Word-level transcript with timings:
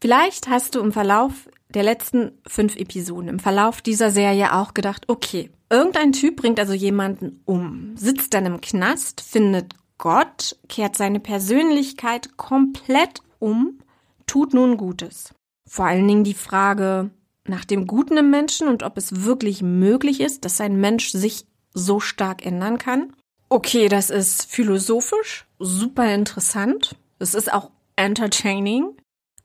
Vielleicht 0.00 0.48
hast 0.48 0.74
du 0.74 0.80
im 0.80 0.92
Verlauf 0.92 1.48
der 1.70 1.82
letzten 1.82 2.32
fünf 2.46 2.76
Episoden, 2.76 3.28
im 3.28 3.38
Verlauf 3.38 3.82
dieser 3.82 4.10
Serie 4.10 4.54
auch 4.54 4.74
gedacht, 4.74 5.04
okay, 5.08 5.50
irgendein 5.70 6.12
Typ 6.12 6.36
bringt 6.36 6.58
also 6.60 6.72
jemanden 6.72 7.42
um, 7.44 7.96
sitzt 7.96 8.32
dann 8.34 8.46
im 8.46 8.60
Knast, 8.60 9.20
findet 9.20 9.74
Gott, 9.98 10.56
kehrt 10.68 10.96
seine 10.96 11.20
Persönlichkeit 11.20 12.36
komplett 12.36 13.20
um, 13.38 13.80
tut 14.26 14.54
nun 14.54 14.76
Gutes. 14.76 15.34
Vor 15.68 15.86
allen 15.86 16.06
Dingen 16.06 16.24
die 16.24 16.34
Frage 16.34 17.10
nach 17.44 17.64
dem 17.64 17.86
Guten 17.86 18.16
im 18.16 18.30
Menschen 18.30 18.68
und 18.68 18.82
ob 18.82 18.96
es 18.96 19.24
wirklich 19.24 19.62
möglich 19.62 20.20
ist, 20.20 20.44
dass 20.44 20.60
ein 20.60 20.80
Mensch 20.80 21.10
sich 21.10 21.46
so 21.74 22.00
stark 22.00 22.46
ändern 22.46 22.78
kann. 22.78 23.12
Okay, 23.48 23.88
das 23.88 24.10
ist 24.10 24.50
philosophisch, 24.50 25.46
super 25.58 26.14
interessant. 26.14 26.96
Es 27.18 27.34
ist 27.34 27.52
auch 27.52 27.70
entertaining. 27.96 28.96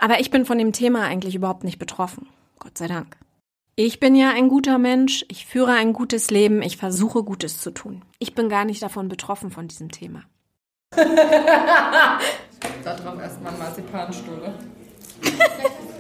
Aber 0.03 0.19
ich 0.19 0.31
bin 0.31 0.45
von 0.45 0.57
dem 0.57 0.73
Thema 0.73 1.03
eigentlich 1.03 1.33
überhaupt 1.33 1.63
nicht 1.63 1.79
betroffen. 1.79 2.27
Gott 2.59 2.77
sei 2.77 2.87
Dank. 2.87 3.15
Ich 3.77 4.01
bin 4.01 4.15
ja 4.15 4.31
ein 4.31 4.49
guter 4.49 4.77
Mensch, 4.77 5.23
ich 5.29 5.45
führe 5.45 5.71
ein 5.71 5.93
gutes 5.93 6.29
Leben, 6.29 6.61
ich 6.61 6.75
versuche 6.75 7.23
Gutes 7.23 7.61
zu 7.61 7.71
tun. 7.71 8.01
Ich 8.19 8.35
bin 8.35 8.49
gar 8.49 8.65
nicht 8.65 8.83
davon 8.83 9.07
betroffen 9.07 9.49
von 9.49 9.69
diesem 9.69 9.91
Thema. 9.91 10.23
da 10.93 12.19
drauf 12.83 13.17
erstmal 13.17 13.53
Marzipanstuhle. 13.53 14.53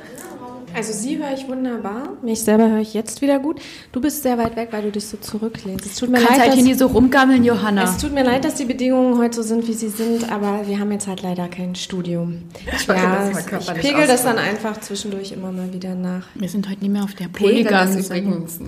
Also 0.73 0.93
sie 0.93 1.17
höre 1.17 1.33
ich 1.33 1.47
wunderbar. 1.47 2.09
Mich 2.21 2.41
selber 2.41 2.69
höre 2.69 2.79
ich 2.79 2.93
jetzt 2.93 3.21
wieder 3.21 3.39
gut. 3.39 3.61
Du 3.91 4.01
bist 4.01 4.23
sehr 4.23 4.37
weit 4.37 4.55
weg, 4.55 4.69
weil 4.71 4.83
du 4.83 4.91
dich 4.91 5.05
so 5.07 5.17
zurücklehnst. 5.17 5.85
Es 5.85 5.95
tut 5.95 6.09
mir 6.09 6.17
Kannst 6.17 6.31
leid, 6.31 6.39
halt 6.41 6.53
hier 6.53 6.63
nie 6.63 6.73
so 6.73 6.87
rumgammeln, 6.87 7.43
Johanna. 7.43 7.83
Es 7.83 7.97
tut 7.97 8.13
mir 8.13 8.23
leid, 8.23 8.45
dass 8.45 8.55
die 8.55 8.65
Bedingungen 8.65 9.17
heute 9.17 9.35
so 9.35 9.43
sind, 9.43 9.67
wie 9.67 9.73
sie 9.73 9.89
sind, 9.89 10.31
aber 10.31 10.67
wir 10.67 10.79
haben 10.79 10.91
jetzt 10.91 11.07
halt 11.07 11.21
leider 11.21 11.47
kein 11.47 11.75
Studium. 11.75 12.43
Ich, 12.75 12.87
ja, 12.87 13.29
das 13.29 13.67
ich 13.67 13.81
pegel 13.81 14.07
das 14.07 14.23
dann 14.23 14.37
einfach 14.37 14.79
zwischendurch 14.79 15.31
immer 15.31 15.51
mal 15.51 15.73
wieder 15.73 15.95
nach. 15.95 16.27
Wir 16.35 16.49
sind 16.49 16.69
heute 16.69 16.81
nicht 16.81 16.91
mehr 16.91 17.03
auf 17.03 17.13
der 17.15 17.27
Polygon. 17.27 17.97
ist 17.97 18.09
übrigens 18.09 18.59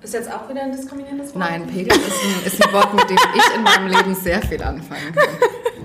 ist 0.00 0.14
jetzt 0.14 0.32
auch 0.32 0.48
wieder 0.48 0.62
ein 0.62 0.72
diskriminierendes 0.72 1.34
Wort? 1.34 1.38
Nein, 1.38 1.66
Pegel 1.66 1.88
ist 1.88 1.98
ein, 1.98 2.46
ist 2.46 2.64
ein 2.64 2.72
Wort, 2.72 2.94
mit 2.94 3.10
dem 3.10 3.16
ich 3.16 3.56
in 3.56 3.62
meinem 3.62 3.88
Leben 3.88 4.14
sehr 4.14 4.40
viel 4.42 4.62
anfangen 4.62 5.12
kann. 5.14 5.24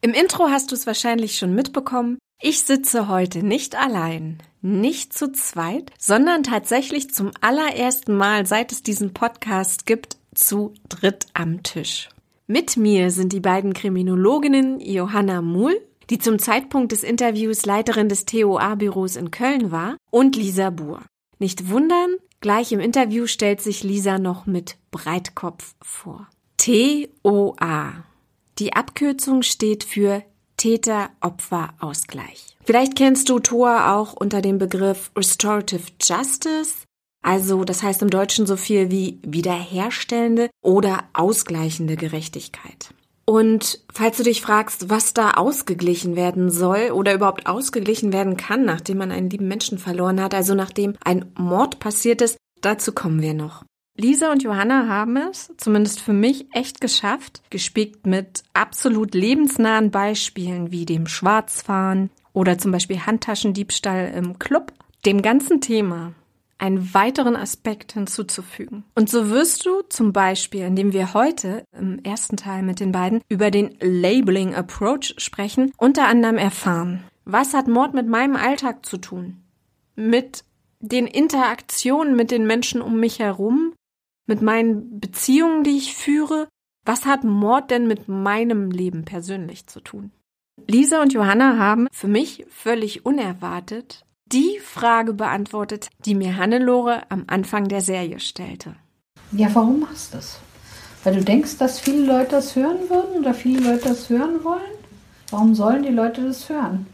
Im 0.00 0.12
Intro 0.12 0.48
hast 0.48 0.70
du 0.70 0.76
es 0.76 0.86
wahrscheinlich 0.86 1.36
schon 1.36 1.56
mitbekommen. 1.56 2.18
Ich 2.40 2.62
sitze 2.62 3.08
heute 3.08 3.42
nicht 3.42 3.74
allein, 3.74 4.38
nicht 4.62 5.12
zu 5.12 5.32
zweit, 5.32 5.90
sondern 5.98 6.44
tatsächlich 6.44 7.12
zum 7.12 7.32
allerersten 7.40 8.16
Mal, 8.16 8.46
seit 8.46 8.70
es 8.70 8.84
diesen 8.84 9.12
Podcast 9.12 9.86
gibt, 9.86 10.16
zu 10.34 10.72
dritt 10.88 11.26
am 11.34 11.64
Tisch. 11.64 12.10
Mit 12.46 12.76
mir 12.76 13.10
sind 13.10 13.32
die 13.32 13.40
beiden 13.40 13.74
Kriminologinnen 13.74 14.78
Johanna 14.78 15.42
Muhl, 15.42 15.80
die 16.10 16.20
zum 16.20 16.38
Zeitpunkt 16.38 16.92
des 16.92 17.02
Interviews 17.02 17.66
Leiterin 17.66 18.08
des 18.08 18.24
TOA-Büros 18.24 19.16
in 19.16 19.32
Köln 19.32 19.72
war, 19.72 19.96
und 20.10 20.36
Lisa 20.36 20.70
Buhr. 20.70 21.02
Nicht 21.40 21.70
wundern, 21.70 22.14
gleich 22.40 22.70
im 22.70 22.78
Interview 22.78 23.26
stellt 23.26 23.60
sich 23.60 23.82
Lisa 23.82 24.20
noch 24.20 24.46
mit 24.46 24.76
Breitkopf 24.92 25.74
vor. 25.82 26.28
TOA. 26.56 28.04
Die 28.58 28.72
Abkürzung 28.72 29.42
steht 29.42 29.84
für 29.84 30.22
Täter-Opfer-Ausgleich. 30.56 32.56
Vielleicht 32.64 32.96
kennst 32.96 33.28
du 33.28 33.38
TOA 33.38 33.96
auch 33.96 34.14
unter 34.14 34.42
dem 34.42 34.58
Begriff 34.58 35.12
Restorative 35.16 35.84
Justice. 36.02 36.74
Also, 37.22 37.64
das 37.64 37.82
heißt 37.82 38.02
im 38.02 38.10
Deutschen 38.10 38.46
so 38.46 38.56
viel 38.56 38.90
wie 38.90 39.20
wiederherstellende 39.24 40.50
oder 40.60 41.04
ausgleichende 41.12 41.96
Gerechtigkeit. 41.96 42.92
Und 43.24 43.84
falls 43.92 44.16
du 44.16 44.22
dich 44.22 44.40
fragst, 44.40 44.90
was 44.90 45.14
da 45.14 45.32
ausgeglichen 45.32 46.16
werden 46.16 46.50
soll 46.50 46.90
oder 46.92 47.14
überhaupt 47.14 47.46
ausgeglichen 47.46 48.12
werden 48.12 48.36
kann, 48.36 48.64
nachdem 48.64 48.98
man 48.98 49.12
einen 49.12 49.30
lieben 49.30 49.48
Menschen 49.48 49.78
verloren 49.78 50.20
hat, 50.20 50.34
also 50.34 50.54
nachdem 50.54 50.94
ein 51.04 51.30
Mord 51.36 51.78
passiert 51.78 52.22
ist, 52.22 52.38
dazu 52.62 52.92
kommen 52.92 53.20
wir 53.20 53.34
noch. 53.34 53.64
Lisa 54.00 54.30
und 54.30 54.44
Johanna 54.44 54.86
haben 54.86 55.16
es, 55.16 55.52
zumindest 55.56 56.00
für 56.00 56.12
mich, 56.12 56.46
echt 56.52 56.80
geschafft, 56.80 57.42
gespickt 57.50 58.06
mit 58.06 58.44
absolut 58.52 59.12
lebensnahen 59.12 59.90
Beispielen 59.90 60.70
wie 60.70 60.86
dem 60.86 61.08
Schwarzfahren 61.08 62.10
oder 62.32 62.58
zum 62.58 62.70
Beispiel 62.70 63.00
Handtaschendiebstahl 63.00 64.12
im 64.14 64.38
Club, 64.38 64.72
dem 65.04 65.20
ganzen 65.20 65.60
Thema 65.60 66.12
einen 66.58 66.94
weiteren 66.94 67.34
Aspekt 67.34 67.92
hinzuzufügen. 67.92 68.84
Und 68.94 69.10
so 69.10 69.30
wirst 69.30 69.66
du 69.66 69.82
zum 69.88 70.12
Beispiel, 70.12 70.62
indem 70.62 70.92
wir 70.92 71.12
heute 71.12 71.64
im 71.76 71.98
ersten 72.04 72.36
Teil 72.36 72.62
mit 72.62 72.78
den 72.78 72.92
beiden 72.92 73.20
über 73.28 73.50
den 73.50 73.76
Labeling 73.80 74.54
Approach 74.54 75.14
sprechen, 75.18 75.72
unter 75.76 76.06
anderem 76.06 76.36
erfahren, 76.36 77.02
was 77.24 77.52
hat 77.52 77.66
Mord 77.66 77.94
mit 77.94 78.06
meinem 78.06 78.36
Alltag 78.36 78.86
zu 78.86 78.98
tun? 78.98 79.38
Mit 79.96 80.44
den 80.80 81.06
Interaktionen 81.08 82.14
mit 82.14 82.30
den 82.30 82.46
Menschen 82.46 82.80
um 82.80 83.00
mich 83.00 83.18
herum? 83.18 83.72
Mit 84.28 84.42
meinen 84.42 85.00
Beziehungen, 85.00 85.64
die 85.64 85.76
ich 85.76 85.96
führe. 85.96 86.48
Was 86.84 87.04
hat 87.04 87.24
Mord 87.24 87.72
denn 87.72 87.88
mit 87.88 88.06
meinem 88.06 88.70
Leben 88.70 89.04
persönlich 89.04 89.66
zu 89.66 89.80
tun? 89.80 90.12
Lisa 90.66 91.02
und 91.02 91.12
Johanna 91.12 91.58
haben 91.58 91.88
für 91.92 92.08
mich 92.08 92.46
völlig 92.48 93.04
unerwartet 93.04 94.04
die 94.32 94.58
Frage 94.62 95.14
beantwortet, 95.14 95.88
die 96.04 96.14
mir 96.14 96.36
Hannelore 96.36 97.02
am 97.10 97.24
Anfang 97.28 97.68
der 97.68 97.80
Serie 97.80 98.20
stellte. 98.20 98.74
Ja, 99.32 99.48
warum 99.54 99.80
machst 99.80 100.12
du 100.12 100.18
das? 100.18 100.38
Weil 101.04 101.14
du 101.16 101.24
denkst, 101.24 101.56
dass 101.58 101.80
viele 101.80 102.04
Leute 102.04 102.32
das 102.32 102.54
hören 102.54 102.90
würden 102.90 103.20
oder 103.20 103.32
viele 103.32 103.60
Leute 103.60 103.88
das 103.88 104.08
hören 104.10 104.44
wollen? 104.44 104.60
Warum 105.30 105.54
sollen 105.54 105.82
die 105.82 105.92
Leute 105.92 106.22
das 106.22 106.48
hören? 106.48 106.86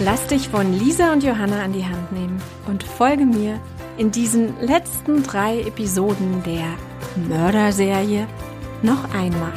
Lass 0.00 0.26
dich 0.26 0.48
von 0.48 0.78
Lisa 0.78 1.12
und 1.12 1.22
Johanna 1.22 1.62
an 1.62 1.72
die 1.72 1.84
Hand 1.84 2.12
nehmen 2.12 2.40
und 2.66 2.82
folge 2.82 3.24
mir 3.24 3.58
in 3.98 4.10
diesen 4.10 4.60
letzten 4.60 5.22
drei 5.22 5.60
Episoden 5.60 6.42
der 6.44 6.76
Mörderserie 7.28 8.26
noch 8.82 9.12
einmal 9.14 9.52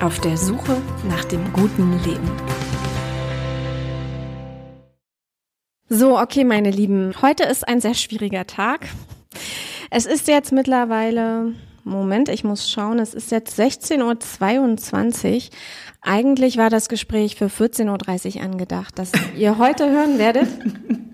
auf 0.00 0.20
der 0.20 0.36
Suche 0.36 0.76
nach 1.08 1.24
dem 1.24 1.52
guten 1.52 1.98
Leben. 2.04 2.30
So, 5.88 6.18
okay, 6.18 6.44
meine 6.44 6.70
Lieben, 6.70 7.14
heute 7.20 7.44
ist 7.44 7.66
ein 7.66 7.80
sehr 7.80 7.94
schwieriger 7.94 8.46
Tag. 8.46 8.86
Es 9.90 10.06
ist 10.06 10.28
jetzt 10.28 10.52
mittlerweile, 10.52 11.52
Moment, 11.82 12.28
ich 12.28 12.44
muss 12.44 12.70
schauen, 12.70 13.00
es 13.00 13.12
ist 13.12 13.32
jetzt 13.32 13.58
16.22 13.58 15.34
Uhr. 15.34 15.42
Eigentlich 16.00 16.56
war 16.58 16.70
das 16.70 16.88
Gespräch 16.88 17.34
für 17.34 17.46
14.30 17.46 18.36
Uhr 18.36 18.42
angedacht, 18.42 18.94
das 18.96 19.10
ihr 19.36 19.58
heute 19.58 19.90
hören 19.90 20.18
werdet. 20.18 20.46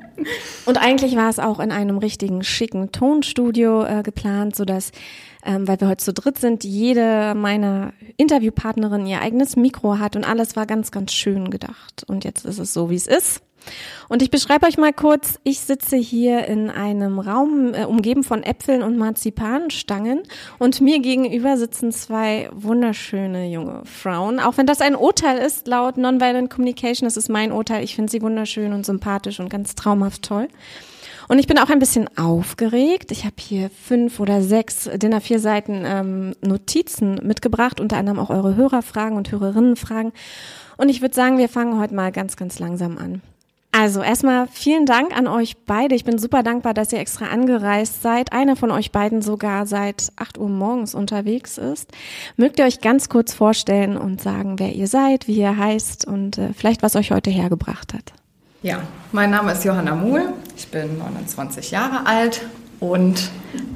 Und 0.65 0.77
eigentlich 0.79 1.17
war 1.17 1.29
es 1.29 1.39
auch 1.39 1.61
in 1.61 1.73
einem 1.73 1.99
richtigen 1.99 2.43
schicken 2.43 2.93
Tonstudio 2.93 3.85
äh, 3.85 4.03
geplant, 4.03 4.57
so 4.57 4.65
dass, 4.65 4.93
ähm, 5.45 5.69
weil 5.69 5.81
wir 5.81 5.89
heute 5.89 6.05
zu 6.05 6.13
dritt 6.13 6.39
sind, 6.39 6.65
jede 6.65 7.35
meiner 7.35 7.93
Interviewpartnerinnen 8.17 9.07
ihr 9.07 9.21
eigenes 9.21 9.57
Mikro 9.57 9.99
hat 9.99 10.17
und 10.17 10.25
alles 10.25 10.57
war 10.57 10.67
ganz, 10.67 10.91
ganz 10.91 11.13
schön 11.13 11.51
gedacht. 11.51 12.05
Und 12.07 12.25
jetzt 12.25 12.45
ist 12.45 12.59
es 12.59 12.73
so, 12.73 12.91
wie 12.91 12.97
es 12.97 13.07
ist. 13.07 13.43
Und 14.09 14.23
ich 14.23 14.31
beschreibe 14.31 14.67
euch 14.67 14.79
mal 14.79 14.93
kurz, 14.93 15.39
ich 15.43 15.61
sitze 15.61 15.97
hier 15.97 16.47
in 16.47 16.71
einem 16.71 17.19
Raum 17.19 17.75
äh, 17.75 17.85
umgeben 17.85 18.25
von 18.25 18.43
Äpfeln 18.43 18.83
und 18.83 18.97
Marzipanstangen 18.97 20.23
und 20.59 20.81
mir 20.81 21.01
gegenüber 21.01 21.57
sitzen 21.57 21.93
zwei 21.93 22.49
wunderschöne 22.53 23.49
junge 23.49 23.83
Frauen. 23.85 24.41
Auch 24.41 24.57
wenn 24.57 24.67
das 24.67 24.81
ein 24.81 24.95
Urteil 24.95 25.39
ist, 25.39 25.67
laut 25.67 25.97
Nonviolent 25.97 26.51
Communication, 26.51 27.07
das 27.07 27.17
ist 27.17 27.29
mein 27.29 27.53
Urteil. 27.53 27.83
Ich 27.83 27.97
finde 27.97 28.11
sie 28.11 28.23
wunderschön 28.23 28.73
und 28.73 28.87
sympathisch 28.87 29.41
und 29.41 29.49
ganz 29.49 29.75
traumhaft 29.75 30.23
toll. 30.23 30.49
Und 31.29 31.39
ich 31.39 31.47
bin 31.47 31.59
auch 31.59 31.71
ein 31.71 31.81
bisschen 31.81 32.09
aufgeregt. 32.17 33.11
Ich 33.11 33.25
habe 33.25 33.35
hier 33.39 33.71
fünf 33.71 34.21
oder 34.21 34.43
sechs 34.43 34.89
Dinner 34.95 35.21
vier 35.21 35.41
Seiten 35.41 35.83
ähm, 35.85 36.35
Notizen 36.41 37.21
mitgebracht, 37.23 37.81
unter 37.81 37.97
anderem 37.97 38.19
auch 38.21 38.31
eure 38.31 38.55
Hörerfragen 38.55 39.17
und 39.17 39.33
Hörerinnenfragen. 39.33 40.13
Und 40.77 40.89
ich 40.89 41.01
würde 41.01 41.15
sagen, 41.15 41.39
wir 41.39 41.49
fangen 41.49 41.81
heute 41.81 41.95
mal 41.95 42.13
ganz, 42.13 42.37
ganz 42.37 42.59
langsam 42.59 42.99
an. 42.99 43.23
Also 43.79 44.01
erstmal 44.01 44.49
vielen 44.51 44.87
Dank 44.87 45.15
an 45.15 45.27
euch 45.27 45.55
beide. 45.67 45.95
Ich 45.95 46.05
bin 46.05 46.19
super 46.19 46.43
dankbar, 46.43 46.73
dass 46.73 46.95
ihr 46.95 46.99
extra 46.99 47.27
angereist 47.27 48.01
seid. 48.01 48.33
Einer 48.33 48.57
von 48.57 48.71
euch 48.71 48.91
beiden 48.91 49.21
sogar 49.21 49.67
seit 49.67 50.13
8 50.17 50.39
Uhr 50.39 50.49
morgens 50.49 50.95
unterwegs 50.95 51.59
ist. 51.59 51.93
Mögt 52.39 52.59
ihr 52.59 52.65
euch 52.65 52.81
ganz 52.81 53.11
kurz 53.11 53.35
vorstellen 53.35 53.99
und 53.99 54.23
sagen, 54.23 54.59
wer 54.59 54.73
ihr 54.73 54.87
seid, 54.87 55.29
wie 55.29 55.37
ihr 55.37 55.59
heißt 55.59 56.07
und 56.07 56.39
äh, 56.39 56.55
vielleicht 56.57 56.83
was 56.83 56.97
euch 56.97 57.11
heute 57.11 57.29
hergebracht 57.29 57.93
hat? 57.93 58.15
Ja, 58.63 58.81
mein 59.13 59.29
Name 59.29 59.53
ist 59.53 59.63
Johanna 59.63 59.95
Muhl. 59.95 60.23
Ich 60.57 60.69
bin 60.69 60.97
29 60.97 61.71
Jahre 61.71 62.07
alt 62.07 62.47
und 62.81 63.31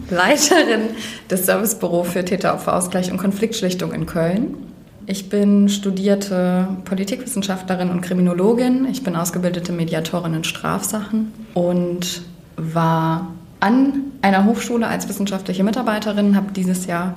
Leiterin 0.08 0.88
des 1.28 1.44
Servicebüro 1.44 2.04
für 2.04 2.24
Täteropferausgleich 2.24 3.12
und 3.12 3.18
Konfliktschlichtung 3.18 3.92
in 3.92 4.06
Köln. 4.06 4.69
Ich 5.10 5.28
bin 5.28 5.68
studierte 5.68 6.68
Politikwissenschaftlerin 6.84 7.90
und 7.90 8.00
Kriminologin. 8.00 8.86
Ich 8.92 9.02
bin 9.02 9.16
ausgebildete 9.16 9.72
Mediatorin 9.72 10.34
in 10.34 10.44
Strafsachen 10.44 11.32
und 11.52 12.22
war 12.56 13.32
an 13.58 14.04
einer 14.22 14.44
Hochschule 14.44 14.86
als 14.86 15.08
wissenschaftliche 15.08 15.64
Mitarbeiterin, 15.64 16.36
habe 16.36 16.52
dieses 16.52 16.86
Jahr 16.86 17.16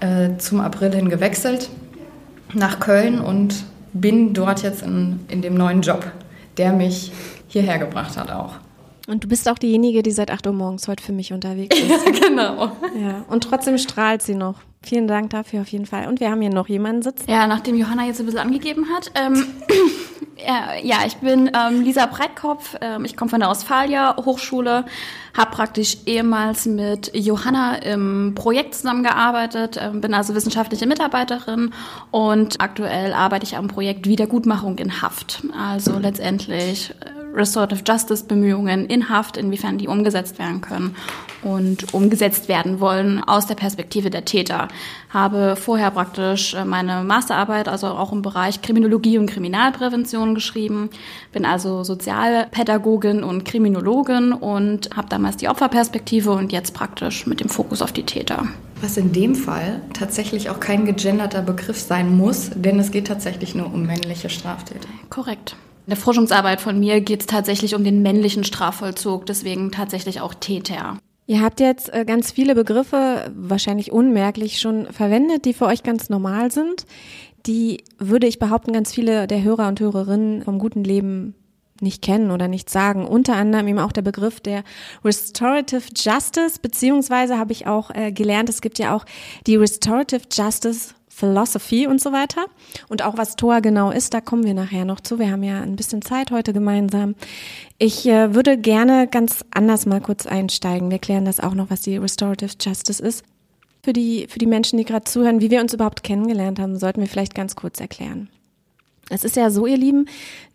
äh, 0.00 0.38
zum 0.38 0.60
April 0.60 0.94
hin 0.94 1.10
gewechselt 1.10 1.68
nach 2.54 2.80
Köln 2.80 3.20
und 3.20 3.64
bin 3.92 4.32
dort 4.32 4.62
jetzt 4.62 4.80
in, 4.80 5.20
in 5.28 5.42
dem 5.42 5.56
neuen 5.56 5.82
Job, 5.82 6.10
der 6.56 6.72
mich 6.72 7.12
hierher 7.48 7.78
gebracht 7.78 8.16
hat 8.16 8.30
auch. 8.30 8.54
Und 9.06 9.24
du 9.24 9.28
bist 9.28 9.48
auch 9.48 9.58
diejenige, 9.58 10.02
die 10.02 10.10
seit 10.10 10.30
8 10.30 10.46
Uhr 10.46 10.52
morgens 10.52 10.88
heute 10.88 11.02
für 11.02 11.12
mich 11.12 11.32
unterwegs 11.32 11.76
ist. 11.78 11.88
Ja, 11.88 12.28
genau. 12.28 12.72
Ja, 13.00 13.24
und 13.28 13.44
trotzdem 13.44 13.78
strahlt 13.78 14.22
sie 14.22 14.34
noch. 14.34 14.56
Vielen 14.82 15.06
Dank 15.08 15.30
dafür 15.30 15.60
auf 15.60 15.68
jeden 15.68 15.84
Fall. 15.84 16.08
Und 16.08 16.20
wir 16.20 16.30
haben 16.30 16.40
hier 16.40 16.50
noch 16.50 16.68
jemanden 16.68 17.02
sitzen. 17.02 17.30
Ja, 17.30 17.46
nachdem 17.46 17.76
Johanna 17.76 18.06
jetzt 18.06 18.18
ein 18.20 18.26
bisschen 18.26 18.40
angegeben 18.40 18.86
hat. 18.88 19.10
Ähm, 19.14 19.44
ja, 20.82 20.98
ich 21.06 21.16
bin 21.18 21.50
ähm, 21.54 21.82
Lisa 21.82 22.06
Breitkopf. 22.06 22.76
Ähm, 22.80 23.04
ich 23.04 23.14
komme 23.14 23.28
von 23.28 23.40
der 23.40 23.50
Ostfalia 23.50 24.16
Hochschule, 24.16 24.86
habe 25.36 25.50
praktisch 25.50 25.98
ehemals 26.06 26.64
mit 26.64 27.10
Johanna 27.14 27.76
im 27.76 28.32
Projekt 28.34 28.74
zusammengearbeitet, 28.74 29.78
ähm, 29.80 30.00
bin 30.00 30.14
also 30.14 30.34
wissenschaftliche 30.34 30.86
Mitarbeiterin 30.86 31.74
und 32.10 32.60
aktuell 32.60 33.12
arbeite 33.12 33.44
ich 33.44 33.56
am 33.56 33.68
Projekt 33.68 34.06
Wiedergutmachung 34.06 34.78
in 34.78 35.02
Haft. 35.02 35.42
Also 35.56 35.98
letztendlich 35.98 36.94
äh, 37.00 37.19
Restorative 37.34 37.82
Justice 37.86 38.24
Bemühungen 38.24 38.86
in 38.86 39.08
Haft, 39.08 39.36
inwiefern 39.36 39.78
die 39.78 39.88
umgesetzt 39.88 40.38
werden 40.38 40.60
können 40.60 40.96
und 41.42 41.94
umgesetzt 41.94 42.48
werden 42.48 42.80
wollen 42.80 43.22
aus 43.22 43.46
der 43.46 43.54
Perspektive 43.54 44.10
der 44.10 44.24
Täter. 44.24 44.68
Habe 45.10 45.56
vorher 45.56 45.90
praktisch 45.90 46.54
äh, 46.54 46.64
meine 46.64 47.02
Masterarbeit, 47.02 47.68
also 47.68 47.88
auch 47.88 48.12
im 48.12 48.22
Bereich 48.22 48.62
Kriminologie 48.62 49.18
und 49.18 49.26
Kriminalprävention 49.26 50.34
geschrieben, 50.34 50.90
bin 51.32 51.44
also 51.44 51.84
Sozialpädagogin 51.84 53.22
und 53.22 53.44
Kriminologin 53.44 54.32
und 54.32 54.90
habe 54.96 55.08
damals 55.08 55.36
die 55.36 55.48
Opferperspektive 55.48 56.30
und 56.32 56.52
jetzt 56.52 56.74
praktisch 56.74 57.26
mit 57.26 57.40
dem 57.40 57.48
Fokus 57.48 57.82
auf 57.82 57.92
die 57.92 58.04
Täter. 58.04 58.46
Was 58.82 58.96
in 58.96 59.12
dem 59.12 59.34
Fall 59.34 59.82
tatsächlich 59.92 60.48
auch 60.48 60.58
kein 60.58 60.86
gegenderter 60.86 61.42
Begriff 61.42 61.78
sein 61.78 62.16
muss, 62.16 62.50
denn 62.54 62.78
es 62.78 62.90
geht 62.90 63.08
tatsächlich 63.08 63.54
nur 63.54 63.66
um 63.66 63.86
männliche 63.86 64.30
Straftäter. 64.30 64.88
Korrekt. 65.10 65.54
In 65.86 65.90
der 65.90 65.96
Forschungsarbeit 65.96 66.60
von 66.60 66.78
mir 66.78 67.00
geht 67.00 67.20
es 67.20 67.26
tatsächlich 67.26 67.74
um 67.74 67.84
den 67.84 68.02
männlichen 68.02 68.44
Strafvollzug, 68.44 69.26
deswegen 69.26 69.72
tatsächlich 69.72 70.20
auch 70.20 70.34
Täter. 70.34 70.98
Ihr 71.26 71.42
habt 71.42 71.60
jetzt 71.60 71.92
äh, 71.94 72.04
ganz 72.04 72.32
viele 72.32 72.54
Begriffe, 72.54 73.30
wahrscheinlich 73.36 73.92
unmerklich 73.92 74.60
schon 74.60 74.86
verwendet, 74.92 75.44
die 75.44 75.54
für 75.54 75.66
euch 75.66 75.82
ganz 75.82 76.10
normal 76.10 76.50
sind. 76.50 76.86
Die 77.46 77.84
würde 77.98 78.26
ich 78.26 78.38
behaupten, 78.38 78.72
ganz 78.72 78.92
viele 78.92 79.26
der 79.26 79.42
Hörer 79.42 79.68
und 79.68 79.80
Hörerinnen 79.80 80.42
vom 80.42 80.58
guten 80.58 80.84
Leben 80.84 81.34
nicht 81.80 82.02
kennen 82.02 82.30
oder 82.30 82.48
nicht 82.48 82.68
sagen. 82.68 83.06
Unter 83.06 83.36
anderem 83.36 83.68
eben 83.68 83.78
auch 83.78 83.92
der 83.92 84.02
Begriff 84.02 84.40
der 84.40 84.64
Restorative 85.04 85.84
Justice, 85.96 86.58
beziehungsweise 86.60 87.38
habe 87.38 87.52
ich 87.52 87.66
auch 87.66 87.90
äh, 87.94 88.12
gelernt, 88.12 88.48
es 88.48 88.60
gibt 88.60 88.78
ja 88.78 88.94
auch 88.94 89.04
die 89.46 89.56
Restorative 89.56 90.22
Justice 90.32 90.94
Philosophy 91.20 91.86
und 91.86 92.00
so 92.00 92.12
weiter. 92.12 92.46
Und 92.88 93.04
auch 93.04 93.16
was 93.16 93.36
TOA 93.36 93.60
genau 93.60 93.90
ist, 93.90 94.14
da 94.14 94.20
kommen 94.20 94.44
wir 94.44 94.54
nachher 94.54 94.84
noch 94.84 95.00
zu. 95.00 95.18
Wir 95.18 95.30
haben 95.30 95.42
ja 95.42 95.60
ein 95.60 95.76
bisschen 95.76 96.02
Zeit 96.02 96.30
heute 96.30 96.52
gemeinsam. 96.52 97.14
Ich 97.78 98.06
äh, 98.06 98.34
würde 98.34 98.58
gerne 98.58 99.06
ganz 99.06 99.44
anders 99.50 99.86
mal 99.86 100.00
kurz 100.00 100.26
einsteigen. 100.26 100.90
Wir 100.90 100.98
klären 100.98 101.24
das 101.24 101.40
auch 101.40 101.54
noch, 101.54 101.70
was 101.70 101.82
die 101.82 101.96
Restorative 101.96 102.54
Justice 102.60 103.02
ist. 103.02 103.24
Für 103.82 103.92
die, 103.92 104.26
für 104.28 104.38
die 104.38 104.46
Menschen, 104.46 104.78
die 104.78 104.84
gerade 104.84 105.04
zuhören, 105.04 105.40
wie 105.40 105.50
wir 105.50 105.60
uns 105.60 105.72
überhaupt 105.72 106.02
kennengelernt 106.02 106.58
haben, 106.58 106.78
sollten 106.78 107.00
wir 107.00 107.08
vielleicht 107.08 107.34
ganz 107.34 107.56
kurz 107.56 107.80
erklären. 107.80 108.28
Es 109.10 109.24
ist 109.24 109.36
ja 109.36 109.50
so, 109.50 109.66
ihr 109.66 109.76
Lieben, 109.76 110.06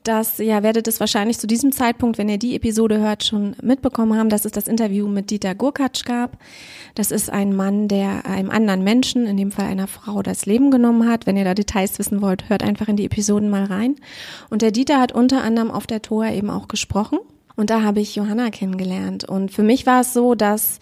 dass, 0.04 0.38
ja, 0.38 0.64
werdet 0.64 0.88
es 0.88 1.00
wahrscheinlich 1.00 1.38
zu 1.40 1.46
diesem 1.46 1.72
Zeitpunkt, 1.72 2.18
wenn 2.18 2.30
ihr 2.30 2.38
die 2.38 2.56
Episode 2.56 3.00
hört, 3.00 3.26
schon 3.26 3.56
mitbekommen 3.62 4.18
haben, 4.18 4.30
dass 4.30 4.46
es 4.46 4.52
das 4.52 4.68
Interview 4.68 5.08
mit 5.08 5.30
Dieter 5.30 5.56
Gurkatsch 5.56 6.06
gab. 6.06 6.38
Das 6.96 7.12
ist 7.12 7.30
ein 7.30 7.56
Mann, 7.56 7.88
der 7.88 8.26
einem 8.26 8.50
anderen 8.50 8.84
Menschen, 8.84 9.26
in 9.26 9.36
dem 9.36 9.52
Fall 9.52 9.66
einer 9.66 9.88
Frau, 9.88 10.22
das 10.22 10.46
Leben 10.46 10.72
genommen 10.72 11.10
hat. 11.10 11.26
Wenn 11.26 11.38
ihr 11.38 11.44
da 11.44 11.54
Details 11.54 12.00
wissen 12.00 12.22
wollt, 12.22 12.50
hört 12.50 12.64
einfach 12.64 12.88
in 12.88 12.96
die 12.96 13.06
Episoden 13.06 13.50
mal 13.50 13.66
rein. 13.66 13.96
Und 14.50 14.62
der 14.62 14.72
Dieter 14.72 15.02
hat 15.02 15.12
unter 15.12 15.44
anderem 15.44 15.70
auf 15.70 15.86
der 15.86 16.02
Tor 16.02 16.26
eben 16.28 16.50
auch 16.50 16.68
gesprochen. 16.70 17.20
Und 17.58 17.70
da 17.70 17.82
habe 17.82 18.00
ich 18.00 18.16
Johanna 18.16 18.52
kennengelernt. 18.52 19.28
Und 19.28 19.52
für 19.52 19.64
mich 19.64 19.86
war 19.86 20.02
es 20.02 20.14
so, 20.14 20.36
dass 20.36 20.80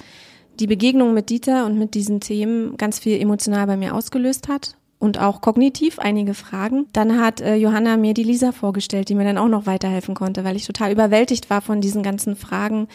die 0.59 0.67
Begegnung 0.67 1.15
mit 1.15 1.29
Dieter 1.29 1.65
und 1.65 1.79
mit 1.79 1.95
diesen 1.95 2.19
Themen 2.19 2.77
ganz 2.77 2.99
viel 2.99 3.19
emotional 3.19 3.65
bei 3.65 3.77
mir 3.77 3.95
ausgelöst 3.95 4.47
hat 4.47 4.75
und 5.03 5.19
auch 5.19 5.41
kognitiv 5.41 5.99
einige 5.99 6.33
Fragen. 6.33 6.85
Dann 6.93 7.19
hat 7.19 7.41
äh, 7.41 7.55
Johanna 7.55 7.97
mir 7.97 8.13
die 8.13 8.23
Lisa 8.23 8.53
vorgestellt, 8.53 9.09
die 9.09 9.15
mir 9.15 9.25
dann 9.25 9.37
auch 9.37 9.49
noch 9.49 9.65
weiterhelfen 9.65 10.15
konnte, 10.15 10.45
weil 10.45 10.55
ich 10.55 10.65
total 10.65 10.93
überwältigt 10.93 11.49
war 11.49 11.59
von 11.59 11.81
diesen 11.81 12.03
ganzen 12.03 12.37
Fragen, 12.37 12.87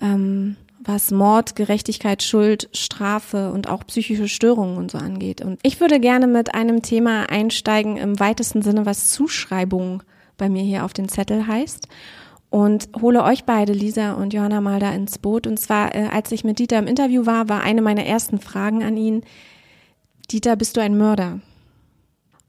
ähm, 0.00 0.54
was 0.78 1.10
Mord, 1.10 1.56
Gerechtigkeit, 1.56 2.22
Schuld, 2.22 2.68
Strafe 2.72 3.50
und 3.50 3.68
auch 3.68 3.84
psychische 3.88 4.28
Störungen 4.28 4.78
und 4.78 4.92
so 4.92 4.98
angeht. 4.98 5.40
Und 5.40 5.58
ich 5.64 5.80
würde 5.80 5.98
gerne 5.98 6.28
mit 6.28 6.54
einem 6.54 6.80
Thema 6.82 7.28
einsteigen 7.28 7.96
im 7.96 8.20
weitesten 8.20 8.62
Sinne, 8.62 8.86
was 8.86 9.10
Zuschreibung 9.10 10.04
bei 10.36 10.48
mir 10.48 10.62
hier 10.62 10.84
auf 10.84 10.92
den 10.92 11.08
Zettel 11.08 11.48
heißt 11.48 11.88
und 12.50 12.88
hole 13.02 13.24
euch 13.24 13.44
beide, 13.44 13.72
Lisa 13.72 14.12
und 14.12 14.32
Johanna, 14.32 14.60
mal 14.60 14.78
da 14.78 14.92
ins 14.92 15.18
Boot. 15.18 15.48
Und 15.48 15.58
zwar, 15.58 15.92
äh, 15.96 16.06
als 16.12 16.30
ich 16.30 16.44
mit 16.44 16.60
Dieter 16.60 16.78
im 16.78 16.86
Interview 16.86 17.26
war, 17.26 17.48
war 17.48 17.62
eine 17.62 17.82
meiner 17.82 18.06
ersten 18.06 18.38
Fragen 18.38 18.84
an 18.84 18.96
ihn, 18.96 19.22
Dieter, 20.30 20.56
bist 20.56 20.76
du 20.76 20.80
ein 20.80 20.98
Mörder? 20.98 21.40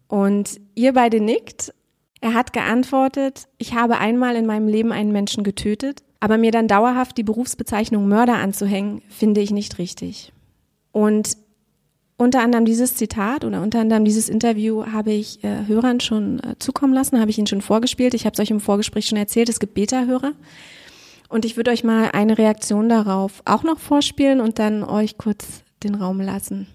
Und 0.07 0.59
ihr 0.75 0.93
beide 0.93 1.21
nickt. 1.21 1.73
Er 2.21 2.33
hat 2.33 2.51
geantwortet, 2.51 3.47
ich 3.57 3.73
habe 3.73 3.97
einmal 3.97 4.35
in 4.35 4.45
meinem 4.45 4.67
Leben 4.67 4.91
einen 4.91 5.13
Menschen 5.13 5.45
getötet, 5.45 6.03
aber 6.19 6.37
mir 6.37 6.51
dann 6.51 6.67
dauerhaft 6.67 7.17
die 7.17 7.23
Berufsbezeichnung 7.23 8.09
Mörder 8.09 8.35
anzuhängen, 8.35 9.01
finde 9.07 9.39
ich 9.39 9.51
nicht 9.51 9.77
richtig. 9.77 10.33
Und 10.91 11.37
unter 12.17 12.41
anderem 12.41 12.65
dieses 12.65 12.95
Zitat 12.95 13.45
oder 13.45 13.61
unter 13.61 13.79
anderem 13.79 14.03
dieses 14.03 14.27
Interview 14.27 14.85
habe 14.85 15.13
ich 15.13 15.41
äh, 15.45 15.65
Hörern 15.67 16.01
schon 16.01 16.41
äh, 16.41 16.55
zukommen 16.59 16.93
lassen, 16.93 17.21
habe 17.21 17.31
ich 17.31 17.37
Ihnen 17.37 17.47
schon 17.47 17.61
vorgespielt. 17.61 18.13
Ich 18.13 18.25
habe 18.25 18.33
es 18.33 18.39
euch 18.41 18.51
im 18.51 18.59
Vorgespräch 18.59 19.05
schon 19.07 19.17
erzählt, 19.17 19.47
es 19.47 19.61
gibt 19.61 19.75
Beta-Hörer. 19.75 20.33
Und 21.29 21.45
ich 21.45 21.55
würde 21.55 21.71
euch 21.71 21.85
mal 21.85 22.09
eine 22.11 22.37
Reaktion 22.37 22.89
darauf 22.89 23.41
auch 23.45 23.63
noch 23.63 23.79
vorspielen 23.79 24.41
und 24.41 24.59
dann 24.59 24.83
euch 24.83 25.17
kurz 25.17 25.63
den 25.83 25.95
Raum 25.95 26.19
lassen. 26.19 26.67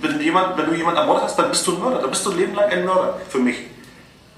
Wenn, 0.00 0.20
jemand, 0.20 0.56
wenn 0.56 0.66
du 0.66 0.74
jemanden 0.74 1.00
ermordet 1.00 1.24
hast, 1.24 1.38
dann 1.38 1.48
bist 1.48 1.66
du 1.66 1.72
ein 1.72 1.80
Mörder. 1.80 2.00
Dann 2.00 2.10
bist 2.10 2.24
du 2.26 2.30
ein 2.30 2.38
Leben 2.38 2.54
lang 2.54 2.70
ein 2.70 2.84
Mörder 2.84 3.18
für 3.28 3.38
mich. 3.38 3.56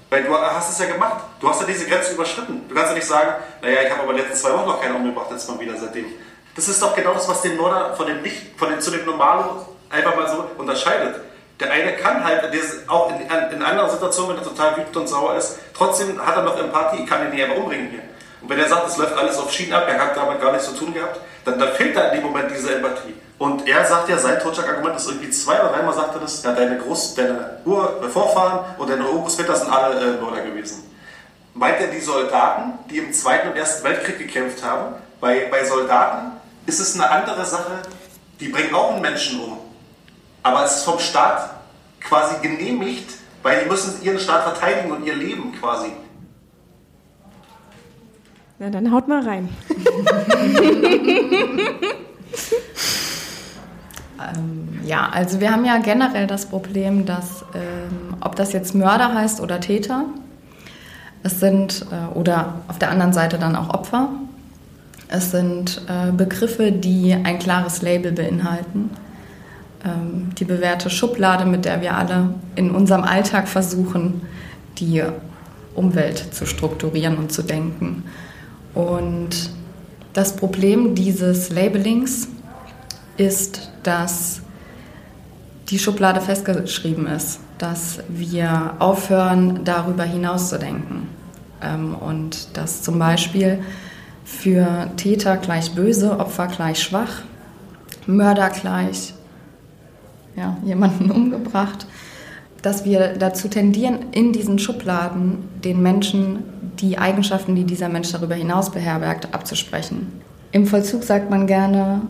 Weil 0.09 0.23
du 0.23 0.37
hast 0.37 0.71
es 0.71 0.79
ja 0.79 0.91
gemacht. 0.91 1.23
Du 1.39 1.49
hast 1.49 1.61
ja 1.61 1.67
diese 1.67 1.85
Grenze 1.85 2.13
überschritten. 2.13 2.67
Du 2.67 2.75
kannst 2.75 2.91
ja 2.91 2.95
nicht 2.95 3.07
sagen, 3.07 3.31
naja, 3.61 3.81
ich 3.85 3.91
habe 3.91 4.03
aber 4.03 4.13
letzten 4.13 4.35
zwei 4.35 4.53
Wochen 4.53 4.67
noch 4.67 4.81
keinen 4.81 4.95
umgebracht, 4.95 5.27
jetzt 5.31 5.49
mal 5.49 5.59
wieder 5.59 5.77
seitdem. 5.77 6.05
Das 6.55 6.67
ist 6.67 6.81
doch 6.81 6.95
genau 6.95 7.13
das, 7.13 7.27
was 7.27 7.41
den 7.41 7.57
Mörder 7.57 7.95
von 7.95 8.07
dem 8.07 8.21
nicht, 8.21 8.57
von 8.57 8.69
dem 8.69 8.79
zu 8.79 8.89
dem 8.89 9.05
Normalen 9.05 9.45
einfach 9.89 10.15
mal 10.15 10.27
so 10.27 10.45
unterscheidet. 10.57 11.21
Der 11.59 11.71
eine 11.71 11.93
kann 11.93 12.23
halt, 12.23 12.43
auch 12.87 13.11
in, 13.11 13.21
in 13.55 13.63
anderen 13.63 13.89
Situationen, 13.89 14.35
wenn 14.35 14.43
er 14.43 14.49
total 14.49 14.77
wütend 14.77 14.95
und 14.95 15.07
sauer 15.07 15.35
ist, 15.35 15.57
trotzdem 15.75 16.23
hat 16.23 16.35
er 16.35 16.43
noch 16.43 16.57
Empathie, 16.57 17.03
ich 17.03 17.09
kann 17.09 17.25
ihn 17.25 17.31
nicht 17.31 17.43
einfach 17.43 17.57
umbringen 17.57 17.89
hier. 17.89 18.03
Und 18.41 18.49
wenn 18.49 18.59
er 18.59 18.69
sagt, 18.69 18.87
es 18.87 18.97
läuft 18.97 19.17
alles 19.17 19.37
auf 19.37 19.51
Schienen 19.51 19.73
ab, 19.73 19.85
er 19.87 19.99
hat 19.99 20.15
damit 20.15 20.39
gar 20.39 20.51
nichts 20.51 20.67
zu 20.67 20.75
tun 20.75 20.93
gehabt, 20.93 21.19
dann, 21.45 21.57
dann 21.57 21.73
fehlt 21.73 21.95
da 21.95 22.09
in 22.09 22.17
dem 22.19 22.23
Moment 22.23 22.51
diese 22.51 22.75
Empathie. 22.75 23.13
Und 23.39 23.67
er 23.67 23.85
sagt 23.85 24.09
ja, 24.09 24.17
sein 24.17 24.39
Totschlagargument 24.39 24.95
ist 24.95 25.07
irgendwie 25.07 25.29
zwei 25.29 25.59
oder 25.59 25.69
dreimal 25.69 25.93
sagt 25.93 26.15
er 26.15 26.21
das, 26.21 26.43
ja, 26.43 26.53
deine, 26.53 26.79
Groß-, 26.79 27.15
deine 27.15 27.61
Ur 27.65 28.09
Vorfahren 28.11 28.75
und 28.77 28.89
deine 28.89 29.07
Urgroßväter 29.07 29.55
sind 29.55 29.71
alle 29.71 29.99
äh, 29.99 30.21
Mörder 30.21 30.41
gewesen. 30.41 30.83
Meint 31.53 31.79
er 31.79 31.87
die 31.87 31.99
Soldaten, 31.99 32.73
die 32.89 32.97
im 32.99 33.11
Zweiten 33.13 33.49
und 33.49 33.57
Ersten 33.57 33.83
Weltkrieg 33.83 34.19
gekämpft 34.19 34.63
haben? 34.63 34.95
Bei, 35.19 35.47
bei 35.49 35.63
Soldaten 35.65 36.33
ist 36.65 36.79
es 36.79 36.95
eine 36.95 37.09
andere 37.09 37.45
Sache, 37.45 37.79
die 38.39 38.49
bringen 38.49 38.73
auch 38.73 38.91
einen 38.91 39.01
Menschen 39.01 39.41
um. 39.41 39.57
Aber 40.43 40.65
es 40.65 40.77
ist 40.77 40.83
vom 40.83 40.99
Staat 40.99 41.49
quasi 42.01 42.35
genehmigt, 42.41 43.09
weil 43.41 43.63
die 43.63 43.69
müssen 43.69 44.01
ihren 44.03 44.19
Staat 44.19 44.43
verteidigen 44.43 44.91
und 44.91 45.05
ihr 45.05 45.15
Leben 45.15 45.55
quasi. 45.59 45.91
Na, 48.59 48.69
dann 48.69 48.91
haut 48.91 49.07
mal 49.07 49.21
rein. 49.21 49.49
Ähm, 54.19 54.79
ja, 54.83 55.09
also 55.11 55.39
wir 55.39 55.51
haben 55.51 55.63
ja 55.63 55.77
generell 55.77 56.25
das 56.25 56.47
Problem, 56.47 57.05
dass 57.05 57.45
ähm, 57.53 58.15
ob 58.19 58.35
das 58.35 58.51
jetzt 58.51 58.73
Mörder 58.73 59.13
heißt 59.13 59.41
oder 59.41 59.59
Täter, 59.59 60.05
es 61.23 61.39
sind 61.39 61.85
äh, 61.91 62.17
oder 62.17 62.55
auf 62.67 62.79
der 62.79 62.89
anderen 62.89 63.13
Seite 63.13 63.37
dann 63.37 63.55
auch 63.55 63.69
Opfer. 63.69 64.09
Es 65.09 65.31
sind 65.31 65.81
äh, 65.87 66.11
Begriffe, 66.11 66.71
die 66.71 67.13
ein 67.13 67.39
klares 67.39 67.81
Label 67.81 68.11
beinhalten. 68.11 68.89
Ähm, 69.85 70.29
die 70.37 70.45
bewährte 70.45 70.89
Schublade, 70.89 71.45
mit 71.45 71.65
der 71.65 71.81
wir 71.81 71.95
alle 71.95 72.33
in 72.55 72.71
unserem 72.71 73.03
Alltag 73.03 73.47
versuchen, 73.47 74.21
die 74.79 75.03
Umwelt 75.75 76.33
zu 76.33 76.45
strukturieren 76.45 77.17
und 77.17 77.31
zu 77.31 77.43
denken. 77.43 78.03
Und 78.77 79.49
das 80.13 80.35
Problem 80.35 80.93
dieses 80.93 81.49
Labelings 81.49 82.27
ist, 83.17 83.71
dass 83.81 84.41
die 85.69 85.79
Schublade 85.79 86.21
festgeschrieben 86.21 87.07
ist, 87.07 87.39
dass 87.57 88.01
wir 88.07 88.75
aufhören, 88.77 89.61
darüber 89.63 90.03
hinaus 90.03 90.49
zu 90.49 90.59
denken. 90.59 91.09
Ähm, 91.59 91.95
und 91.95 92.55
dass 92.55 92.83
zum 92.83 92.99
Beispiel 92.99 93.63
für 94.23 94.91
Täter 94.95 95.37
gleich 95.37 95.73
böse, 95.73 96.19
Opfer 96.19 96.45
gleich 96.45 96.79
schwach, 96.83 97.23
Mörder 98.05 98.51
gleich 98.51 99.15
ja, 100.35 100.55
jemanden 100.63 101.09
umgebracht, 101.19 101.87
dass 102.67 102.83
wir 102.83 103.13
dazu 103.17 103.47
tendieren, 103.47 104.07
in 104.11 104.33
diesen 104.33 104.59
Schubladen 104.59 105.47
den 105.63 105.81
Menschen 105.81 106.43
die 106.81 106.97
Eigenschaften, 106.97 107.55
die 107.55 107.63
dieser 107.63 107.87
Mensch 107.87 108.11
darüber 108.11 108.35
hinaus 108.35 108.73
beherbergt, 108.73 109.33
abzusprechen. 109.33 110.21
Im 110.51 110.67
Vollzug 110.67 111.05
sagt 111.05 111.29
man 111.29 111.47
gerne, 111.47 112.01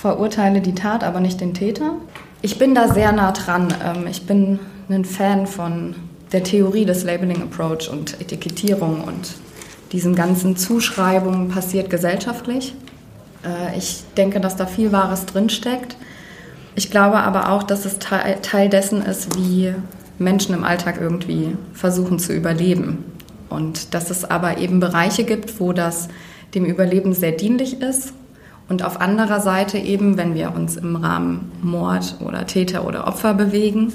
verurteile 0.00 0.60
die 0.60 0.74
Tat, 0.74 1.04
aber 1.04 1.20
nicht 1.20 1.40
den 1.40 1.54
Täter. 1.54 1.92
Ich 2.40 2.58
bin 2.58 2.74
da 2.74 2.92
sehr 2.92 3.12
nah 3.12 3.30
dran. 3.30 3.72
Ähm, 3.84 4.08
ich 4.10 4.26
bin 4.26 4.58
ein 4.88 5.04
Fan 5.04 5.46
von 5.46 5.94
der 6.32 6.42
Theorie 6.42 6.84
des 6.84 7.04
Labeling 7.04 7.40
Approach 7.40 7.88
und 7.88 8.20
Etikettierung 8.20 9.04
und 9.04 9.34
diesen 9.92 10.16
ganzen 10.16 10.56
Zuschreibungen 10.56 11.48
passiert 11.48 11.90
gesellschaftlich. 11.90 12.74
Äh, 13.44 13.78
ich 13.78 14.02
denke, 14.16 14.40
dass 14.40 14.56
da 14.56 14.66
viel 14.66 14.90
Wahres 14.90 15.26
drinsteckt. 15.26 15.96
Ich 16.74 16.90
glaube 16.90 17.18
aber 17.18 17.50
auch, 17.50 17.62
dass 17.62 17.84
es 17.84 17.98
Teil 17.98 18.68
dessen 18.68 19.02
ist, 19.02 19.36
wie 19.36 19.74
Menschen 20.18 20.54
im 20.54 20.64
Alltag 20.64 20.98
irgendwie 21.00 21.56
versuchen 21.74 22.18
zu 22.18 22.32
überleben. 22.32 23.04
Und 23.50 23.92
dass 23.92 24.10
es 24.10 24.24
aber 24.24 24.58
eben 24.58 24.80
Bereiche 24.80 25.24
gibt, 25.24 25.60
wo 25.60 25.72
das 25.72 26.08
dem 26.54 26.64
Überleben 26.64 27.12
sehr 27.12 27.32
dienlich 27.32 27.82
ist. 27.82 28.14
Und 28.68 28.82
auf 28.82 29.00
anderer 29.00 29.40
Seite 29.40 29.76
eben, 29.76 30.16
wenn 30.16 30.34
wir 30.34 30.54
uns 30.54 30.76
im 30.76 30.96
Rahmen 30.96 31.52
Mord 31.60 32.16
oder 32.24 32.46
Täter 32.46 32.86
oder 32.86 33.06
Opfer 33.06 33.34
bewegen, 33.34 33.92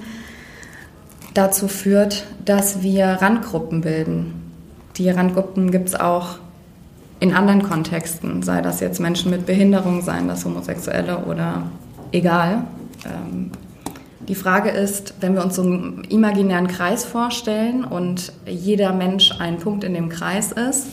dazu 1.33 1.67
führt, 1.67 2.25
dass 2.45 2.83
wir 2.83 3.05
Randgruppen 3.05 3.81
bilden. 3.81 4.51
Die 4.97 5.09
Randgruppen 5.09 5.71
gibt 5.71 5.89
es 5.89 5.95
auch 5.95 6.37
in 7.19 7.33
anderen 7.33 7.63
Kontexten, 7.63 8.43
sei 8.43 8.61
das 8.61 8.79
jetzt 8.79 8.99
Menschen 8.99 9.31
mit 9.31 9.47
Behinderung, 9.47 10.03
seien 10.03 10.27
das 10.27 10.45
Homosexuelle 10.45 11.25
oder 11.25 11.63
egal. 12.11 12.63
Ähm, 13.05 13.51
die 14.27 14.35
Frage 14.35 14.69
ist, 14.69 15.15
wenn 15.21 15.35
wir 15.35 15.43
uns 15.43 15.55
so 15.55 15.61
einen 15.61 16.03
imaginären 16.09 16.67
Kreis 16.67 17.05
vorstellen 17.05 17.85
und 17.85 18.33
jeder 18.45 18.91
Mensch 18.91 19.33
ein 19.39 19.57
Punkt 19.57 19.83
in 19.83 19.93
dem 19.93 20.09
Kreis 20.09 20.51
ist, 20.51 20.87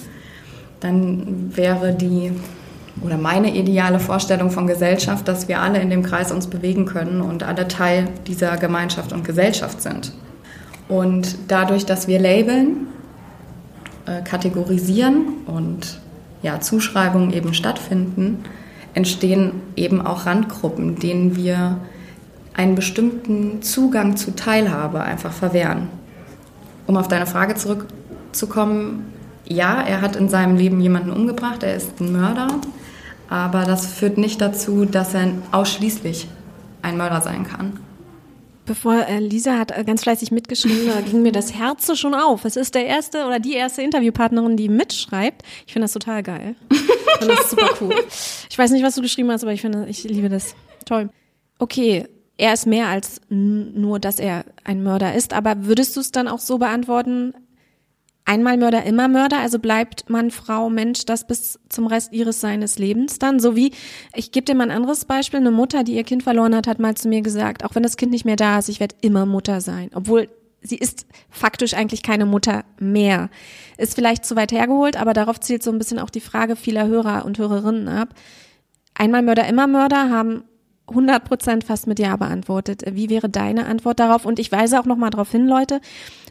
dann 0.81 1.57
wäre 1.57 1.93
die 1.93 2.33
oder 3.03 3.17
meine 3.17 3.55
ideale 3.55 3.99
Vorstellung 3.99 4.51
von 4.51 4.67
Gesellschaft, 4.67 5.27
dass 5.27 5.49
wir 5.49 5.61
alle 5.61 5.81
in 5.81 5.91
dem 5.91 6.05
Kreis 6.05 6.31
uns 6.31 6.47
bewegen 6.47 6.87
können 6.87 7.23
und 7.23 7.43
alle 7.43 7.67
Teil 7.67 8.09
dieser 8.27 8.57
Gemeinschaft 8.57 9.13
und 9.13 9.25
Gesellschaft 9.25 9.83
sind. 9.83 10.13
Und 10.89 11.37
dadurch, 11.49 11.87
dass 11.87 12.07
wir 12.07 12.21
labeln, 12.21 12.87
äh, 14.07 14.23
kategorisieren 14.23 15.39
und 15.47 15.99
ja, 16.43 16.61
Zuschreibungen 16.61 17.33
eben 17.33 17.55
stattfinden, 17.55 18.45
entstehen 18.95 19.61
eben 19.77 20.05
auch 20.05 20.27
Randgruppen, 20.27 20.97
denen 20.97 21.37
wir 21.37 21.79
einen 22.55 22.75
bestimmten 22.75 23.63
Zugang 23.63 24.17
zu 24.17 24.35
Teilhabe 24.35 25.03
einfach 25.03 25.33
verwehren. 25.33 25.89
Um 26.87 26.97
auf 26.97 27.09
deine 27.09 27.27
Frage 27.27 27.57
zurückzukommen, 27.57 29.13
ja, 29.47 29.83
er 29.83 30.01
hat 30.01 30.17
in 30.17 30.29
seinem 30.29 30.57
Leben 30.57 30.81
jemanden 30.81 31.11
umgebracht, 31.11 31.63
er 31.63 31.75
ist 31.75 32.01
ein 32.01 32.13
Mörder, 32.13 32.49
aber 33.29 33.65
das 33.65 33.87
führt 33.87 34.17
nicht 34.17 34.41
dazu, 34.41 34.85
dass 34.85 35.15
er 35.15 35.33
ausschließlich 35.51 36.29
ein 36.83 36.97
Mörder 36.97 37.21
sein 37.21 37.45
kann. 37.45 37.79
Bevor 38.67 39.07
äh, 39.07 39.19
Lisa 39.19 39.59
hat 39.59 39.77
äh, 39.77 39.85
ganz 39.85 40.03
fleißig 40.03 40.31
mitgeschrieben, 40.31 40.87
da 40.87 41.01
ging 41.03 41.23
mir 41.23 41.33
das 41.33 41.53
Herz 41.53 41.99
schon 41.99 42.15
auf. 42.15 42.45
Es 42.45 42.57
ist 42.57 42.75
der 42.75 42.87
erste 42.87 43.27
oder 43.27 43.39
die 43.39 43.55
erste 43.55 43.83
Interviewpartnerin, 43.83 44.57
die 44.57 44.69
mitschreibt. 44.69 45.43
Ich 45.67 45.73
finde 45.75 45.85
das 45.85 45.93
total 45.93 46.23
geil. 46.23 46.57
Ich 46.71 47.19
finde 47.19 47.35
das 47.37 47.51
super 47.51 47.71
cool. 47.81 47.95
Ich 48.49 48.59
weiß 48.59 48.71
nicht, 48.71 48.83
was 48.83 48.95
du 48.95 49.03
geschrieben 49.03 49.31
hast, 49.31 49.43
aber 49.43 49.53
ich 49.53 49.61
finde, 49.61 49.87
ich 49.89 50.05
liebe 50.05 50.29
das. 50.29 50.55
Toll. 50.87 51.11
Okay, 51.59 52.07
er 52.37 52.55
ist 52.55 52.67
mehr 52.67 52.89
als 52.89 53.21
nur, 53.29 54.01
dass 54.01 54.19
er 54.19 54.45
ein 54.65 54.83
Mörder 54.83 55.15
ist, 55.15 55.33
aber 55.33 55.67
würdest 55.67 55.95
du 55.97 56.01
es 56.01 56.11
dann 56.11 56.27
auch 56.27 56.41
so 56.41 56.59
beantworten, 56.59 57.35
einmal 58.25 58.57
Mörder, 58.57 58.85
immer 58.85 59.09
Mörder, 59.09 59.39
also 59.39 59.59
bleibt 59.59 60.09
man 60.09 60.31
Frau, 60.31 60.71
Mensch, 60.71 61.05
das 61.05 61.27
bis 61.27 61.59
zum 61.69 61.87
Rest 61.87 62.13
ihres 62.13 62.41
seines 62.41 62.79
Lebens 62.79 63.19
dann, 63.19 63.41
so 63.41 63.57
wie, 63.57 63.73
ich 64.15 64.33
gebe 64.33 64.45
dir 64.45 64.55
mal 64.55 64.65
ein 64.65 64.77
anderes 64.77 65.05
Beispiel, 65.05 65.41
eine 65.41 65.51
Mutter, 65.51 65.85
die 65.85 65.95
ihr 65.95 66.05
Kind 66.05 66.23
verloren 66.23 66.55
hat, 66.55 66.67
hat 66.67 66.79
mal 66.79 66.97
zu 66.97 67.09
mir 67.09 67.23
gesagt, 67.23 67.65
auch 67.65 67.75
wenn 67.75 67.83
das 67.83 67.97
Kind 67.97 68.13
nicht 68.13 68.25
mehr 68.25 68.37
da 68.37 68.59
ist, 68.59 68.69
ich 68.69 68.81
werde 68.81 68.97
immer 69.01 69.27
Mutter 69.27 69.61
sein, 69.61 69.91
obwohl 69.95 70.29
sie 70.65 70.77
ist 70.77 71.07
faktisch 71.29 71.75
eigentlich 71.75 72.03
keine 72.03 72.25
Mutter 72.25 72.65
mehr. 72.81 73.29
Ist 73.77 73.95
vielleicht 73.95 74.25
zu 74.25 74.35
weit 74.35 74.51
hergeholt, 74.51 74.97
aber 74.97 75.13
darauf 75.13 75.39
zielt 75.39 75.63
so 75.63 75.71
ein 75.71 75.79
bisschen 75.79 75.99
auch 75.99 76.11
die 76.11 76.21
Frage 76.21 76.57
vieler 76.57 76.87
Hörer 76.87 77.27
und 77.27 77.39
Hörerinnen 77.39 77.87
ab. 77.87 78.15
Einmal 78.95 79.23
Mörder, 79.23 79.47
immer 79.47 79.67
Mörder 79.67 80.09
haben 80.09 80.45
100 80.89 81.25
Prozent 81.25 81.65
fast 81.65 81.87
mit 81.87 81.99
Ja 81.99 82.17
beantwortet. 82.17 82.83
Wie 82.93 83.09
wäre 83.09 83.29
deine 83.29 83.67
Antwort 83.67 84.01
darauf? 84.01 84.27
Und 84.27 84.39
ich 84.39 84.53
weise 84.53 84.79
auch 84.79 84.85
nochmal 84.85 85.11
darauf 85.11 85.31
hin, 85.31 85.47
Leute. 85.47 85.81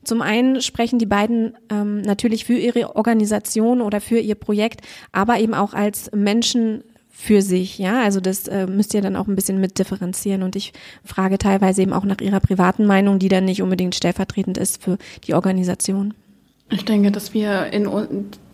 Zum 0.03 0.21
einen 0.21 0.61
sprechen 0.61 0.99
die 0.99 1.05
beiden 1.05 1.57
ähm, 1.69 2.01
natürlich 2.01 2.45
für 2.45 2.57
ihre 2.57 2.95
Organisation 2.95 3.81
oder 3.81 4.01
für 4.01 4.19
ihr 4.19 4.35
Projekt, 4.35 4.81
aber 5.11 5.39
eben 5.39 5.53
auch 5.53 5.73
als 5.73 6.11
Menschen 6.13 6.83
für 7.15 7.41
sich, 7.41 7.77
ja, 7.77 8.01
also 8.01 8.19
das 8.19 8.47
äh, 8.47 8.67
müsst 8.67 8.93
ihr 8.93 9.01
dann 9.01 9.15
auch 9.15 9.27
ein 9.27 9.35
bisschen 9.35 9.61
mit 9.61 9.77
differenzieren 9.79 10.43
und 10.43 10.55
ich 10.55 10.73
frage 11.05 11.37
teilweise 11.37 11.83
eben 11.83 11.93
auch 11.93 12.03
nach 12.03 12.19
ihrer 12.19 12.39
privaten 12.39 12.85
Meinung, 12.85 13.19
die 13.19 13.29
dann 13.29 13.45
nicht 13.45 13.61
unbedingt 13.61 13.95
stellvertretend 13.95 14.57
ist 14.57 14.83
für 14.83 14.97
die 15.25 15.35
Organisation. 15.35 16.15
Ich 16.69 16.85
denke, 16.85 17.11
dass 17.11 17.33
wir 17.33 17.67
in 17.67 17.87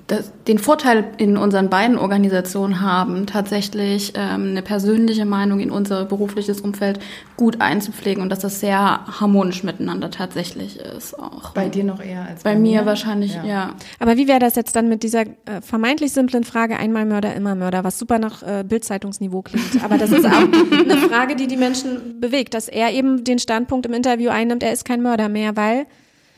das, 0.10 0.32
den 0.48 0.58
Vorteil 0.58 1.06
in 1.18 1.38
unseren 1.38 1.70
beiden 1.70 1.98
Organisationen 1.98 2.82
haben, 2.82 3.28
tatsächlich 3.28 4.14
ähm, 4.16 4.50
eine 4.50 4.64
persönliche 4.64 5.24
Meinung 5.24 5.60
in 5.60 5.70
unser 5.70 6.06
berufliches 6.06 6.62
Umfeld 6.62 7.00
gut 7.38 7.62
einzupflegen 7.62 8.24
und 8.24 8.30
dass 8.30 8.40
das 8.40 8.60
sehr 8.60 9.06
harmonisch 9.20 9.64
miteinander 9.64 10.10
tatsächlich 10.10 10.80
ist. 10.80 11.18
Auch. 11.18 11.52
Bei 11.52 11.70
dir 11.70 11.84
noch 11.84 12.04
eher 12.04 12.26
als 12.26 12.44
bei, 12.44 12.54
bei 12.54 12.60
mir, 12.60 12.82
mir 12.82 12.86
wahrscheinlich, 12.88 13.36
ja. 13.36 13.44
ja. 13.44 13.74
Aber 14.00 14.18
wie 14.18 14.28
wäre 14.28 14.40
das 14.40 14.56
jetzt 14.56 14.76
dann 14.76 14.90
mit 14.90 15.04
dieser 15.04 15.22
äh, 15.22 15.62
vermeintlich 15.62 16.12
simplen 16.12 16.44
Frage 16.44 16.78
einmal 16.78 17.06
Mörder, 17.06 17.36
immer 17.36 17.54
Mörder, 17.54 17.84
was 17.84 18.00
super 18.00 18.18
nach 18.18 18.42
äh, 18.42 18.64
Bildzeitungsniveau 18.64 19.44
klingt. 19.44 19.84
Aber 19.84 20.00
das 20.00 20.12
ist 20.12 20.26
auch 20.26 20.32
eine 20.72 20.98
Frage, 20.98 21.36
die 21.36 21.46
die 21.46 21.58
Menschen 21.58 22.20
bewegt, 22.20 22.56
dass 22.56 22.68
er 22.68 22.92
eben 22.94 23.24
den 23.24 23.38
Standpunkt 23.38 23.86
im 23.86 23.94
Interview 23.94 24.32
einnimmt, 24.32 24.64
er 24.64 24.74
ist 24.74 24.86
kein 24.86 25.04
Mörder 25.04 25.30
mehr, 25.30 25.56
weil 25.56 25.86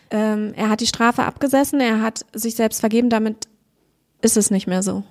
ähm, 0.09 0.51
er 0.57 0.69
hat 0.69 0.81
die 0.81 0.87
Strafe 0.87 1.23
abgesessen, 1.23 1.79
er 1.79 2.01
hat 2.01 2.25
sich 2.33 2.55
selbst 2.55 2.81
vergeben, 2.81 3.09
damit 3.09 3.47
ist 4.21 4.37
es 4.37 4.51
nicht 4.51 4.67
mehr 4.67 4.83
so. 4.83 5.03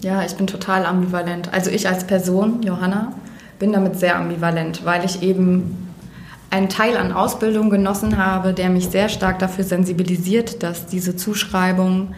Ja, 0.00 0.24
ich 0.24 0.34
bin 0.36 0.46
total 0.46 0.86
ambivalent. 0.86 1.52
Also 1.52 1.70
ich 1.70 1.88
als 1.88 2.06
Person, 2.06 2.62
Johanna, 2.62 3.12
bin 3.58 3.72
damit 3.72 3.98
sehr 3.98 4.16
ambivalent, 4.16 4.84
weil 4.84 5.04
ich 5.04 5.22
eben 5.22 5.88
einen 6.50 6.68
Teil 6.68 6.96
an 6.96 7.12
Ausbildung 7.12 7.68
genossen 7.68 8.16
habe, 8.16 8.54
der 8.54 8.70
mich 8.70 8.88
sehr 8.88 9.08
stark 9.08 9.38
dafür 9.38 9.64
sensibilisiert, 9.64 10.62
dass 10.62 10.86
diese 10.86 11.16
Zuschreibung 11.16 12.14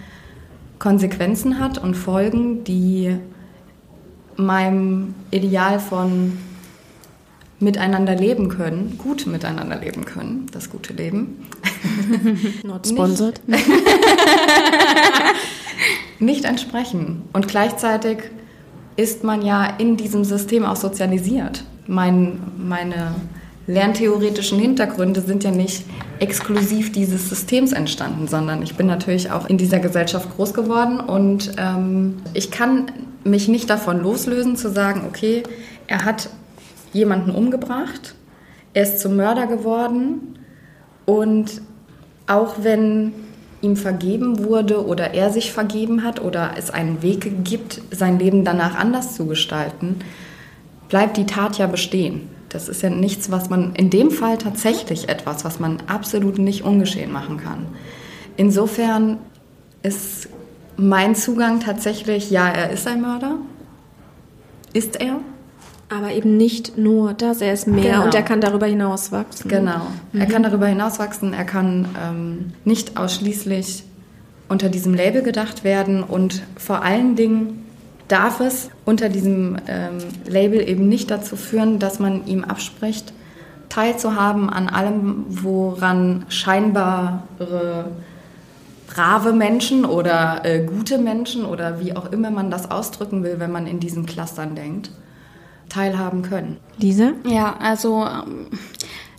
Konsequenzen 0.79 1.59
hat 1.59 1.79
und 1.79 1.95
Folgen, 1.95 2.65
die 2.65 3.17
meinem 4.37 5.15
Ideal 5.31 5.79
von 5.81 6.39
miteinander 7.59 8.15
leben 8.15 8.49
können, 8.49 8.97
gut 8.97 9.27
miteinander 9.27 9.77
leben 9.77 10.07
können, 10.07 10.47
das 10.53 10.71
gute 10.71 10.95
Leben. 10.95 11.47
Not 12.63 12.87
sponsored. 12.87 13.41
nicht 16.21 16.45
entsprechen. 16.45 17.23
Und 17.33 17.49
gleichzeitig 17.49 18.19
ist 18.97 19.25
man 19.25 19.43
ja 19.43 19.65
in 19.79 19.97
diesem 19.97 20.25
System 20.25 20.65
auch 20.65 20.77
sozialisiert. 20.77 21.65
Mein, 21.87 22.41
meine 22.59 23.15
lerntheoretischen 23.67 24.59
Hintergründe 24.59 25.21
sind 25.21 25.45
ja 25.45 25.51
nicht 25.51 25.85
exklusiv 26.19 26.93
dieses 26.93 27.29
Systems 27.29 27.73
entstanden, 27.73 28.29
sondern 28.29 28.63
ich 28.63 28.77
bin 28.77 28.87
natürlich 28.87 29.31
auch 29.31 29.49
in 29.49 29.59
dieser 29.59 29.79
Gesellschaft 29.79 30.29
groß 30.37 30.53
geworden 30.55 31.01
und 31.01 31.53
ähm, 31.57 32.17
ich 32.35 32.51
kann 32.51 32.87
mich 33.25 33.49
nicht 33.49 33.71
davon 33.71 34.03
loslösen 34.03 34.57
zu 34.57 34.71
sagen, 34.71 35.03
okay, 35.09 35.43
er 35.87 36.05
hat 36.05 36.31
jemanden 36.93 37.31
umgebracht, 37.31 38.15
er 38.75 38.83
ist 38.83 39.01
zum 39.01 39.17
Mörder 39.17 39.47
geworden 39.47 40.39
und 41.07 41.63
auch 42.27 42.57
wenn 42.63 43.13
ihm 43.63 43.77
vergeben 43.77 44.45
wurde 44.45 44.85
oder 44.87 45.15
er 45.15 45.31
sich 45.31 45.53
vergeben 45.53 46.03
hat 46.03 46.21
oder 46.21 46.53
es 46.57 46.71
einen 46.71 47.03
Weg 47.03 47.45
gibt, 47.45 47.83
sein 47.91 48.19
Leben 48.19 48.45
danach 48.45 48.75
anders 48.75 49.15
zu 49.15 49.27
gestalten, 49.27 49.97
bleibt 50.89 51.17
die 51.17 51.27
Tat 51.27 51.59
ja 51.59 51.67
bestehen. 51.67 52.29
Das 52.49 52.69
ist 52.69 52.83
ja 52.83 52.91
nichts, 52.91 53.31
was 53.31 53.49
man 53.49 53.75
in 53.75 53.91
dem 53.91 54.11
Fall 54.11 54.39
tatsächlich 54.39 55.09
etwas, 55.09 55.45
was 55.45 55.61
man 55.61 55.83
absolut 55.87 56.39
nicht 56.39 56.65
ungeschehen 56.65 57.13
machen 57.13 57.37
kann. 57.37 57.67
Insofern 58.37 59.19
ist 59.83 60.29
mein 60.77 61.15
Zugang 61.15 61.61
tatsächlich, 61.61 62.31
ja, 62.31 62.49
er 62.49 62.71
ist 62.71 62.87
ein 62.87 63.03
Mörder. 63.03 63.37
Ist 64.73 65.01
er? 65.01 65.21
Aber 65.91 66.13
eben 66.13 66.37
nicht 66.37 66.79
nur 66.79 67.15
das, 67.15 67.41
er 67.41 67.53
ist 67.53 67.67
mehr 67.67 67.95
genau. 67.95 68.05
und 68.05 68.15
er 68.15 68.23
kann 68.23 68.41
darüber 68.41 68.67
hinaus 68.67 69.11
wachsen. 69.11 69.49
Genau, 69.49 69.89
mhm. 70.13 70.21
er 70.21 70.27
kann 70.27 70.43
darüber 70.43 70.67
hinaus 70.67 70.99
wachsen, 70.99 71.33
er 71.33 71.45
kann 71.45 71.89
ähm, 72.01 72.53
nicht 72.65 72.97
ausschließlich 72.97 73.85
unter 74.49 74.69
diesem 74.69 74.95
Label 74.95 75.23
gedacht 75.23 75.65
werden 75.65 76.03
und 76.03 76.43
vor 76.57 76.83
allen 76.83 77.17
Dingen 77.17 77.67
darf 78.09 78.41
es 78.41 78.71
unter 78.85 79.09
diesem 79.09 79.57
ähm, 79.69 79.99
Label 80.27 80.69
eben 80.69 80.89
nicht 80.89 81.11
dazu 81.11 81.37
führen, 81.37 81.79
dass 81.79 81.99
man 81.99 82.27
ihm 82.27 82.45
abspricht, 82.45 83.13
teilzuhaben 83.69 84.51
an 84.51 84.69
allem, 84.69 85.25
woran 85.29 86.25
scheinbare 86.29 87.23
brave 88.93 89.33
Menschen 89.33 89.85
oder 89.85 90.41
äh, 90.45 90.65
gute 90.65 90.99
Menschen 90.99 91.45
oder 91.45 91.81
wie 91.81 91.95
auch 91.97 92.11
immer 92.11 92.31
man 92.31 92.51
das 92.51 92.71
ausdrücken 92.71 93.23
will, 93.23 93.37
wenn 93.39 93.53
man 93.53 93.67
in 93.67 93.81
diesen 93.81 94.07
Clustern 94.07 94.55
denkt, 94.55 94.91
teilhaben 95.71 96.23
können. 96.23 96.59
Lisa? 96.79 97.13
Ja, 97.25 97.57
also 97.59 98.05
ähm, 98.05 98.47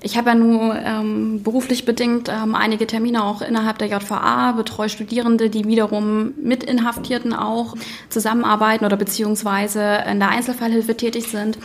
ich 0.03 0.17
habe 0.17 0.29
ja 0.29 0.35
nur 0.35 0.75
ähm, 0.75 1.43
beruflich 1.43 1.85
bedingt 1.85 2.27
ähm, 2.27 2.55
einige 2.55 2.87
Termine 2.87 3.23
auch 3.23 3.43
innerhalb 3.43 3.77
der 3.77 3.87
JVA, 3.87 4.51
betreue 4.53 4.89
Studierende, 4.89 5.51
die 5.51 5.65
wiederum 5.65 6.33
mit 6.41 6.63
Inhaftierten 6.63 7.33
auch 7.33 7.75
zusammenarbeiten 8.09 8.83
oder 8.83 8.97
beziehungsweise 8.97 10.03
in 10.09 10.19
der 10.19 10.29
Einzelfallhilfe 10.29 10.97
tätig 10.97 11.27
sind. 11.27 11.59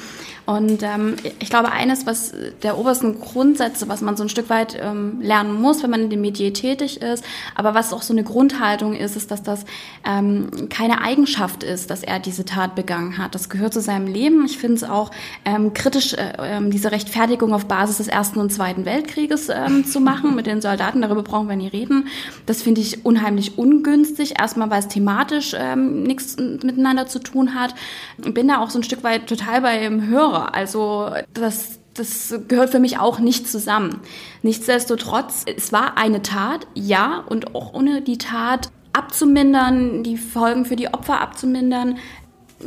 Und 0.47 0.85
ähm, 0.85 1.17
ich 1.41 1.51
glaube, 1.51 1.73
eines, 1.73 2.07
was 2.07 2.33
der 2.63 2.79
obersten 2.79 3.21
Grundsätze, 3.21 3.89
was 3.89 4.01
man 4.01 4.17
so 4.17 4.23
ein 4.23 4.29
Stück 4.29 4.49
weit 4.49 4.79
ähm, 4.81 5.21
lernen 5.21 5.61
muss, 5.61 5.83
wenn 5.83 5.91
man 5.91 6.03
in 6.03 6.11
dem 6.11 6.21
Metier 6.21 6.55
tätig 6.55 7.03
ist, 7.03 7.25
aber 7.57 7.75
was 7.75 7.93
auch 7.93 8.03
so 8.03 8.13
eine 8.13 8.23
Grundhaltung 8.23 8.95
ist, 8.95 9.17
ist, 9.17 9.33
dass 9.33 9.43
das 9.43 9.65
ähm, 10.05 10.69
keine 10.71 11.01
Eigenschaft 11.01 11.65
ist, 11.65 11.91
dass 11.91 12.05
er 12.05 12.21
diese 12.21 12.45
Tat 12.45 12.77
begangen 12.77 13.19
hat. 13.19 13.35
Das 13.35 13.49
gehört 13.49 13.75
zu 13.75 13.81
seinem 13.81 14.07
Leben. 14.07 14.47
Ich 14.47 14.57
finde 14.57 14.77
es 14.77 14.85
auch 14.85 15.11
ähm, 15.45 15.75
kritisch, 15.75 16.15
äh, 16.15 16.59
äh, 16.59 16.71
diese 16.71 16.93
Rechtfertigung 16.93 17.53
auf 17.53 17.67
Basis 17.67 17.97
des 17.97 18.07
Ersten 18.07 18.39
und 18.39 18.53
Zweiten 18.53 18.85
Weltkrieges 18.85 19.49
ähm, 19.49 19.85
zu 19.85 19.99
machen 19.99 20.37
mit 20.37 20.47
den 20.47 20.61
Soldaten. 20.61 21.03
Darüber 21.03 21.25
brauchen 21.25 21.49
wir 21.49 21.57
nie 21.57 21.67
reden. 21.67 22.07
Das 22.47 22.63
finde 22.63 22.83
ich 22.83 23.05
unheimlich 23.05 23.59
ungünstig. 23.59 24.39
Erstmal, 24.39 24.71
weil 24.71 24.79
es 24.79 24.89
thematisch 24.89 25.57
ähm, 25.59 26.05
nichts 26.05 26.37
miteinander 26.37 27.09
zu 27.09 27.19
tun 27.19 27.57
hat. 27.57 27.75
Bin 28.19 28.47
da 28.47 28.59
auch 28.59 28.71
so 28.71 28.79
ein 28.79 28.85
Stück 28.85 29.03
weit 29.03 29.27
total 29.27 29.63
beim 29.63 30.07
Hörer 30.07 30.36
Genre. 30.37 30.55
Also 30.55 31.11
das, 31.35 31.79
das 31.95 32.35
gehört 32.49 32.71
für 32.71 32.81
mich 32.81 32.99
auch 32.99 33.19
nicht 33.19 33.49
zusammen. 33.49 34.01
Nichtsdestotrotz, 34.43 35.45
es 35.57 35.73
war 35.73 35.97
eine 35.97 36.23
Tat, 36.23 36.67
ja, 36.75 37.25
und 37.29 37.55
auch 37.55 37.75
ohne 37.75 38.03
die 38.03 38.19
Tat 38.19 38.71
abzumindern, 38.93 40.03
die 40.03 40.17
Folgen 40.17 40.65
für 40.65 40.77
die 40.77 40.89
Opfer 40.89 41.21
abzumindern, 41.21 41.99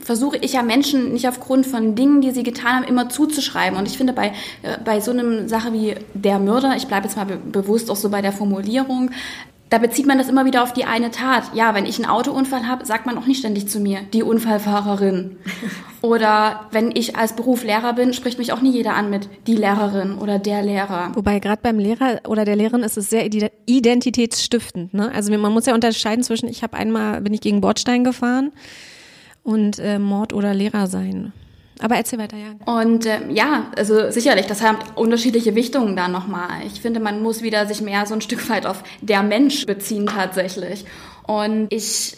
versuche 0.02 0.38
ich 0.38 0.54
ja 0.54 0.62
Menschen 0.62 1.14
nicht 1.14 1.28
aufgrund 1.28 1.66
von 1.66 1.96
Dingen, 1.96 2.22
die 2.22 2.30
sie 2.30 2.44
getan 2.44 2.76
haben, 2.76 2.84
immer 2.84 3.10
zuzuschreiben. 3.10 3.78
Und 3.80 3.88
ich 3.88 3.98
finde 3.98 4.14
bei, 4.14 4.34
äh, 4.62 4.78
bei 4.86 5.00
so 5.00 5.10
einer 5.10 5.48
Sache 5.48 5.74
wie 5.74 5.96
der 6.14 6.38
Mörder, 6.38 6.76
ich 6.76 6.88
bleibe 6.88 7.08
jetzt 7.08 7.18
mal 7.18 7.26
be 7.26 7.38
bewusst 7.38 7.90
auch 7.90 7.96
so 7.96 8.10
bei 8.10 8.22
der 8.22 8.32
Formulierung, 8.32 9.10
da 9.70 9.78
bezieht 9.78 10.08
man 10.08 10.18
das 10.18 10.30
immer 10.30 10.46
wieder 10.46 10.64
auf 10.64 10.74
die 10.74 10.86
eine 10.86 11.12
Tat. 11.12 11.52
Ja, 11.54 11.76
wenn 11.76 11.86
ich 11.86 11.98
einen 11.98 12.10
Autounfall 12.10 12.68
habe, 12.68 12.86
sagt 12.86 13.06
man 13.06 13.18
auch 13.18 13.28
nicht 13.28 13.40
ständig 13.40 13.68
zu 13.68 13.80
mir, 13.80 14.00
die 14.14 14.24
Unfallfahrerin. 14.24 15.38
Oder 16.02 16.68
wenn 16.72 16.92
ich 16.96 17.18
als 17.18 17.34
Beruf 17.34 17.64
Lehrer 17.64 17.94
bin, 17.94 18.14
spricht 18.14 18.40
mich 18.40 18.52
auch 18.54 18.62
nie 18.62 18.72
jeder 18.72 18.96
an 18.96 19.10
mit 19.10 19.30
die 19.48 19.56
Lehrerin 19.56 20.18
oder 20.18 20.40
der 20.40 20.62
Lehrer. 20.62 21.12
Wobei 21.14 21.40
gerade 21.40 21.62
beim 21.62 21.78
Lehrer 21.78 22.22
oder 22.26 22.46
der 22.46 22.56
Lehrerin 22.56 22.84
ist 22.84 22.98
es 22.98 23.10
sehr 23.10 23.30
identitätsstiftend. 23.66 24.94
Ne? 24.94 25.12
Also 25.14 25.38
man 25.38 25.52
muss 25.52 25.66
ja 25.66 25.74
unterscheiden 25.74 26.24
zwischen, 26.24 26.48
ich 26.48 26.64
habe 26.64 26.78
einmal, 26.78 27.20
bin 27.20 27.34
ich 27.34 27.42
gegen 27.42 27.60
Bordstein 27.60 28.06
gefahren 28.06 28.54
und 29.44 29.78
äh, 29.80 30.00
Mord 30.00 30.32
oder 30.32 30.54
Lehrer 30.54 30.88
sein. 30.88 31.34
Aber 31.82 31.96
erzähl 31.96 32.20
weiter, 32.20 32.38
ja. 32.38 32.74
Und 32.74 33.06
äh, 33.06 33.20
ja, 33.30 33.68
also 33.78 34.12
sicherlich, 34.12 34.48
das 34.48 34.62
haben 34.62 34.80
unterschiedliche 34.96 35.56
Wichtungen 35.56 35.96
da 35.96 36.08
nochmal. 36.08 36.66
Ich 36.66 36.82
finde, 36.82 37.00
man 37.00 37.24
muss 37.24 37.42
wieder 37.42 37.66
sich 37.68 37.82
mehr 37.82 38.06
so 38.06 38.14
ein 38.14 38.22
Stück 38.22 38.50
weit 38.50 38.66
auf 38.66 38.84
der 39.02 39.24
Mensch 39.24 39.66
beziehen 39.66 40.06
tatsächlich. 40.06 40.86
Und 41.26 41.68
ich 41.70 42.18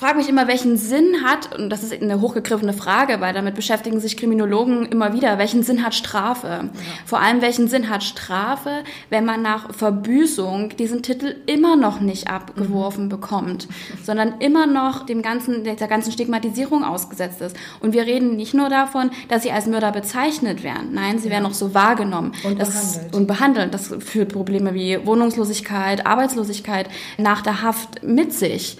frage 0.00 0.16
mich 0.16 0.30
immer, 0.30 0.48
welchen 0.48 0.78
Sinn 0.78 1.22
hat, 1.22 1.54
und 1.58 1.68
das 1.68 1.82
ist 1.82 1.92
eine 1.92 2.22
hochgegriffene 2.22 2.72
Frage, 2.72 3.20
weil 3.20 3.34
damit 3.34 3.54
beschäftigen 3.54 4.00
sich 4.00 4.16
Kriminologen 4.16 4.86
immer 4.86 5.12
wieder, 5.12 5.36
welchen 5.36 5.62
Sinn 5.62 5.84
hat 5.84 5.94
Strafe? 5.94 6.48
Ja. 6.48 6.70
Vor 7.04 7.20
allem, 7.20 7.42
welchen 7.42 7.68
Sinn 7.68 7.90
hat 7.90 8.02
Strafe, 8.02 8.82
wenn 9.10 9.26
man 9.26 9.42
nach 9.42 9.74
Verbüßung 9.74 10.74
diesen 10.78 11.02
Titel 11.02 11.36
immer 11.44 11.76
noch 11.76 12.00
nicht 12.00 12.28
abgeworfen 12.28 13.04
mhm. 13.04 13.08
bekommt, 13.10 13.68
sondern 14.02 14.38
immer 14.38 14.66
noch 14.66 15.04
dem 15.04 15.20
ganzen, 15.20 15.64
der 15.64 15.76
ganzen 15.76 16.12
Stigmatisierung 16.12 16.82
ausgesetzt 16.82 17.42
ist. 17.42 17.54
Und 17.80 17.92
wir 17.92 18.06
reden 18.06 18.36
nicht 18.36 18.54
nur 18.54 18.70
davon, 18.70 19.10
dass 19.28 19.42
sie 19.42 19.52
als 19.52 19.66
Mörder 19.66 19.92
bezeichnet 19.92 20.62
werden. 20.62 20.94
Nein, 20.94 21.18
sie 21.18 21.28
ja. 21.28 21.34
werden 21.34 21.44
auch 21.44 21.52
so 21.52 21.74
wahrgenommen. 21.74 22.32
Und 22.42 22.58
das, 22.58 22.94
behandelt. 22.94 23.14
Und 23.14 23.26
behandelt. 23.26 23.74
Das 23.74 23.94
führt 23.98 24.32
Probleme 24.32 24.72
wie 24.72 25.04
Wohnungslosigkeit, 25.04 26.06
Arbeitslosigkeit 26.06 26.88
nach 27.18 27.42
der 27.42 27.60
Haft 27.60 28.02
mit 28.02 28.32
sich. 28.32 28.78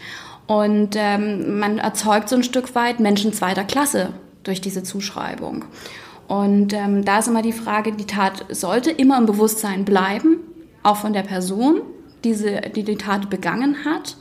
Und 0.50 0.96
ähm, 0.96 1.60
man 1.60 1.78
erzeugt 1.78 2.28
so 2.28 2.34
ein 2.34 2.42
Stück 2.42 2.74
weit 2.74 2.98
Menschen 2.98 3.32
zweiter 3.32 3.62
Klasse 3.62 4.14
durch 4.42 4.60
diese 4.60 4.82
Zuschreibung. 4.82 5.64
Und 6.26 6.72
ähm, 6.72 7.04
da 7.04 7.20
ist 7.20 7.28
immer 7.28 7.42
die 7.42 7.52
Frage, 7.52 7.92
die 7.92 8.04
Tat 8.04 8.46
sollte 8.48 8.90
immer 8.90 9.16
im 9.16 9.26
Bewusstsein 9.26 9.84
bleiben, 9.84 10.38
auch 10.82 10.96
von 10.96 11.12
der 11.12 11.22
Person, 11.22 11.82
diese, 12.24 12.62
die 12.74 12.82
die 12.82 12.96
Tat 12.96 13.30
begangen 13.30 13.84
hat. 13.84 14.16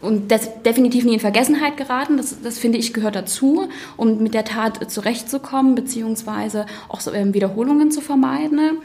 Und 0.00 0.30
das 0.32 0.62
definitiv 0.62 1.04
nie 1.04 1.14
in 1.14 1.20
Vergessenheit 1.20 1.76
geraten, 1.76 2.16
das, 2.16 2.40
das 2.40 2.58
finde 2.58 2.78
ich 2.78 2.94
gehört 2.94 3.16
dazu, 3.16 3.68
um 3.98 4.22
mit 4.22 4.32
der 4.32 4.46
Tat 4.46 4.90
zurechtzukommen, 4.90 5.74
beziehungsweise 5.74 6.64
auch 6.88 7.00
so, 7.00 7.12
ähm, 7.12 7.34
Wiederholungen 7.34 7.90
zu 7.90 8.00
vermeiden 8.00 8.78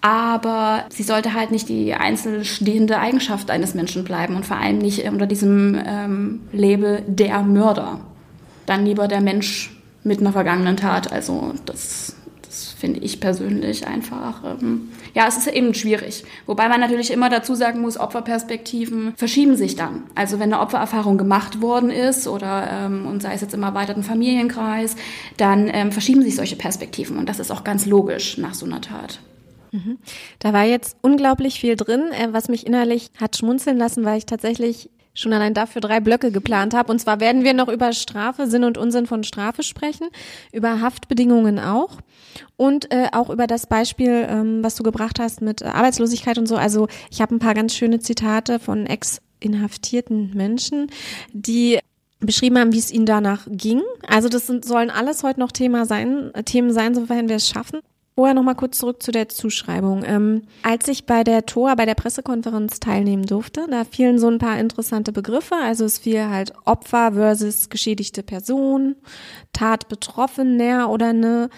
aber 0.00 0.86
sie 0.88 1.02
sollte 1.02 1.34
halt 1.34 1.50
nicht 1.50 1.68
die 1.68 1.94
einzelstehende 1.94 2.98
Eigenschaft 2.98 3.50
eines 3.50 3.74
Menschen 3.74 4.04
bleiben 4.04 4.34
und 4.34 4.46
vor 4.46 4.56
allem 4.56 4.78
nicht 4.78 5.04
unter 5.04 5.26
diesem 5.26 5.78
ähm, 5.84 6.40
Label 6.52 7.02
der 7.06 7.42
Mörder. 7.42 8.00
Dann 8.66 8.86
lieber 8.86 9.08
der 9.08 9.20
Mensch 9.20 9.76
mit 10.02 10.20
einer 10.20 10.32
vergangenen 10.32 10.78
Tat. 10.78 11.12
Also 11.12 11.52
das, 11.66 12.16
das 12.46 12.70
finde 12.70 13.00
ich 13.00 13.20
persönlich 13.20 13.86
einfach. 13.86 14.42
Ähm, 14.44 14.88
ja, 15.12 15.26
es 15.26 15.36
ist 15.36 15.48
eben 15.48 15.74
schwierig. 15.74 16.24
Wobei 16.46 16.68
man 16.68 16.80
natürlich 16.80 17.10
immer 17.10 17.28
dazu 17.28 17.54
sagen 17.54 17.82
muss, 17.82 17.98
Opferperspektiven 17.98 19.12
verschieben 19.16 19.56
sich 19.56 19.76
dann. 19.76 20.04
Also 20.14 20.38
wenn 20.38 20.52
eine 20.52 20.62
Opfererfahrung 20.62 21.18
gemacht 21.18 21.60
worden 21.60 21.90
ist 21.90 22.26
oder 22.26 22.70
ähm, 22.72 23.06
und 23.06 23.20
sei 23.20 23.34
es 23.34 23.42
jetzt 23.42 23.52
im 23.52 23.62
erweiterten 23.62 24.02
Familienkreis, 24.02 24.96
dann 25.36 25.68
ähm, 25.70 25.92
verschieben 25.92 26.22
sich 26.22 26.36
solche 26.36 26.56
Perspektiven 26.56 27.18
und 27.18 27.28
das 27.28 27.38
ist 27.38 27.50
auch 27.50 27.64
ganz 27.64 27.84
logisch 27.84 28.38
nach 28.38 28.54
so 28.54 28.64
einer 28.64 28.80
Tat. 28.80 29.20
Mhm. 29.72 29.98
Da 30.38 30.52
war 30.52 30.64
jetzt 30.64 30.96
unglaublich 31.00 31.60
viel 31.60 31.76
drin, 31.76 32.02
äh, 32.12 32.28
was 32.32 32.48
mich 32.48 32.66
innerlich 32.66 33.10
hat 33.20 33.36
schmunzeln 33.36 33.78
lassen, 33.78 34.04
weil 34.04 34.18
ich 34.18 34.26
tatsächlich 34.26 34.90
schon 35.14 35.32
allein 35.32 35.54
dafür 35.54 35.80
drei 35.80 36.00
Blöcke 36.00 36.30
geplant 36.30 36.74
habe. 36.74 36.90
Und 36.92 36.98
zwar 37.00 37.20
werden 37.20 37.44
wir 37.44 37.52
noch 37.52 37.68
über 37.68 37.92
Strafe, 37.92 38.46
Sinn 38.46 38.64
und 38.64 38.78
Unsinn 38.78 39.06
von 39.06 39.24
Strafe 39.24 39.62
sprechen, 39.62 40.08
über 40.52 40.80
Haftbedingungen 40.80 41.58
auch 41.58 41.98
und 42.56 42.92
äh, 42.92 43.08
auch 43.12 43.30
über 43.30 43.46
das 43.46 43.66
Beispiel, 43.66 44.26
ähm, 44.28 44.62
was 44.62 44.76
du 44.76 44.82
gebracht 44.82 45.18
hast 45.18 45.42
mit 45.42 45.62
Arbeitslosigkeit 45.62 46.38
und 46.38 46.46
so. 46.46 46.56
Also 46.56 46.88
ich 47.10 47.20
habe 47.20 47.34
ein 47.34 47.40
paar 47.40 47.54
ganz 47.54 47.74
schöne 47.74 48.00
Zitate 48.00 48.58
von 48.58 48.86
ex-inhaftierten 48.86 50.32
Menschen, 50.34 50.90
die 51.32 51.78
beschrieben 52.20 52.58
haben, 52.58 52.72
wie 52.72 52.78
es 52.78 52.92
ihnen 52.92 53.06
danach 53.06 53.46
ging. 53.50 53.82
Also 54.06 54.28
das 54.28 54.46
sind, 54.46 54.64
sollen 54.64 54.90
alles 54.90 55.22
heute 55.22 55.40
noch 55.40 55.52
Thema 55.52 55.86
sein, 55.86 56.32
äh, 56.34 56.44
Themen 56.44 56.72
sein, 56.72 56.94
sofern 56.94 57.28
wir 57.28 57.36
es 57.36 57.48
schaffen. 57.48 57.80
Vorher 58.14 58.34
noch 58.34 58.42
mal 58.42 58.54
kurz 58.54 58.78
zurück 58.78 59.02
zu 59.02 59.12
der 59.12 59.28
Zuschreibung. 59.28 60.04
Ähm, 60.04 60.42
als 60.62 60.88
ich 60.88 61.06
bei 61.06 61.24
der 61.24 61.46
TOA, 61.46 61.74
bei 61.74 61.86
der 61.86 61.94
Pressekonferenz 61.94 62.80
teilnehmen 62.80 63.24
durfte, 63.24 63.66
da 63.70 63.84
fielen 63.84 64.18
so 64.18 64.28
ein 64.28 64.38
paar 64.38 64.58
interessante 64.58 65.12
Begriffe. 65.12 65.54
Also 65.54 65.84
es 65.84 65.98
fiel 65.98 66.28
halt 66.28 66.52
Opfer 66.66 67.12
versus 67.12 67.70
geschädigte 67.70 68.22
Person, 68.22 68.96
Tatbetroffener 69.52 70.90
oder 70.90 71.10
eine, 71.10 71.48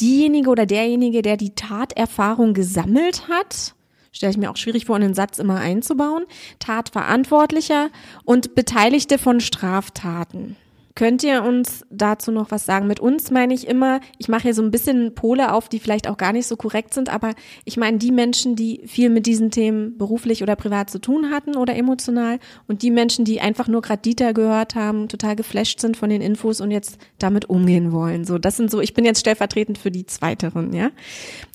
diejenige 0.00 0.50
oder 0.50 0.66
derjenige, 0.66 1.22
der 1.22 1.36
die 1.36 1.54
Taterfahrung 1.54 2.54
gesammelt 2.54 3.28
hat. 3.28 3.74
Stelle 4.10 4.32
ich 4.32 4.38
mir 4.38 4.50
auch 4.50 4.56
schwierig 4.56 4.86
vor, 4.86 4.96
einen 4.96 5.14
Satz 5.14 5.38
immer 5.38 5.60
einzubauen. 5.60 6.24
Tatverantwortlicher 6.58 7.90
und 8.24 8.54
Beteiligte 8.54 9.18
von 9.18 9.40
Straftaten. 9.40 10.56
Könnt 10.94 11.22
ihr 11.22 11.42
uns 11.42 11.84
dazu 11.90 12.32
noch 12.32 12.50
was 12.50 12.66
sagen? 12.66 12.86
Mit 12.86 13.00
uns 13.00 13.30
meine 13.30 13.54
ich 13.54 13.66
immer, 13.66 14.00
ich 14.18 14.28
mache 14.28 14.42
hier 14.42 14.54
so 14.54 14.62
ein 14.62 14.70
bisschen 14.70 15.14
Pole 15.14 15.52
auf, 15.52 15.68
die 15.68 15.78
vielleicht 15.78 16.08
auch 16.08 16.16
gar 16.16 16.32
nicht 16.32 16.46
so 16.46 16.56
korrekt 16.56 16.92
sind, 16.92 17.08
aber 17.08 17.32
ich 17.64 17.76
meine 17.76 17.98
die 17.98 18.10
Menschen, 18.10 18.56
die 18.56 18.82
viel 18.86 19.08
mit 19.08 19.26
diesen 19.26 19.50
Themen 19.50 19.96
beruflich 19.96 20.42
oder 20.42 20.54
privat 20.54 20.90
zu 20.90 21.00
tun 21.00 21.30
hatten 21.30 21.56
oder 21.56 21.74
emotional 21.76 22.38
und 22.68 22.82
die 22.82 22.90
Menschen, 22.90 23.24
die 23.24 23.40
einfach 23.40 23.68
nur 23.68 23.80
gerade 23.80 24.02
Dieter 24.02 24.34
gehört 24.34 24.74
haben, 24.74 25.08
total 25.08 25.36
geflasht 25.36 25.80
sind 25.80 25.96
von 25.96 26.10
den 26.10 26.20
Infos 26.20 26.60
und 26.60 26.70
jetzt 26.70 26.98
damit 27.18 27.48
umgehen 27.48 27.92
wollen. 27.92 28.24
So, 28.24 28.38
das 28.38 28.56
sind 28.56 28.70
so, 28.70 28.80
ich 28.80 28.92
bin 28.92 29.04
jetzt 29.04 29.20
stellvertretend 29.20 29.78
für 29.78 29.90
die 29.90 30.06
Zweiteren, 30.06 30.72
ja, 30.74 30.90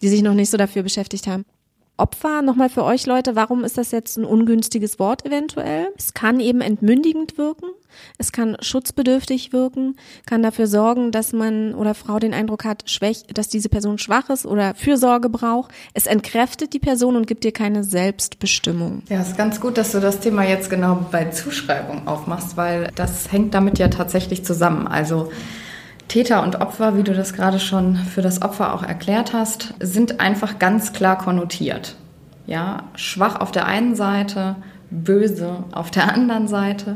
die 0.02 0.10
sich 0.10 0.23
noch 0.23 0.34
nicht 0.34 0.50
so 0.50 0.58
dafür 0.58 0.84
beschäftigt 0.84 1.28
haben. 1.28 1.45
Opfer, 1.98 2.44
nochmal 2.44 2.70
für 2.70 2.84
euch 2.84 3.08
Leute, 3.08 3.36
warum 3.36 3.64
ist 3.64 3.78
das 3.78 3.92
jetzt 3.92 4.18
ein 4.18 4.26
ungünstiges 4.26 5.00
Wort 5.00 5.26
eventuell? 5.26 5.88
Es 5.98 6.14
kann 6.14 6.40
eben 6.40 6.62
entmündigend 6.62 7.40
wirken, 7.40 7.66
es 8.20 8.32
kann 8.32 8.56
schutzbedürftig 8.62 9.52
wirken, 9.52 9.96
kann 10.28 10.44
dafür 10.44 10.68
sorgen, 10.68 11.12
dass 11.12 11.34
man 11.34 11.74
oder 11.74 11.96
Frau 11.96 12.20
den 12.20 12.36
Eindruck 12.36 12.66
hat, 12.66 12.88
schwäch, 12.88 13.24
dass 13.34 13.50
diese 13.50 13.70
Person 13.70 13.98
schwach 13.98 14.30
ist 14.30 14.46
oder 14.46 14.76
Fürsorge 14.76 15.30
braucht. 15.30 15.72
Es 15.96 16.06
entkräftet 16.06 16.74
die 16.74 16.80
Person 16.80 17.16
und 17.16 17.26
gibt 17.26 17.44
ihr 17.46 17.52
keine 17.52 17.84
Selbstbestimmung. 17.84 19.02
Ja, 19.10 19.22
ist 19.22 19.36
ganz 19.36 19.60
gut, 19.60 19.80
dass 19.80 19.92
du 19.92 20.00
das 20.00 20.20
Thema 20.20 20.44
jetzt 20.44 20.70
genau 20.70 21.08
bei 21.12 21.26
Zuschreibung 21.26 22.08
aufmachst, 22.08 22.58
weil 22.58 22.92
das 22.94 23.32
hängt 23.32 23.56
damit 23.56 23.80
ja 23.80 23.88
tatsächlich 23.88 24.46
zusammen. 24.46 24.88
Also 24.88 25.32
Täter 26.08 26.43
und 26.43 26.62
Opfer, 26.62 26.98
wie 26.98 27.04
du 27.04 27.13
das 27.13 27.34
gerade 27.34 27.60
schon 27.60 27.96
für 27.96 28.22
das 28.22 28.41
Opfer 28.41 28.74
auch 28.74 28.84
erklärt 28.84 29.34
hast, 29.34 29.74
sind 29.80 30.22
einfach 30.22 30.58
ganz 30.58 30.93
klar 30.93 31.17
konnotiert. 31.17 31.96
Ja, 32.46 32.84
schwach 32.96 33.41
auf 33.41 33.52
der 33.52 33.65
einen 33.65 33.96
Seite, 33.96 34.56
böse 34.89 35.65
auf 35.74 35.91
der 35.91 36.13
anderen 36.13 36.48
Seite. 36.48 36.96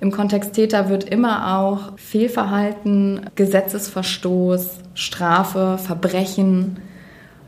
Im 0.00 0.12
Kontext 0.12 0.52
Täter 0.52 0.88
wird 0.88 1.04
immer 1.04 1.58
auch 1.58 1.98
Fehlverhalten, 1.98 3.22
Gesetzesverstoß, 3.34 4.78
Strafe, 4.94 5.76
Verbrechen 5.78 6.78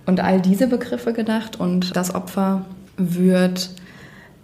und 0.06 0.18
all 0.18 0.40
diese 0.40 0.66
Begriffe 0.66 1.12
gedacht. 1.12 1.60
Und 1.60 1.96
das 1.96 2.12
Opfer 2.12 2.64
wird 2.96 3.70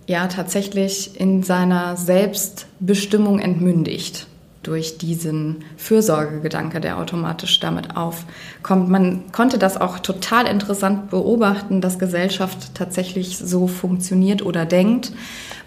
ja 0.06 0.28
tatsächlich 0.28 1.18
in 1.20 1.42
seiner 1.42 1.96
Selbstbestimmung 1.96 3.40
entmündigt 3.40 4.28
durch 4.62 4.98
diesen 4.98 5.64
Fürsorgegedanke, 5.76 6.80
der 6.80 6.98
automatisch 6.98 7.60
damit 7.60 7.96
aufkommt. 7.96 8.90
Man 8.90 9.32
konnte 9.32 9.58
das 9.58 9.80
auch 9.80 9.98
total 9.98 10.46
interessant 10.46 11.10
beobachten, 11.10 11.80
dass 11.80 11.98
Gesellschaft 11.98 12.74
tatsächlich 12.74 13.38
so 13.38 13.66
funktioniert 13.66 14.42
oder 14.42 14.66
denkt. 14.66 15.12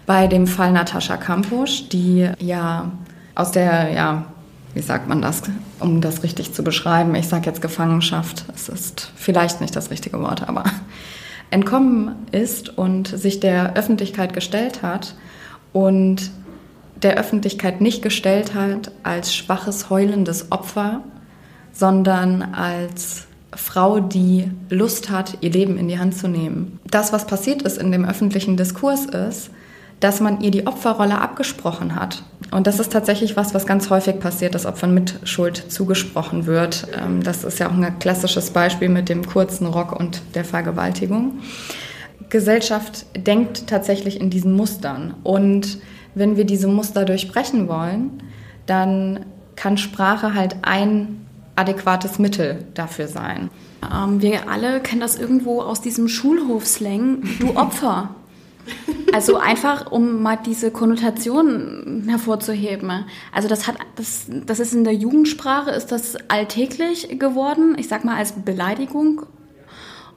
Bei 0.06 0.26
dem 0.26 0.46
Fall 0.46 0.72
Natascha 0.72 1.16
Kampusch, 1.16 1.88
die 1.88 2.30
ja 2.38 2.92
aus 3.34 3.50
der, 3.50 3.90
ja, 3.90 4.26
wie 4.74 4.82
sagt 4.82 5.08
man 5.08 5.22
das, 5.22 5.42
um 5.80 6.00
das 6.00 6.22
richtig 6.22 6.52
zu 6.52 6.62
beschreiben, 6.62 7.14
ich 7.14 7.28
sage 7.28 7.46
jetzt 7.46 7.62
Gefangenschaft, 7.62 8.44
es 8.54 8.68
ist 8.68 9.10
vielleicht 9.16 9.60
nicht 9.60 9.74
das 9.74 9.90
richtige 9.90 10.20
Wort, 10.20 10.48
aber 10.48 10.64
entkommen 11.50 12.14
ist 12.32 12.76
und 12.76 13.08
sich 13.08 13.40
der 13.40 13.74
Öffentlichkeit 13.74 14.34
gestellt 14.34 14.82
hat 14.82 15.14
und 15.72 16.30
der 17.04 17.16
Öffentlichkeit 17.16 17.80
nicht 17.80 18.02
gestellt 18.02 18.54
hat 18.54 18.90
als 19.02 19.34
schwaches, 19.34 19.90
heulendes 19.90 20.50
Opfer, 20.50 21.02
sondern 21.72 22.42
als 22.42 23.26
Frau, 23.54 24.00
die 24.00 24.50
Lust 24.70 25.10
hat, 25.10 25.38
ihr 25.40 25.50
Leben 25.50 25.76
in 25.76 25.88
die 25.88 25.98
Hand 25.98 26.16
zu 26.16 26.28
nehmen. 26.28 26.80
Das, 26.90 27.12
was 27.12 27.26
passiert 27.26 27.62
ist 27.62 27.78
in 27.78 27.92
dem 27.92 28.04
öffentlichen 28.04 28.56
Diskurs, 28.56 29.06
ist, 29.06 29.50
dass 30.00 30.20
man 30.20 30.40
ihr 30.40 30.50
die 30.50 30.66
Opferrolle 30.66 31.20
abgesprochen 31.20 31.94
hat. 31.94 32.24
Und 32.50 32.66
das 32.66 32.78
ist 32.78 32.92
tatsächlich 32.92 33.36
was, 33.36 33.54
was 33.54 33.64
ganz 33.64 33.90
häufig 33.90 34.18
passiert, 34.18 34.54
dass 34.54 34.66
Opfern 34.66 34.92
mit 34.92 35.20
Schuld 35.24 35.70
zugesprochen 35.72 36.46
wird. 36.46 36.88
Ähm, 37.00 37.22
das 37.22 37.44
ist 37.44 37.58
ja 37.58 37.68
auch 37.68 37.72
ein 37.72 37.98
klassisches 38.00 38.50
Beispiel 38.50 38.88
mit 38.88 39.08
dem 39.08 39.24
kurzen 39.24 39.66
Rock 39.66 39.98
und 39.98 40.22
der 40.34 40.44
Vergewaltigung. 40.44 41.38
Gesellschaft 42.28 43.06
denkt 43.16 43.66
tatsächlich 43.66 44.20
in 44.20 44.30
diesen 44.30 44.52
Mustern 44.52 45.14
und 45.22 45.78
wenn 46.14 46.36
wir 46.36 46.44
diese 46.44 46.68
Muster 46.68 47.04
durchbrechen 47.04 47.68
wollen, 47.68 48.22
dann 48.66 49.26
kann 49.56 49.76
Sprache 49.76 50.34
halt 50.34 50.56
ein 50.62 51.26
adäquates 51.56 52.18
Mittel 52.18 52.64
dafür 52.74 53.08
sein. 53.08 53.50
Ähm, 53.92 54.20
wir 54.22 54.48
alle 54.48 54.80
kennen 54.80 55.00
das 55.00 55.16
irgendwo 55.16 55.60
aus 55.60 55.80
diesem 55.80 56.08
Schulhofslang, 56.08 57.22
du 57.40 57.56
Opfer. 57.56 58.14
Also 59.12 59.36
einfach, 59.36 59.92
um 59.92 60.22
mal 60.22 60.36
diese 60.36 60.70
Konnotation 60.70 62.04
hervorzuheben. 62.08 63.04
Also 63.30 63.46
das 63.46 63.66
hat, 63.68 63.76
das, 63.96 64.26
das 64.46 64.58
ist 64.58 64.72
in 64.72 64.84
der 64.84 64.94
Jugendsprache, 64.94 65.70
ist 65.70 65.92
das 65.92 66.16
alltäglich 66.28 67.18
geworden. 67.18 67.76
Ich 67.78 67.88
sag 67.88 68.04
mal 68.04 68.16
als 68.16 68.32
Beleidigung 68.32 69.26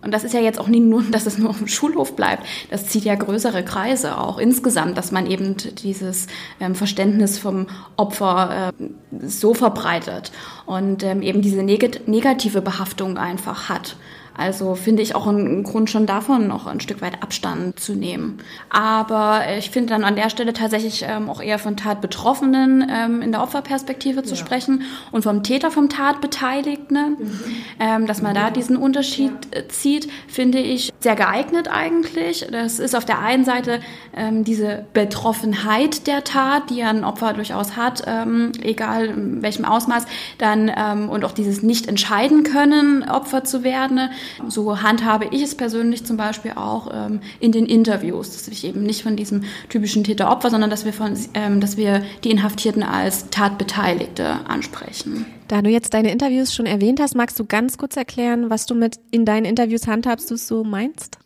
und 0.02 0.14
das 0.14 0.24
ist 0.24 0.34
ja 0.34 0.40
jetzt 0.40 0.60
auch 0.60 0.68
nicht 0.68 0.84
nur, 0.84 1.04
dass 1.12 1.26
es 1.26 1.38
nur 1.38 1.50
auf 1.50 1.58
dem 1.58 1.68
Schulhof 1.68 2.16
bleibt. 2.16 2.44
Das 2.70 2.88
zieht 2.88 3.04
ja 3.04 3.16
größere 3.16 3.64
Kreise 3.64 4.18
auch 4.18 4.38
insgesamt, 4.38 4.98
dass 4.98 5.12
man 5.12 5.26
eben 5.28 5.56
dieses 5.58 6.28
ähm, 6.60 6.76
Verständnis 6.76 7.38
vom 7.38 7.68
Opfer 7.96 8.72
äh, 8.80 9.28
so 9.28 9.54
verbreitet 9.54 10.32
und 10.66 11.04
ähm, 11.04 11.22
eben 11.22 11.42
diese 11.42 11.64
neg 11.64 12.08
negative 12.08 12.62
Behaftung 12.62 13.18
einfach 13.18 13.70
hat. 13.70 13.96
Also 14.38 14.76
finde 14.76 15.02
ich 15.02 15.16
auch 15.16 15.28
einen 15.28 15.64
Grund 15.64 15.90
schon 15.90 16.06
davon 16.06 16.48
noch 16.48 16.68
ein 16.68 16.80
Stück 16.80 17.02
weit 17.02 17.24
Abstand 17.24 17.80
zu 17.80 17.94
nehmen. 17.94 18.38
Aber 18.70 19.42
ich 19.58 19.72
finde 19.72 19.90
dann 19.90 20.04
an 20.04 20.16
der 20.16 20.30
Stelle 20.30 20.54
tatsächlich 20.54 21.04
ähm, 21.08 21.30
auch 21.30 21.42
eher 21.42 21.58
von 21.58 21.76
Tatbetroffenen 21.76 22.88
ähm, 22.90 23.22
in 23.24 23.32
der 23.32 23.42
Opferperspektive 23.42 24.22
zu 24.24 24.36
ja. 24.36 24.36
sprechen 24.36 24.84
und 25.12 25.24
vom 25.24 25.42
Täter, 25.42 25.72
vom 25.72 25.90
Tatbeteiligten, 25.90 27.18
mhm. 27.18 27.42
ähm, 27.80 28.06
dass 28.06 28.22
man 28.22 28.36
da 28.36 28.52
diesen 28.52 28.78
Unterschied 28.78 29.32
ja. 29.54 29.62
Äh, 29.62 29.68
zieht, 29.70 30.08
finde 30.28 30.60
ich 30.60 30.94
sehr 31.00 31.16
geeignet 31.16 31.68
eigentlich. 31.72 32.46
Das 32.52 32.80
ist 32.80 32.96
auf 32.96 33.06
der 33.06 33.20
einen 33.20 33.44
Seite 33.44 33.80
ähm, 34.16 34.44
diese 34.44 34.86
Betroffenheit 34.94 36.06
der 36.06 36.24
Tat, 36.24 36.70
die 36.70 36.84
ein 36.84 37.04
Opfer 37.04 37.34
durchaus 37.34 37.76
hat, 37.76 38.04
ähm, 38.06 38.52
egal 38.62 39.06
in 39.06 39.42
welchem 39.42 39.66
Ausmaß, 39.66 40.06
dann 40.38 40.72
ähm, 40.76 41.10
und 41.10 41.26
auch 41.26 41.32
dieses 41.32 41.64
nicht 41.64 41.88
entscheiden 41.88 42.44
können, 42.44 43.04
Opfer 43.10 43.44
zu 43.44 43.64
werden 43.64 44.10
so 44.48 44.82
handhabe 44.82 45.28
ich 45.32 45.42
es 45.42 45.56
persönlich 45.56 46.06
zum 46.06 46.18
Beispiel 46.18 46.52
auch 46.56 46.90
ähm, 46.94 47.20
in 47.40 47.52
den 47.52 47.66
Interviews, 47.66 48.32
dass 48.34 48.48
ich 48.48 48.64
eben 48.64 48.84
nicht 48.84 49.04
von 49.04 49.16
diesem 49.16 49.44
typischen 49.70 50.04
Täter-Opfer, 50.04 50.50
sondern 50.50 50.70
dass 50.70 50.86
wir, 50.86 50.94
von, 50.94 51.18
ähm, 51.34 51.60
dass 51.60 51.78
wir 51.78 52.04
die 52.24 52.32
Inhaftierten 52.32 52.84
als 52.84 53.30
Tatbeteiligte 53.30 54.46
ansprechen. 54.48 55.26
Da 55.48 55.62
du 55.62 55.70
jetzt 55.70 55.94
deine 55.94 56.12
Interviews 56.12 56.54
schon 56.54 56.66
erwähnt 56.66 57.00
hast, 57.00 57.16
magst 57.16 57.40
du 57.40 57.46
ganz 57.46 57.78
kurz 57.78 57.96
erklären, 57.96 58.50
was 58.50 58.66
du 58.66 58.76
mit 58.76 59.00
in 59.12 59.26
deinen 59.26 59.46
Interviews 59.46 59.88
handhabst, 59.88 60.30
du 60.30 60.36
so 60.36 60.64
meinst? 60.64 61.18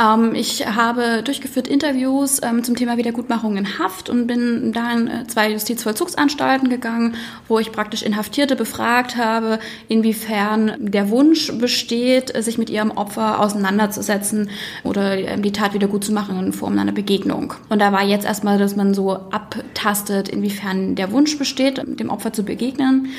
Ähm, 0.00 0.34
ich 0.34 0.66
habe 0.66 1.22
durchgeführt 1.22 1.68
Interviews 1.68 2.40
ähm, 2.42 2.64
zum 2.64 2.74
Thema 2.74 2.96
Wiedergutmachung 2.96 3.56
in 3.56 3.78
Haft 3.78 4.10
und 4.10 4.26
bin 4.26 4.72
da 4.72 4.92
in 4.92 5.06
äh, 5.06 5.26
zwei 5.28 5.52
Justizvollzugsanstalten 5.52 6.68
gegangen, 6.68 7.14
wo 7.46 7.60
ich 7.60 7.70
praktisch 7.70 8.02
Inhaftierte 8.02 8.56
befragt 8.56 9.16
habe, 9.16 9.60
inwiefern 9.86 10.72
der 10.78 11.10
Wunsch 11.10 11.52
besteht, 11.58 12.32
sich 12.42 12.58
mit 12.58 12.70
ihrem 12.70 12.90
Opfer 12.90 13.38
auseinanderzusetzen 13.40 14.50
oder 14.82 15.16
ähm, 15.16 15.42
die 15.42 15.52
Tat 15.52 15.74
wieder 15.74 15.86
gut 15.86 16.04
zu 16.04 16.12
machen 16.12 16.44
in 16.44 16.52
Form 16.52 16.76
einer 16.76 16.92
Begegnung. 16.92 17.54
Und 17.68 17.78
da 17.78 17.92
war 17.92 18.02
jetzt 18.02 18.26
erstmal, 18.26 18.58
dass 18.58 18.74
man 18.74 18.94
so 18.94 19.12
abtastet, 19.12 20.28
inwiefern 20.28 20.96
der 20.96 21.12
Wunsch 21.12 21.38
besteht, 21.38 21.80
dem 21.86 22.10
Opfer 22.10 22.32
zu 22.32 22.42
begegnen 22.42 23.10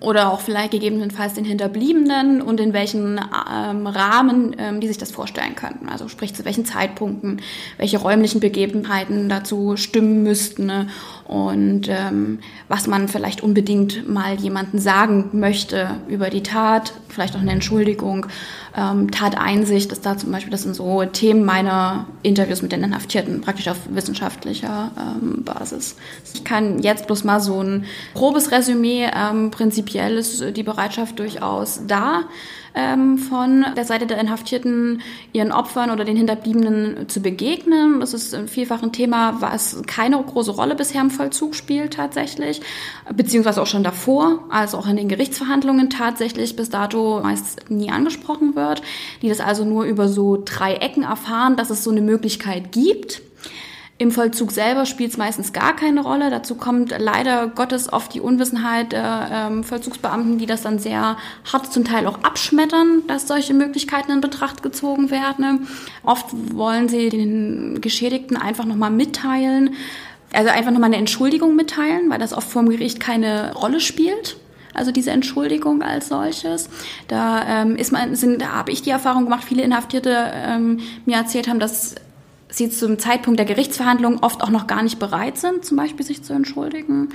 oder 0.00 0.32
auch 0.32 0.40
vielleicht 0.40 0.72
gegebenenfalls 0.72 1.34
den 1.34 1.44
Hinterbliebenen 1.44 2.42
und 2.42 2.60
in 2.60 2.72
welchen 2.72 3.18
ähm, 3.18 3.86
Rahmen 3.86 4.54
ähm, 4.58 4.80
die 4.80 4.88
sich 4.88 4.98
das 4.98 5.10
vorstellen 5.10 5.54
könnten. 5.54 5.88
Also 5.88 6.08
sprich 6.08 6.34
zu 6.34 6.44
welchen 6.44 6.66
Zeitpunkten, 6.66 7.40
welche 7.78 7.98
räumlichen 7.98 8.40
Begebenheiten 8.40 9.28
dazu 9.28 9.76
stimmen 9.76 10.22
müssten 10.22 10.66
ne? 10.66 10.88
und 11.26 11.88
ähm, 11.88 12.40
was 12.68 12.86
man 12.86 13.08
vielleicht 13.08 13.42
unbedingt 13.42 14.08
mal 14.08 14.34
jemanden 14.34 14.78
sagen 14.78 15.30
möchte 15.32 15.88
über 16.08 16.28
die 16.28 16.42
Tat, 16.42 16.92
vielleicht 17.08 17.34
auch 17.36 17.40
eine 17.40 17.52
Entschuldigung, 17.52 18.26
ähm, 18.76 19.10
Tateinsicht 19.10 19.92
ist 19.92 20.04
da 20.04 20.18
zum 20.18 20.32
Beispiel, 20.32 20.50
das 20.50 20.64
sind 20.64 20.74
so 20.74 21.04
Themen 21.04 21.44
meiner 21.44 22.06
Interviews 22.22 22.60
mit 22.60 22.72
den 22.72 22.82
Inhaftierten, 22.82 23.40
praktisch 23.40 23.68
auf 23.68 23.78
wissenschaftlicher 23.88 24.90
ähm, 24.98 25.44
Basis. 25.44 25.96
Ich 26.34 26.44
kann 26.44 26.80
jetzt 26.80 27.06
bloß 27.06 27.24
mal 27.24 27.40
so 27.40 27.62
ein 27.62 27.84
grobes 28.14 28.50
Resümee, 28.50 29.08
ähm, 29.14 29.50
prinzipiell 29.50 29.93
ist 29.94 30.56
die 30.56 30.62
Bereitschaft 30.62 31.18
durchaus 31.18 31.82
da 31.86 32.24
ähm, 32.74 33.18
von 33.18 33.64
der 33.76 33.84
Seite 33.84 34.06
der 34.06 34.18
Inhaftierten 34.18 35.00
ihren 35.32 35.52
Opfern 35.52 35.90
oder 35.90 36.04
den 36.04 36.16
Hinterbliebenen 36.16 37.08
zu 37.08 37.20
begegnen. 37.20 38.00
Das 38.00 38.14
ist 38.14 38.36
vielfach 38.48 38.82
ein 38.82 38.92
Thema, 38.92 39.40
was 39.40 39.82
keine 39.86 40.20
große 40.20 40.50
Rolle 40.50 40.74
bisher 40.74 41.00
im 41.00 41.10
Vollzug 41.10 41.54
spielt 41.54 41.94
tatsächlich, 41.94 42.60
beziehungsweise 43.14 43.62
auch 43.62 43.66
schon 43.66 43.84
davor, 43.84 44.44
also 44.50 44.78
auch 44.78 44.88
in 44.88 44.96
den 44.96 45.08
Gerichtsverhandlungen 45.08 45.88
tatsächlich 45.90 46.56
bis 46.56 46.68
dato 46.68 47.20
meist 47.22 47.70
nie 47.70 47.90
angesprochen 47.90 48.56
wird, 48.56 48.82
die 49.22 49.28
das 49.28 49.40
also 49.40 49.64
nur 49.64 49.84
über 49.84 50.08
so 50.08 50.42
drei 50.44 50.74
Ecken 50.74 51.04
erfahren, 51.04 51.56
dass 51.56 51.70
es 51.70 51.84
so 51.84 51.90
eine 51.90 52.02
Möglichkeit 52.02 52.72
gibt. 52.72 53.22
Im 53.96 54.10
Vollzug 54.10 54.50
selber 54.50 54.86
spielt 54.86 55.12
es 55.12 55.16
meistens 55.16 55.52
gar 55.52 55.76
keine 55.76 56.02
Rolle. 56.02 56.28
Dazu 56.28 56.56
kommt 56.56 56.92
leider 56.98 57.46
Gottes 57.46 57.92
oft 57.92 58.12
die 58.12 58.20
Unwissenheit 58.20 58.90
der 58.90 59.28
ähm, 59.30 59.62
Vollzugsbeamten, 59.62 60.36
die 60.38 60.46
das 60.46 60.62
dann 60.62 60.80
sehr 60.80 61.16
hart 61.52 61.72
zum 61.72 61.84
Teil 61.84 62.08
auch 62.08 62.24
abschmettern, 62.24 63.02
dass 63.06 63.28
solche 63.28 63.54
Möglichkeiten 63.54 64.10
in 64.10 64.20
Betracht 64.20 64.64
gezogen 64.64 65.12
werden. 65.12 65.68
Oft 66.02 66.26
wollen 66.52 66.88
sie 66.88 67.08
den 67.08 67.80
Geschädigten 67.80 68.36
einfach 68.36 68.64
nochmal 68.64 68.90
mitteilen, 68.90 69.74
also 70.32 70.50
einfach 70.50 70.72
nochmal 70.72 70.88
eine 70.88 70.96
Entschuldigung 70.96 71.54
mitteilen, 71.54 72.10
weil 72.10 72.18
das 72.18 72.32
oft 72.32 72.48
vor 72.48 72.62
dem 72.62 72.70
Gericht 72.70 72.98
keine 72.98 73.54
Rolle 73.54 73.80
spielt 73.80 74.36
also 74.76 74.90
diese 74.90 75.12
Entschuldigung 75.12 75.82
als 75.82 76.08
solches. 76.08 76.68
Da 77.06 77.62
ähm, 77.62 77.76
ist 77.76 77.92
man, 77.92 78.16
sind, 78.16 78.42
da 78.42 78.48
habe 78.48 78.72
ich 78.72 78.82
die 78.82 78.90
Erfahrung 78.90 79.22
gemacht, 79.22 79.44
viele 79.44 79.62
Inhaftierte 79.62 80.32
ähm, 80.34 80.80
mir 81.06 81.16
erzählt 81.16 81.46
haben, 81.46 81.60
dass 81.60 81.94
sie 82.56 82.70
zum 82.70 82.98
Zeitpunkt 82.98 83.38
der 83.38 83.46
Gerichtsverhandlung 83.46 84.22
oft 84.22 84.42
auch 84.42 84.50
noch 84.50 84.66
gar 84.66 84.82
nicht 84.82 84.98
bereit 84.98 85.38
sind, 85.38 85.64
zum 85.64 85.76
Beispiel 85.76 86.04
sich 86.04 86.22
zu 86.22 86.32
entschuldigen. 86.32 87.08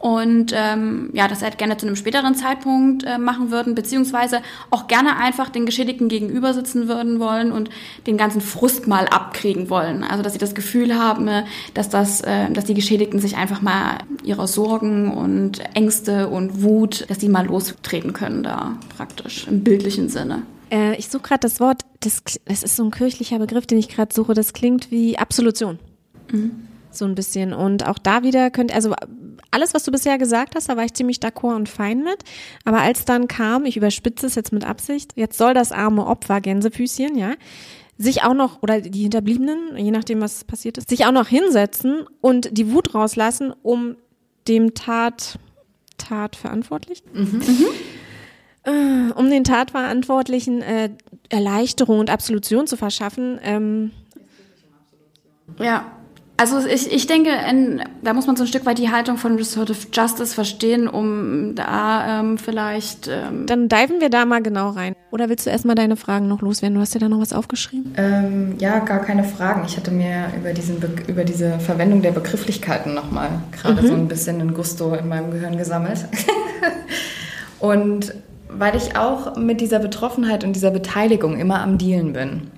und 0.00 0.52
ähm, 0.54 1.10
ja, 1.12 1.26
das 1.26 1.42
halt 1.42 1.58
gerne 1.58 1.76
zu 1.76 1.86
einem 1.86 1.96
späteren 1.96 2.36
Zeitpunkt 2.36 3.02
äh, 3.04 3.18
machen 3.18 3.50
würden, 3.50 3.74
beziehungsweise 3.74 4.42
auch 4.70 4.86
gerne 4.86 5.16
einfach 5.16 5.48
den 5.48 5.66
Geschädigten 5.66 6.08
gegenüber 6.08 6.54
sitzen 6.54 6.86
würden 6.86 7.18
wollen 7.18 7.50
und 7.50 7.68
den 8.06 8.16
ganzen 8.16 8.40
Frust 8.40 8.86
mal 8.86 9.06
abkriegen 9.08 9.70
wollen. 9.70 10.04
Also 10.04 10.22
dass 10.22 10.34
sie 10.34 10.38
das 10.38 10.54
Gefühl 10.54 10.96
haben, 10.96 11.28
dass 11.74 11.88
das, 11.88 12.20
äh, 12.20 12.48
dass 12.52 12.64
die 12.64 12.74
Geschädigten 12.74 13.18
sich 13.18 13.36
einfach 13.36 13.60
mal 13.60 13.98
ihrer 14.22 14.46
Sorgen 14.46 15.12
und 15.12 15.60
Ängste 15.74 16.28
und 16.28 16.62
Wut, 16.62 17.04
dass 17.08 17.18
die 17.18 17.28
mal 17.28 17.46
lostreten 17.46 18.12
können 18.12 18.44
da 18.44 18.76
praktisch 18.96 19.48
im 19.48 19.64
bildlichen 19.64 20.08
Sinne. 20.08 20.42
Äh, 20.70 20.96
ich 20.96 21.08
suche 21.08 21.22
gerade 21.22 21.40
das 21.40 21.60
Wort, 21.60 21.82
das, 22.00 22.22
das 22.44 22.62
ist 22.62 22.76
so 22.76 22.84
ein 22.84 22.90
kirchlicher 22.90 23.38
Begriff, 23.38 23.66
den 23.66 23.78
ich 23.78 23.88
gerade 23.88 24.14
suche, 24.14 24.34
das 24.34 24.52
klingt 24.52 24.90
wie 24.90 25.18
Absolution. 25.18 25.78
Mhm. 26.30 26.68
So 26.90 27.04
ein 27.04 27.14
bisschen. 27.14 27.52
Und 27.52 27.86
auch 27.86 27.98
da 27.98 28.22
wieder 28.22 28.50
könnte, 28.50 28.74
also 28.74 28.94
alles, 29.50 29.74
was 29.74 29.84
du 29.84 29.92
bisher 29.92 30.18
gesagt 30.18 30.54
hast, 30.54 30.68
da 30.68 30.76
war 30.76 30.84
ich 30.84 30.94
ziemlich 30.94 31.18
d'accord 31.18 31.56
und 31.56 31.68
fein 31.68 32.02
mit. 32.02 32.24
Aber 32.64 32.80
als 32.80 33.04
dann 33.04 33.28
kam, 33.28 33.64
ich 33.64 33.76
überspitze 33.76 34.26
es 34.26 34.34
jetzt 34.34 34.52
mit 34.52 34.64
Absicht, 34.64 35.12
jetzt 35.16 35.38
soll 35.38 35.54
das 35.54 35.72
arme 35.72 36.06
Opfer, 36.06 36.40
Gänsefüßchen, 36.40 37.16
ja, 37.16 37.34
sich 37.98 38.22
auch 38.22 38.34
noch, 38.34 38.62
oder 38.62 38.80
die 38.80 39.02
Hinterbliebenen, 39.02 39.76
je 39.76 39.90
nachdem, 39.90 40.20
was 40.20 40.44
passiert 40.44 40.78
ist, 40.78 40.88
sich 40.88 41.04
auch 41.04 41.12
noch 41.12 41.28
hinsetzen 41.28 42.04
und 42.20 42.56
die 42.56 42.72
Wut 42.72 42.94
rauslassen, 42.94 43.52
um 43.62 43.96
dem 44.46 44.74
Tat, 44.74 45.38
Tatverantwortlichen, 45.98 47.06
mhm. 47.12 47.38
Mhm. 47.38 47.66
Um 49.14 49.30
den 49.30 49.44
Tatverantwortlichen 49.44 50.62
äh, 50.62 50.90
Erleichterung 51.28 51.98
und 51.98 52.10
Absolution 52.10 52.66
zu 52.66 52.76
verschaffen. 52.76 53.38
Ähm, 53.42 53.90
ja, 55.58 55.84
also 56.40 56.64
ich, 56.64 56.92
ich 56.92 57.08
denke, 57.08 57.30
in, 57.50 57.82
da 58.00 58.14
muss 58.14 58.28
man 58.28 58.36
so 58.36 58.44
ein 58.44 58.46
Stück 58.46 58.64
weit 58.64 58.78
die 58.78 58.92
Haltung 58.92 59.16
von 59.16 59.34
Restorative 59.34 59.88
Justice 59.92 60.32
verstehen, 60.32 60.86
um 60.86 61.56
da 61.56 62.20
ähm, 62.20 62.38
vielleicht... 62.38 63.08
Ähm 63.08 63.46
Dann 63.46 63.68
diven 63.68 64.00
wir 64.00 64.08
da 64.08 64.24
mal 64.24 64.40
genau 64.40 64.70
rein. 64.70 64.94
Oder 65.10 65.28
willst 65.28 65.46
du 65.46 65.50
erstmal 65.50 65.74
deine 65.74 65.96
Fragen 65.96 66.28
noch 66.28 66.40
loswerden? 66.40 66.76
Du 66.76 66.80
hast 66.80 66.94
dir 66.94 67.00
da 67.00 67.08
noch 67.08 67.20
was 67.20 67.32
aufgeschrieben? 67.32 67.92
Ähm, 67.96 68.54
ja, 68.60 68.78
gar 68.78 69.00
keine 69.00 69.24
Fragen. 69.24 69.64
Ich 69.66 69.76
hatte 69.76 69.90
mir 69.90 70.32
über, 70.36 70.52
diesen 70.52 70.78
Be 70.78 70.88
über 71.08 71.24
diese 71.24 71.58
Verwendung 71.58 72.02
der 72.02 72.12
Begrifflichkeiten 72.12 72.94
nochmal 72.94 73.30
gerade 73.50 73.82
mhm. 73.82 73.86
so 73.88 73.94
ein 73.94 74.06
bisschen 74.06 74.40
ein 74.40 74.54
Gusto 74.54 74.94
in 74.94 75.08
meinem 75.08 75.32
Gehirn 75.32 75.58
gesammelt. 75.58 76.06
und 77.58 78.14
weil 78.58 78.76
ich 78.76 78.96
auch 78.96 79.36
mit 79.36 79.60
dieser 79.60 79.78
Betroffenheit 79.78 80.42
und 80.44 80.54
dieser 80.54 80.70
Beteiligung 80.70 81.38
immer 81.38 81.60
am 81.60 81.78
Dealen 81.78 82.12
bin. 82.12 82.48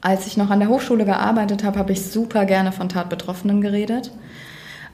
Als 0.00 0.26
ich 0.26 0.36
noch 0.36 0.50
an 0.50 0.60
der 0.60 0.68
Hochschule 0.68 1.04
gearbeitet 1.04 1.62
habe, 1.62 1.78
habe 1.78 1.92
ich 1.92 2.06
super 2.06 2.46
gerne 2.46 2.72
von 2.72 2.88
Tatbetroffenen 2.88 3.60
geredet, 3.60 4.10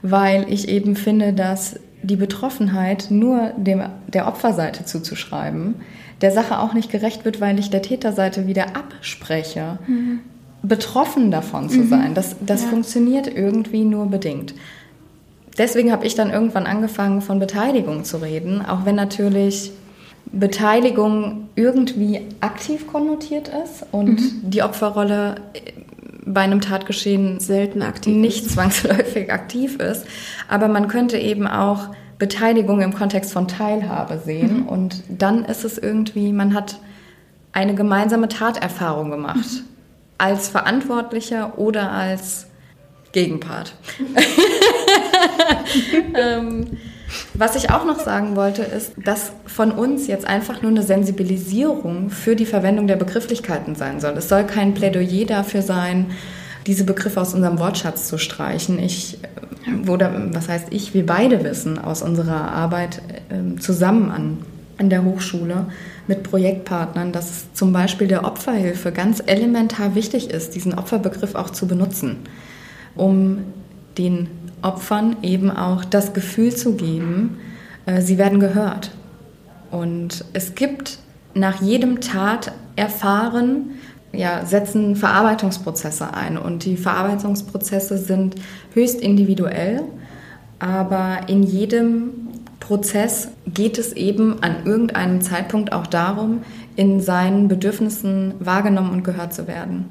weil 0.01 0.45
ich 0.51 0.67
eben 0.67 0.95
finde, 0.95 1.33
dass 1.33 1.79
die 2.03 2.17
Betroffenheit 2.17 3.07
nur 3.09 3.51
dem, 3.57 3.83
der 4.07 4.27
Opferseite 4.27 4.85
zuzuschreiben, 4.85 5.75
der 6.21 6.31
Sache 6.31 6.59
auch 6.59 6.73
nicht 6.73 6.91
gerecht 6.91 7.25
wird, 7.25 7.41
weil 7.41 7.57
ich 7.57 7.69
der 7.69 7.81
Täterseite 7.81 8.47
wieder 8.47 8.75
abspreche, 8.75 9.79
mhm. 9.87 10.19
betroffen 10.61 11.31
davon 11.31 11.69
zu 11.69 11.79
mhm. 11.79 11.89
sein. 11.89 12.13
Das, 12.13 12.35
das 12.45 12.63
ja. 12.63 12.69
funktioniert 12.69 13.27
irgendwie 13.27 13.83
nur 13.83 14.07
bedingt. 14.07 14.53
Deswegen 15.57 15.91
habe 15.91 16.05
ich 16.05 16.13
dann 16.13 16.29
irgendwann 16.29 16.67
angefangen, 16.67 17.21
von 17.21 17.39
Beteiligung 17.39 18.03
zu 18.03 18.17
reden, 18.17 18.63
auch 18.63 18.85
wenn 18.85 18.95
natürlich 18.95 19.71
Beteiligung 20.31 21.49
irgendwie 21.55 22.21
aktiv 22.41 22.87
konnotiert 22.87 23.49
ist 23.49 23.85
und 23.91 24.19
mhm. 24.19 24.41
die 24.43 24.61
Opferrolle 24.61 25.35
bei 26.25 26.41
einem 26.41 26.61
Tatgeschehen 26.61 27.39
selten 27.39 27.81
aktiv 27.81 28.15
nicht 28.15 28.45
ist. 28.45 28.51
zwangsläufig 28.55 29.31
aktiv 29.31 29.79
ist. 29.79 30.05
Aber 30.47 30.67
man 30.67 30.87
könnte 30.87 31.17
eben 31.17 31.47
auch 31.47 31.89
Beteiligung 32.17 32.81
im 32.81 32.93
Kontext 32.93 33.31
von 33.31 33.47
Teilhabe 33.47 34.19
sehen 34.23 34.61
mhm. 34.61 34.67
und 34.67 35.03
dann 35.09 35.45
ist 35.45 35.63
es 35.63 35.77
irgendwie, 35.77 36.33
man 36.33 36.53
hat 36.53 36.79
eine 37.53 37.75
gemeinsame 37.75 38.27
Taterfahrung 38.27 39.11
gemacht. 39.11 39.37
Mhm. 39.37 39.65
Als 40.19 40.49
Verantwortlicher 40.49 41.59
oder 41.59 41.91
als 41.91 42.47
Gegenpart. 43.11 43.73
ähm, 46.15 46.77
was 47.33 47.55
ich 47.55 47.69
auch 47.69 47.85
noch 47.85 47.99
sagen 47.99 48.35
wollte, 48.35 48.63
ist, 48.63 48.93
dass 49.03 49.31
von 49.45 49.71
uns 49.71 50.07
jetzt 50.07 50.27
einfach 50.27 50.61
nur 50.61 50.71
eine 50.71 50.83
Sensibilisierung 50.83 52.09
für 52.09 52.35
die 52.35 52.45
Verwendung 52.45 52.87
der 52.87 52.97
Begrifflichkeiten 52.97 53.75
sein 53.75 53.99
soll. 53.99 54.13
Es 54.17 54.29
soll 54.29 54.43
kein 54.43 54.73
Plädoyer 54.73 55.25
dafür 55.25 55.61
sein, 55.61 56.07
diese 56.65 56.83
Begriffe 56.83 57.21
aus 57.21 57.33
unserem 57.33 57.59
Wortschatz 57.59 58.07
zu 58.07 58.17
streichen. 58.17 58.77
Ich, 58.77 59.19
oder 59.87 60.11
was 60.33 60.49
heißt 60.49 60.67
ich, 60.71 60.93
wir 60.93 61.05
beide 61.05 61.43
wissen 61.43 61.79
aus 61.79 62.01
unserer 62.01 62.51
Arbeit 62.51 63.01
äh, 63.29 63.57
zusammen 63.59 64.11
an, 64.11 64.37
an 64.77 64.89
der 64.89 65.05
Hochschule 65.05 65.67
mit 66.07 66.23
Projektpartnern, 66.23 67.13
dass 67.13 67.53
zum 67.53 67.71
Beispiel 67.71 68.07
der 68.07 68.25
Opferhilfe 68.25 68.91
ganz 68.91 69.23
elementar 69.25 69.95
wichtig 69.95 70.29
ist, 70.29 70.55
diesen 70.55 70.73
Opferbegriff 70.73 71.35
auch 71.35 71.51
zu 71.51 71.67
benutzen, 71.67 72.17
um 72.95 73.39
den 73.97 74.27
Opfern 74.61 75.17
eben 75.21 75.49
auch 75.49 75.85
das 75.85 76.13
Gefühl 76.13 76.55
zu 76.55 76.73
geben, 76.75 77.39
äh, 77.85 78.01
sie 78.01 78.17
werden 78.17 78.39
gehört. 78.39 78.91
Und 79.71 80.25
es 80.33 80.55
gibt 80.55 80.99
nach 81.33 81.61
jedem 81.61 82.01
Tat 82.01 82.51
erfahren, 82.75 83.71
ja, 84.13 84.45
setzen 84.45 84.95
Verarbeitungsprozesse 84.95 86.13
ein. 86.13 86.37
Und 86.37 86.65
die 86.65 86.77
Verarbeitungsprozesse 86.77 87.97
sind 87.97 88.35
höchst 88.73 89.01
individuell, 89.01 89.83
aber 90.59 91.27
in 91.27 91.43
jedem 91.43 92.29
Prozess 92.59 93.29
geht 93.45 93.77
es 93.77 93.93
eben 93.93 94.41
an 94.41 94.65
irgendeinem 94.65 95.21
Zeitpunkt 95.21 95.71
auch 95.71 95.87
darum, 95.87 96.41
in 96.75 96.99
seinen 96.99 97.47
Bedürfnissen 97.47 98.33
wahrgenommen 98.39 98.91
und 98.91 99.03
gehört 99.03 99.33
zu 99.33 99.47
werden. 99.47 99.85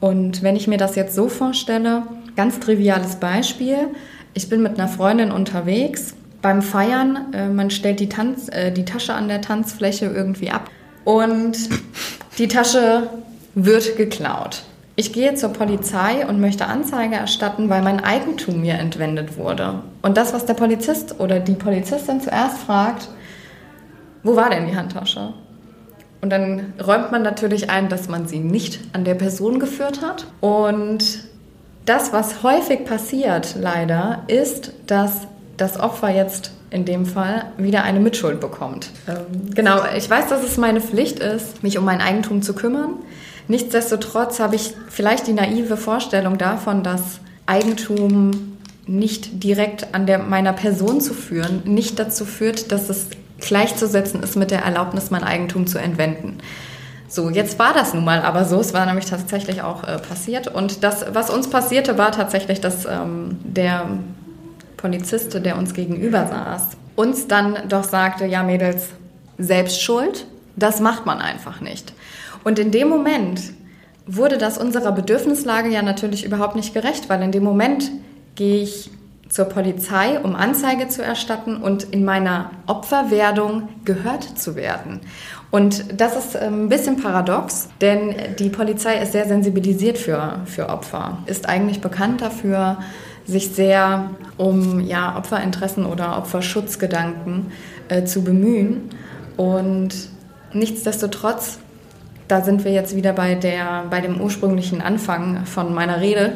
Und 0.00 0.42
wenn 0.42 0.56
ich 0.56 0.68
mir 0.68 0.78
das 0.78 0.96
jetzt 0.96 1.14
so 1.14 1.28
vorstelle, 1.28 2.02
ganz 2.36 2.60
triviales 2.60 3.16
Beispiel, 3.16 3.88
ich 4.34 4.48
bin 4.48 4.62
mit 4.62 4.78
einer 4.78 4.88
Freundin 4.88 5.30
unterwegs 5.30 6.14
beim 6.42 6.60
Feiern, 6.60 7.32
äh, 7.32 7.48
man 7.48 7.70
stellt 7.70 8.00
die, 8.00 8.08
Tanz, 8.08 8.48
äh, 8.48 8.70
die 8.70 8.84
Tasche 8.84 9.14
an 9.14 9.28
der 9.28 9.40
Tanzfläche 9.40 10.06
irgendwie 10.06 10.50
ab 10.50 10.68
und 11.04 11.56
die 12.38 12.48
Tasche 12.48 13.08
wird 13.54 13.96
geklaut. 13.96 14.62
Ich 14.96 15.12
gehe 15.12 15.34
zur 15.34 15.50
Polizei 15.52 16.26
und 16.26 16.40
möchte 16.40 16.66
Anzeige 16.66 17.16
erstatten, 17.16 17.68
weil 17.68 17.82
mein 17.82 17.98
Eigentum 17.98 18.60
mir 18.60 18.74
entwendet 18.74 19.36
wurde. 19.36 19.80
Und 20.02 20.16
das, 20.16 20.32
was 20.32 20.46
der 20.46 20.54
Polizist 20.54 21.18
oder 21.18 21.40
die 21.40 21.54
Polizistin 21.54 22.20
zuerst 22.20 22.58
fragt, 22.58 23.08
wo 24.22 24.36
war 24.36 24.50
denn 24.50 24.66
die 24.66 24.76
Handtasche? 24.76 25.34
Und 26.20 26.30
dann 26.30 26.72
räumt 26.84 27.10
man 27.10 27.22
natürlich 27.22 27.70
ein, 27.70 27.88
dass 27.88 28.08
man 28.08 28.28
sie 28.28 28.38
nicht 28.38 28.80
an 28.92 29.04
der 29.04 29.14
Person 29.14 29.58
geführt 29.58 30.00
hat. 30.00 30.26
Und 30.40 31.24
das, 31.84 32.12
was 32.12 32.42
häufig 32.42 32.84
passiert, 32.84 33.56
leider, 33.60 34.22
ist, 34.26 34.72
dass 34.86 35.26
das 35.56 35.78
Opfer 35.78 36.10
jetzt 36.10 36.52
in 36.70 36.84
dem 36.84 37.06
Fall 37.06 37.46
wieder 37.56 37.84
eine 37.84 38.00
Mitschuld 38.00 38.40
bekommt. 38.40 38.90
Ähm, 39.06 39.54
genau, 39.54 39.82
ich 39.96 40.10
weiß, 40.10 40.28
dass 40.28 40.42
es 40.42 40.56
meine 40.56 40.80
Pflicht 40.80 41.20
ist, 41.20 41.62
mich 41.62 41.78
um 41.78 41.84
mein 41.84 42.00
Eigentum 42.00 42.42
zu 42.42 42.54
kümmern. 42.54 42.94
Nichtsdestotrotz 43.46 44.40
habe 44.40 44.56
ich 44.56 44.74
vielleicht 44.88 45.26
die 45.26 45.34
naive 45.34 45.76
Vorstellung 45.76 46.38
davon, 46.38 46.82
dass 46.82 47.20
Eigentum 47.46 48.56
nicht 48.86 49.44
direkt 49.44 49.94
an 49.94 50.06
der, 50.06 50.18
meiner 50.18 50.52
Person 50.52 51.00
zu 51.00 51.14
führen, 51.14 51.62
nicht 51.64 51.98
dazu 51.98 52.24
führt, 52.24 52.72
dass 52.72 52.88
es 52.88 53.06
gleichzusetzen 53.38 54.22
ist 54.22 54.36
mit 54.36 54.50
der 54.50 54.62
Erlaubnis, 54.62 55.10
mein 55.10 55.24
Eigentum 55.24 55.66
zu 55.66 55.78
entwenden. 55.78 56.38
So, 57.14 57.30
jetzt 57.30 57.60
war 57.60 57.72
das 57.72 57.94
nun 57.94 58.04
mal 58.04 58.22
aber 58.22 58.44
so. 58.44 58.58
Es 58.58 58.74
war 58.74 58.84
nämlich 58.86 59.06
tatsächlich 59.06 59.62
auch 59.62 59.84
äh, 59.84 59.98
passiert. 59.98 60.48
Und 60.48 60.82
das, 60.82 61.06
was 61.14 61.30
uns 61.30 61.48
passierte, 61.48 61.96
war 61.96 62.10
tatsächlich, 62.10 62.60
dass 62.60 62.86
ähm, 62.86 63.38
der 63.44 63.86
Polizist, 64.76 65.32
der 65.32 65.56
uns 65.56 65.74
gegenüber 65.74 66.26
saß, 66.26 66.70
uns 66.96 67.28
dann 67.28 67.56
doch 67.68 67.84
sagte, 67.84 68.26
ja 68.26 68.42
Mädels, 68.42 68.88
selbst 69.38 69.80
schuld, 69.80 70.26
das 70.56 70.80
macht 70.80 71.06
man 71.06 71.20
einfach 71.20 71.60
nicht. 71.60 71.92
Und 72.42 72.58
in 72.58 72.72
dem 72.72 72.88
Moment 72.88 73.40
wurde 74.06 74.36
das 74.36 74.58
unserer 74.58 74.90
Bedürfnislage 74.90 75.68
ja 75.68 75.82
natürlich 75.82 76.24
überhaupt 76.24 76.56
nicht 76.56 76.74
gerecht, 76.74 77.08
weil 77.08 77.22
in 77.22 77.30
dem 77.30 77.44
Moment 77.44 77.92
gehe 78.34 78.64
ich 78.64 78.90
zur 79.28 79.46
Polizei, 79.46 80.18
um 80.20 80.34
Anzeige 80.34 80.88
zu 80.88 81.02
erstatten 81.02 81.56
und 81.56 81.84
in 81.84 82.04
meiner 82.04 82.50
Opferwerdung 82.66 83.68
gehört 83.84 84.38
zu 84.38 84.56
werden. 84.56 85.00
Und 85.54 86.00
das 86.00 86.16
ist 86.16 86.34
ähm, 86.34 86.64
ein 86.64 86.68
bisschen 86.68 87.00
paradox, 87.00 87.68
denn 87.80 88.12
die 88.40 88.48
Polizei 88.48 88.98
ist 88.98 89.12
sehr 89.12 89.28
sensibilisiert 89.28 89.98
für, 89.98 90.40
für 90.46 90.68
Opfer, 90.68 91.18
ist 91.26 91.48
eigentlich 91.48 91.80
bekannt 91.80 92.22
dafür, 92.22 92.78
sich 93.24 93.50
sehr 93.50 94.10
um 94.36 94.80
ja, 94.80 95.16
Opferinteressen 95.16 95.86
oder 95.86 96.18
Opferschutzgedanken 96.18 97.52
äh, 97.88 98.02
zu 98.02 98.24
bemühen. 98.24 98.90
Und 99.36 99.94
nichtsdestotrotz, 100.52 101.60
da 102.26 102.40
sind 102.40 102.64
wir 102.64 102.72
jetzt 102.72 102.96
wieder 102.96 103.12
bei, 103.12 103.36
der, 103.36 103.84
bei 103.88 104.00
dem 104.00 104.20
ursprünglichen 104.20 104.82
Anfang 104.82 105.46
von 105.46 105.72
meiner 105.72 106.00
Rede, 106.00 106.32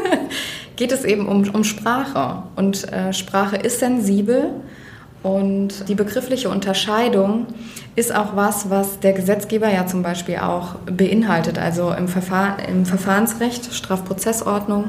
geht 0.76 0.92
es 0.92 1.06
eben 1.06 1.26
um, 1.26 1.48
um 1.48 1.64
Sprache. 1.64 2.42
Und 2.56 2.92
äh, 2.92 3.14
Sprache 3.14 3.56
ist 3.56 3.78
sensibel 3.78 4.50
und 5.22 5.88
die 5.88 5.94
begriffliche 5.94 6.48
Unterscheidung 6.48 7.46
ist 7.94 8.14
auch 8.14 8.34
was, 8.34 8.70
was 8.70 8.98
der 8.98 9.12
Gesetzgeber 9.12 9.68
ja 9.68 9.86
zum 9.86 10.02
Beispiel 10.02 10.38
auch 10.38 10.76
beinhaltet. 10.86 11.58
Also 11.58 11.92
im, 11.92 12.08
Verfahren, 12.08 12.54
im 12.68 12.86
Verfahrensrecht, 12.86 13.72
Strafprozessordnung, 13.72 14.86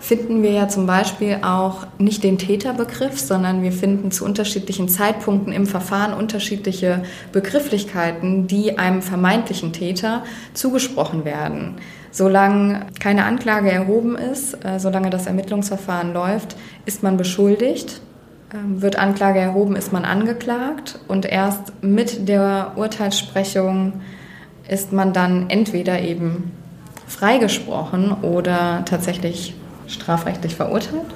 finden 0.00 0.42
wir 0.42 0.50
ja 0.50 0.68
zum 0.68 0.86
Beispiel 0.86 1.38
auch 1.42 1.86
nicht 1.98 2.24
den 2.24 2.38
Täterbegriff, 2.38 3.20
sondern 3.20 3.62
wir 3.62 3.72
finden 3.72 4.10
zu 4.10 4.24
unterschiedlichen 4.24 4.88
Zeitpunkten 4.88 5.52
im 5.52 5.66
Verfahren 5.66 6.14
unterschiedliche 6.14 7.02
Begrifflichkeiten, 7.30 8.48
die 8.48 8.78
einem 8.78 9.02
vermeintlichen 9.02 9.72
Täter 9.72 10.24
zugesprochen 10.52 11.24
werden. 11.24 11.76
Solange 12.10 12.86
keine 12.98 13.24
Anklage 13.24 13.70
erhoben 13.70 14.16
ist, 14.16 14.54
äh, 14.64 14.80
solange 14.80 15.10
das 15.10 15.26
Ermittlungsverfahren 15.26 16.12
läuft, 16.12 16.56
ist 16.86 17.02
man 17.02 17.16
beschuldigt 17.16 18.00
wird 18.52 18.96
Anklage 18.96 19.40
erhoben, 19.40 19.76
ist 19.76 19.92
man 19.92 20.04
angeklagt 20.04 20.98
und 21.08 21.24
erst 21.24 21.82
mit 21.82 22.28
der 22.28 22.72
Urteilssprechung 22.76 23.94
ist 24.68 24.92
man 24.92 25.12
dann 25.12 25.50
entweder 25.50 26.00
eben 26.00 26.52
freigesprochen 27.06 28.12
oder 28.22 28.84
tatsächlich 28.84 29.54
strafrechtlich 29.86 30.54
verurteilt. 30.54 31.14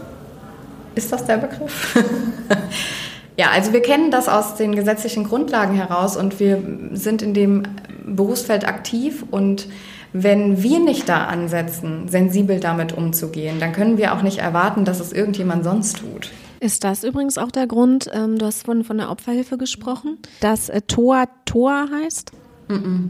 Ist 0.94 1.12
das 1.12 1.24
der 1.24 1.36
Begriff? 1.36 1.96
ja, 3.36 3.50
also 3.54 3.72
wir 3.72 3.82
kennen 3.82 4.10
das 4.10 4.28
aus 4.28 4.56
den 4.56 4.74
gesetzlichen 4.74 5.24
Grundlagen 5.24 5.74
heraus 5.74 6.16
und 6.16 6.40
wir 6.40 6.62
sind 6.92 7.22
in 7.22 7.34
dem 7.34 7.62
Berufsfeld 8.04 8.66
aktiv 8.66 9.24
und 9.30 9.68
wenn 10.12 10.62
wir 10.62 10.80
nicht 10.80 11.08
da 11.08 11.26
ansetzen, 11.26 12.08
sensibel 12.08 12.58
damit 12.58 12.92
umzugehen, 12.92 13.60
dann 13.60 13.72
können 13.72 13.96
wir 13.96 14.14
auch 14.14 14.22
nicht 14.22 14.38
erwarten, 14.38 14.84
dass 14.84 14.98
es 14.98 15.12
irgendjemand 15.12 15.62
sonst 15.62 15.98
tut. 15.98 16.30
Ist 16.60 16.84
das 16.84 17.04
übrigens 17.04 17.38
auch 17.38 17.50
der 17.50 17.66
Grund, 17.66 18.10
ähm, 18.12 18.38
du 18.38 18.44
hast 18.46 18.66
von, 18.66 18.84
von 18.84 18.98
der 18.98 19.10
Opferhilfe 19.10 19.56
gesprochen, 19.56 20.18
dass 20.40 20.68
äh, 20.68 20.82
TOA 20.82 21.26
TOA 21.46 21.88
heißt? 21.90 22.32
Mm, 22.68 22.72
-mm. 22.74 23.08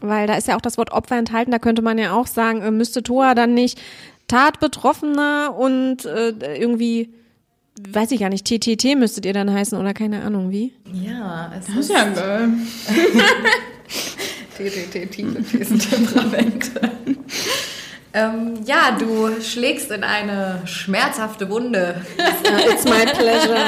Weil 0.00 0.26
da 0.26 0.34
ist 0.34 0.48
ja 0.48 0.56
auch 0.56 0.62
das 0.62 0.78
Wort 0.78 0.92
Opfer 0.92 1.16
enthalten, 1.16 1.50
da 1.50 1.58
könnte 1.58 1.82
man 1.82 1.98
ja 1.98 2.14
auch 2.14 2.26
sagen, 2.26 2.62
äh, 2.62 2.70
müsste 2.70 3.02
TOA 3.02 3.34
dann 3.34 3.52
nicht 3.52 3.78
Tatbetroffener 4.28 5.54
und 5.56 6.06
äh, 6.06 6.30
irgendwie 6.56 7.12
weiß 7.92 8.10
ich 8.12 8.20
gar 8.20 8.30
nicht, 8.30 8.46
TTT 8.46 8.96
müsstet 8.96 9.26
ihr 9.26 9.34
dann 9.34 9.52
heißen 9.52 9.78
oder 9.78 9.92
keine 9.92 10.22
Ahnung 10.22 10.50
wie? 10.50 10.72
Ja, 10.92 11.52
es 11.58 11.66
das 11.66 11.76
ist 11.76 11.90
ja 11.90 12.08
geil. 12.08 12.48
TTT, 14.56 15.10
tiefe 15.10 15.78
Temperamente. 15.78 16.80
Ähm, 18.16 18.54
ja, 18.64 18.96
du 18.98 19.42
schlägst 19.42 19.90
in 19.90 20.02
eine 20.02 20.62
schmerzhafte 20.64 21.50
Wunde. 21.50 22.00
It's 22.72 22.84
my 22.84 23.04
pleasure. 23.04 23.58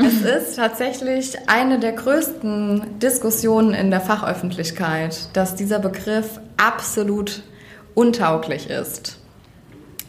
es 0.06 0.22
ist 0.22 0.56
tatsächlich 0.56 1.36
eine 1.46 1.78
der 1.78 1.92
größten 1.92 2.98
Diskussionen 2.98 3.74
in 3.74 3.90
der 3.90 4.00
Fachöffentlichkeit, 4.00 5.28
dass 5.34 5.54
dieser 5.54 5.80
Begriff 5.80 6.40
absolut 6.56 7.42
untauglich 7.94 8.70
ist. 8.70 9.18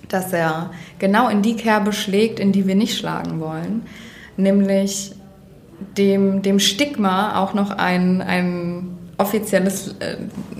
Dass 0.08 0.32
er 0.32 0.72
genau 0.98 1.28
in 1.28 1.42
die 1.42 1.58
Kerbe 1.58 1.92
schlägt, 1.92 2.40
in 2.40 2.54
die 2.54 2.66
wir 2.66 2.76
nicht 2.76 2.98
schlagen 2.98 3.42
wollen, 3.42 3.88
nämlich 4.38 5.12
dem, 5.98 6.44
dem 6.44 6.60
Stigma 6.60 7.42
auch 7.42 7.54
noch 7.54 7.72
ein, 7.72 8.22
ein 8.22 8.91
offizielles, 9.22 9.96
äh, 10.00 10.18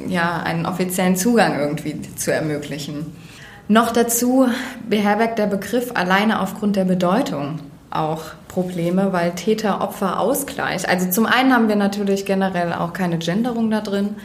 ja, 0.08 0.42
einen 0.44 0.66
offiziellen 0.66 1.16
Zugang 1.16 1.60
irgendwie 1.60 2.00
zu 2.16 2.32
ermöglichen. 2.32 3.14
Noch 3.68 3.92
dazu 3.92 4.48
beherbergt 4.88 5.40
der 5.40 5.48
Begriff 5.48 5.92
alleine 5.94 6.42
aufgrund 6.42 6.76
der 6.76 6.86
Bedeutung 6.86 7.60
auch 7.90 8.24
Probleme, 8.48 9.14
weil 9.14 9.32
Täter-Opfer-Ausgleich. 9.32 10.88
Also 10.88 11.10
zum 11.10 11.26
einen 11.26 11.54
haben 11.54 11.68
wir 11.70 11.76
natürlich 11.76 12.26
generell 12.26 12.74
auch 12.74 12.94
keine 12.94 13.18
Genderung 13.18 13.72
da 13.72 13.82
drin. 13.82 14.16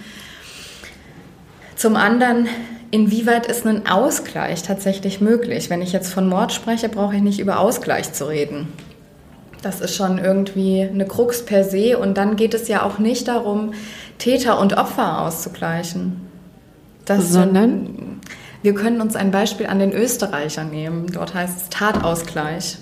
Zum 1.77 1.96
anderen, 1.96 2.49
inwieweit 2.90 3.46
ist 3.46 3.66
ein 3.66 3.87
Ausgleich 3.87 4.62
tatsächlich 4.62 5.20
möglich? 5.20 5.68
Wenn 5.70 5.83
ich 5.83 5.92
jetzt 5.92 6.12
von 6.12 6.29
Mord 6.29 6.53
spreche, 6.53 6.88
brauche 6.88 7.16
ich 7.16 7.22
nicht 7.22 7.38
über 7.38 7.61
Ausgleich 7.61 8.12
zu 8.12 8.29
reden. 8.29 8.68
Das 9.62 9.81
ist 9.81 9.94
schon 9.94 10.18
irgendwie 10.18 10.83
eine 10.83 11.07
Krux 11.07 11.44
per 11.44 11.64
se. 11.64 11.99
Und 11.99 12.16
dann 12.16 12.37
geht 12.37 12.55
es 12.55 12.68
ja 12.68 12.83
auch 12.83 12.99
nicht 12.99 13.29
darum, 13.29 13.75
Täter 14.18 14.59
und 14.61 14.76
Opfer 14.76 15.20
auszugleichen. 15.22 16.22
Das 17.05 17.33
Sondern? 17.33 18.20
wir 18.62 18.74
können 18.74 19.00
uns 19.00 19.14
ein 19.14 19.31
Beispiel 19.31 19.66
an 19.66 19.79
den 19.79 19.92
Österreichern 19.92 20.70
nehmen. 20.70 21.07
Dort 21.12 21.35
heißt 21.35 21.62
es 21.62 21.68
Tatausgleich. 21.68 22.79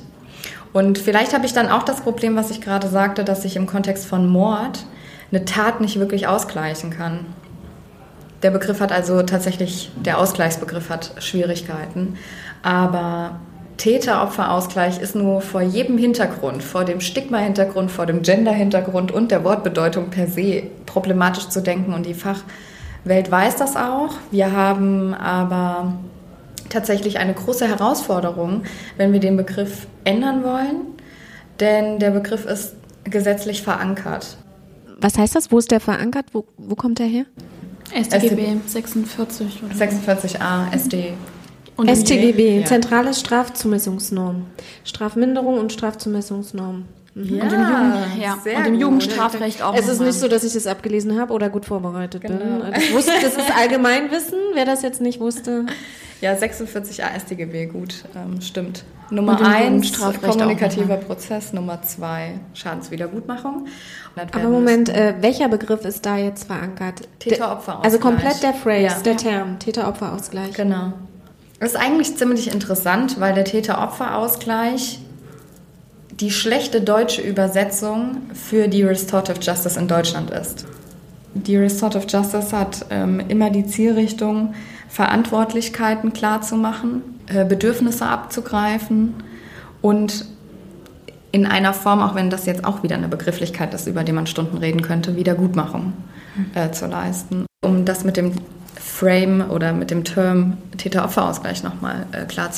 Und 0.72 0.98
vielleicht 0.98 1.34
habe 1.34 1.44
ich 1.44 1.52
dann 1.52 1.68
auch 1.68 1.82
das 1.82 2.00
Problem, 2.00 2.36
was 2.36 2.50
ich 2.50 2.60
gerade 2.60 2.88
sagte, 2.88 3.22
dass 3.22 3.44
ich 3.44 3.54
im 3.54 3.66
Kontext 3.66 4.06
von 4.06 4.26
Mord 4.26 4.86
eine 5.30 5.44
Tat 5.44 5.80
nicht 5.80 5.98
wirklich 5.98 6.26
ausgleichen 6.26 6.90
kann. 6.90 7.26
Der 8.42 8.50
Begriff 8.50 8.80
hat 8.80 8.92
also 8.92 9.22
tatsächlich, 9.22 9.90
der 9.96 10.18
Ausgleichsbegriff 10.18 10.88
hat 10.88 11.12
Schwierigkeiten. 11.18 12.16
Aber 12.62 13.40
Täter-Opfer-Ausgleich 13.76 15.00
ist 15.00 15.14
nur 15.14 15.40
vor 15.40 15.62
jedem 15.62 15.98
Hintergrund, 15.98 16.62
vor 16.62 16.84
dem 16.84 17.00
Stigma-Hintergrund, 17.00 17.90
vor 17.90 18.06
dem 18.06 18.22
Gender-Hintergrund 18.22 19.10
und 19.12 19.30
der 19.30 19.44
Wortbedeutung 19.44 20.10
per 20.10 20.26
se 20.26 20.64
problematisch 20.86 21.48
zu 21.48 21.60
denken. 21.60 21.92
Und 21.92 22.06
die 22.06 22.14
Fachwelt 22.14 23.30
weiß 23.30 23.56
das 23.56 23.76
auch. 23.76 24.10
Wir 24.30 24.52
haben 24.52 25.14
aber 25.14 25.94
tatsächlich 26.68 27.18
eine 27.18 27.34
große 27.34 27.66
Herausforderung, 27.66 28.62
wenn 28.96 29.12
wir 29.12 29.20
den 29.20 29.36
Begriff 29.36 29.86
ändern 30.04 30.44
wollen, 30.44 30.76
denn 31.60 31.98
der 31.98 32.10
Begriff 32.10 32.44
ist 32.46 32.74
gesetzlich 33.04 33.62
verankert. 33.62 34.36
Was 35.00 35.18
heißt 35.18 35.34
das? 35.34 35.52
Wo 35.52 35.58
ist 35.58 35.70
der 35.70 35.80
verankert? 35.80 36.26
Wo, 36.32 36.44
wo 36.56 36.74
kommt 36.74 36.98
der 36.98 37.06
her? 37.06 37.26
StGB 37.92 38.56
46 38.66 39.62
oder 39.62 39.74
46a 39.74 40.72
SD 40.72 41.12
und 41.76 41.88
StGB, 41.88 42.60
ja. 42.60 42.66
Zentrale 42.66 43.14
Strafzumessungsnorm. 43.14 44.46
Strafminderung 44.84 45.58
und 45.58 45.72
Strafzumessungsnorm. 45.72 46.84
Mhm. 47.14 47.36
Ja, 47.36 47.44
und 47.44 47.52
im, 47.52 47.60
Jugend, 47.60 48.20
ja. 48.20 48.58
und 48.58 48.66
im 48.66 48.74
Jugendstrafrecht 48.74 49.62
auch. 49.62 49.74
Es 49.76 49.86
ist 49.86 50.00
nicht 50.00 50.14
so, 50.14 50.26
dass 50.26 50.42
ich 50.42 50.52
das 50.52 50.66
abgelesen 50.66 51.18
habe 51.20 51.32
oder 51.32 51.48
gut 51.48 51.64
vorbereitet 51.64 52.22
genau. 52.22 52.38
bin. 52.38 52.74
Ich 52.76 52.92
wusste, 52.92 53.12
das 53.22 53.36
ist 53.36 53.56
Allgemeinwissen, 53.56 54.38
wer 54.54 54.64
das 54.64 54.82
jetzt 54.82 55.00
nicht 55.00 55.20
wusste. 55.20 55.66
Ja, 56.20 56.32
46a 56.32 57.20
StGB, 57.20 57.66
gut, 57.66 58.04
ähm, 58.16 58.40
stimmt. 58.40 58.84
Nummer 59.10 59.40
1, 59.46 59.92
kommunikativer 60.22 60.96
Prozess. 60.96 61.52
Nummer 61.52 61.82
2, 61.82 62.40
Schadenswiedergutmachung. 62.54 63.66
Aber 64.16 64.48
Moment, 64.48 64.88
äh, 64.88 65.14
welcher 65.20 65.48
Begriff 65.48 65.84
ist 65.84 66.06
da 66.06 66.16
jetzt 66.16 66.44
verankert? 66.44 67.02
Täter-Opfer-Ausgleich. 67.18 67.84
Also 67.84 67.98
komplett 67.98 68.42
der 68.42 68.54
Phrase, 68.54 68.82
ja. 68.82 69.00
der 69.04 69.16
Term, 69.16 69.58
Täter-Opfer-Ausgleich. 69.58 70.54
Genau. 70.54 70.94
Ist 71.64 71.76
eigentlich 71.76 72.14
ziemlich 72.14 72.52
interessant, 72.52 73.18
weil 73.18 73.32
der 73.32 73.44
Täter-Opfer-Ausgleich 73.44 75.00
die 76.10 76.30
schlechte 76.30 76.82
deutsche 76.82 77.22
Übersetzung 77.22 78.18
für 78.34 78.68
die 78.68 78.82
Restorative 78.82 79.40
Justice 79.40 79.80
in 79.80 79.88
Deutschland 79.88 80.30
ist. 80.30 80.66
Die 81.32 81.56
Restorative 81.56 82.06
Justice 82.06 82.54
hat 82.54 82.84
ähm, 82.90 83.18
immer 83.28 83.48
die 83.48 83.64
Zielrichtung, 83.64 84.52
Verantwortlichkeiten 84.90 86.12
klarzumachen, 86.12 87.00
äh, 87.28 87.46
Bedürfnisse 87.46 88.04
abzugreifen 88.04 89.14
und 89.80 90.26
in 91.32 91.46
einer 91.46 91.72
Form, 91.72 92.02
auch 92.02 92.14
wenn 92.14 92.28
das 92.28 92.44
jetzt 92.44 92.66
auch 92.66 92.82
wieder 92.82 92.96
eine 92.96 93.08
Begrifflichkeit 93.08 93.72
ist, 93.72 93.86
über 93.86 94.04
die 94.04 94.12
man 94.12 94.26
Stunden 94.26 94.58
reden 94.58 94.82
könnte, 94.82 95.16
Wiedergutmachung 95.16 95.94
äh, 96.54 96.70
zu 96.72 96.86
leisten. 96.86 97.46
Um 97.64 97.86
das 97.86 98.04
mit 98.04 98.18
dem 98.18 98.32
Frame 98.94 99.50
oder 99.50 99.72
mit 99.72 99.90
dem 99.90 100.04
Term 100.04 100.56
Täter-Opfer-Ausgleich 100.76 101.64
nochmal 101.64 102.06
äh, 102.12 102.26
klar. 102.26 102.50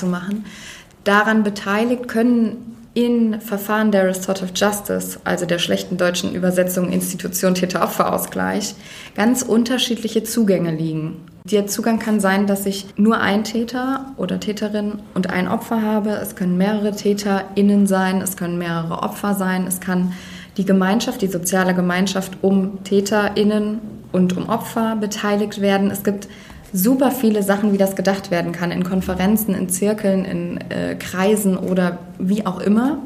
Daran 1.05 1.43
beteiligt 1.43 2.09
können 2.09 2.77
in 2.93 3.41
Verfahren 3.41 3.91
der 3.91 4.07
Restorative 4.07 4.53
Justice, 4.55 5.19
also 5.25 5.47
der 5.47 5.59
schlechten 5.59 5.97
deutschen 5.97 6.35
Übersetzung 6.35 6.93
Institution 6.93 7.55
Täter-Opfer-Ausgleich, 7.55 8.75
ganz 9.15 9.43
unterschiedliche 9.43 10.25
Zugänge 10.25 10.73
liegen. 10.73 11.23
Der 11.45 11.67
Zugang 11.67 11.99
kann 11.99 12.21
sein, 12.21 12.47
dass 12.47 12.67
ich 12.67 12.87
nur 12.97 13.19
ein 13.21 13.45
Täter 13.45 14.13
oder 14.17 14.39
Täterin 14.39 15.01
und 15.15 15.31
ein 15.31 15.49
Opfer 15.49 15.81
habe. 15.81 16.11
Es 16.11 16.37
können 16.37 16.59
mehrere 16.59 16.93
TäterInnen 16.93 17.87
sein, 17.87 18.21
es 18.21 18.37
können 18.37 18.59
mehrere 18.59 19.03
Opfer 19.03 19.35
sein, 19.35 19.67
es 19.67 19.81
kann 19.81 20.13
die 20.57 20.65
Gemeinschaft, 20.65 21.23
die 21.23 21.29
soziale 21.29 21.75
Gemeinschaft 21.75 22.39
um 22.43 22.83
TäterInnen 22.85 23.96
und 24.17 24.37
um 24.37 24.49
Opfer 24.49 24.97
beteiligt 24.97 25.61
werden. 25.61 25.91
Es 25.91 26.03
gibt 26.03 26.27
super 26.73 27.11
viele 27.11 27.43
Sachen, 27.43 27.73
wie 27.73 27.79
das 27.79 27.95
gedacht 27.95 28.31
werden 28.31 28.53
kann, 28.53 28.71
in 28.71 28.83
Konferenzen, 28.83 29.55
in 29.55 29.69
Zirkeln, 29.69 30.25
in 30.25 30.59
äh, 30.71 30.97
Kreisen 30.97 31.57
oder 31.57 31.99
wie 32.19 32.45
auch 32.47 32.61
immer. 32.61 32.99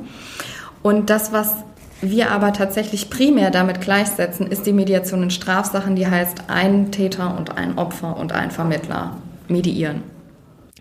Und 0.82 1.10
das, 1.10 1.32
was 1.32 1.56
wir 2.00 2.30
aber 2.30 2.52
tatsächlich 2.52 3.10
primär 3.10 3.50
damit 3.50 3.80
gleichsetzen, 3.80 4.46
ist 4.46 4.64
die 4.64 4.72
Mediation 4.72 5.22
in 5.24 5.30
Strafsachen, 5.30 5.96
die 5.96 6.06
heißt 6.06 6.44
ein 6.48 6.90
Täter 6.90 7.36
und 7.36 7.58
ein 7.58 7.76
Opfer 7.76 8.16
und 8.16 8.32
ein 8.32 8.50
Vermittler 8.50 9.16
mediieren. 9.48 10.02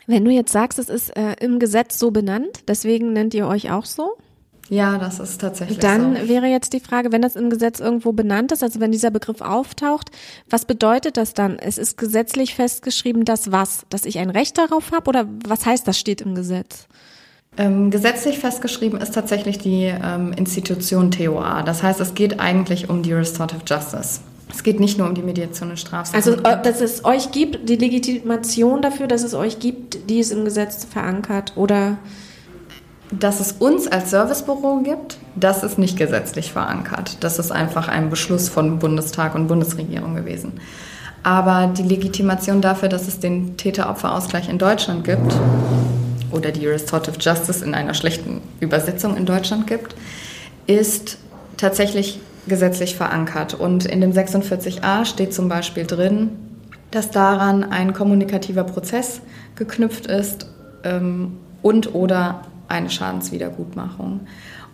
Wenn 0.08 0.24
du 0.24 0.32
jetzt 0.32 0.52
sagst, 0.52 0.80
es 0.80 0.90
ist 0.90 1.16
äh, 1.18 1.36
im 1.40 1.60
Gesetz 1.60 2.00
so 2.00 2.12
benannt, 2.12 2.64
deswegen 2.68 3.14
nennt 3.14 3.34
ihr 3.34 3.48
euch 3.48 3.72
auch 3.72 3.86
so? 3.86 4.14
Ja, 4.70 5.00
das 5.00 5.20
ist 5.20 5.42
tatsächlich 5.42 5.80
Dann 5.80 6.16
so. 6.16 6.28
wäre 6.30 6.46
jetzt 6.46 6.74
die 6.74 6.80
Frage, 6.80 7.12
wenn 7.12 7.24
das 7.24 7.36
im 7.36 7.50
Gesetz 7.50 7.80
irgendwo 7.80 8.12
benannt 8.12 8.52
ist, 8.52 8.62
also 8.62 8.80
wenn 8.80 8.92
dieser 8.92 9.10
Begriff 9.10 9.42
auftaucht, 9.42 10.12
was 10.50 10.66
bedeutet 10.66 11.18
das 11.18 11.34
dann? 11.34 11.58
Es 11.58 11.78
ist 11.78 11.98
gesetzlich 11.98 12.54
festgeschrieben, 12.54 13.26
dass 13.26 13.52
was? 13.52 13.86
Dass 13.90 14.06
ich 14.06 14.20
ein 14.20 14.30
Recht 14.30 14.58
darauf 14.58 14.92
habe 14.92 15.10
oder 15.10 15.28
was 15.48 15.66
heißt, 15.66 15.88
das 15.88 16.00
steht 16.00 16.22
im 16.22 16.36
Gesetz? 16.36 16.88
Ähm, 17.58 17.90
gesetzlich 17.90 18.38
festgeschrieben 18.38 19.02
ist 19.02 19.16
tatsächlich 19.16 19.58
die 19.58 19.86
ähm, 19.86 20.34
Institution 20.34 21.10
TOA. 21.10 21.64
Das 21.64 21.82
heißt, 21.82 22.00
es 22.00 22.14
geht 22.14 22.40
eigentlich 22.40 22.90
um 22.90 23.02
die 23.02 23.12
Restorative 23.12 23.62
Justice. 23.66 24.22
Es 24.52 24.64
geht 24.64 24.80
nicht 24.80 24.98
nur 24.98 25.08
um 25.08 25.16
die 25.16 25.22
Mediation 25.24 25.72
in 25.72 25.78
Strafsachen. 25.78 26.16
Also, 26.16 26.34
äh, 26.44 26.62
dass 26.62 26.80
es 26.80 27.06
euch 27.06 27.32
gibt, 27.32 27.68
die 27.68 27.76
Legitimation 27.76 28.82
dafür, 28.82 29.08
dass 29.08 29.24
es 29.24 29.34
euch 29.34 29.60
gibt, 29.60 30.10
die 30.10 30.20
ist 30.20 30.32
im 30.32 30.46
Gesetz 30.46 30.86
verankert 30.86 31.54
oder 31.56 31.98
Dass 33.12 33.40
es 33.40 33.54
uns 33.54 33.88
als 33.88 34.12
Servicebüro 34.12 34.82
gibt, 34.84 35.18
das 35.36 35.64
ist 35.64 35.80
nicht 35.80 35.98
gesetzlich 35.98 36.52
verankert. 36.52 37.18
Das 37.22 37.40
ist 37.40 37.52
einfach 37.52 37.88
ein 37.88 38.10
Beschluss 38.10 38.50
von 38.50 38.80
Bundestag 38.80 39.34
und 39.34 39.48
Bundesregierung 39.48 40.16
gewesen. 40.16 40.60
Aber 41.24 41.68
die 41.68 41.84
Legitimation 41.84 42.62
dafür, 42.62 42.88
dass 42.88 43.08
es 43.08 43.20
den 43.20 43.58
Täter-Opfer-Ausgleich 43.58 44.48
in 44.48 44.58
Deutschland 44.58 45.04
gibt 45.04 45.36
oder 46.32 46.52
die 46.52 46.68
Restorative 46.68 47.18
Justice 47.20 47.66
in 47.66 47.74
einer 47.74 47.94
schlechten 47.94 48.42
Übersetzung 48.60 49.18
in 49.18 49.26
Deutschland 49.26 49.68
gibt, 49.68 49.96
ist 50.68 51.18
tatsächlich 51.58 52.20
gesetzlich 52.48 52.96
verankert. 52.96 53.54
Und 53.54 53.86
in 53.86 54.02
dem 54.02 54.12
46a 54.12 55.06
steht 55.06 55.34
zum 55.34 55.50
Beispiel 55.50 55.86
drin, 55.86 56.32
dass 56.92 57.12
daran 57.12 57.64
ein 57.64 57.94
kommunikativer 57.94 58.64
Prozess 58.64 59.22
geknüpft 59.56 60.08
ist 60.08 60.48
ähm, 60.84 61.38
und 61.62 61.94
oder 61.94 62.42
eine 62.70 62.90
Schadenswiedergutmachung. 62.90 64.22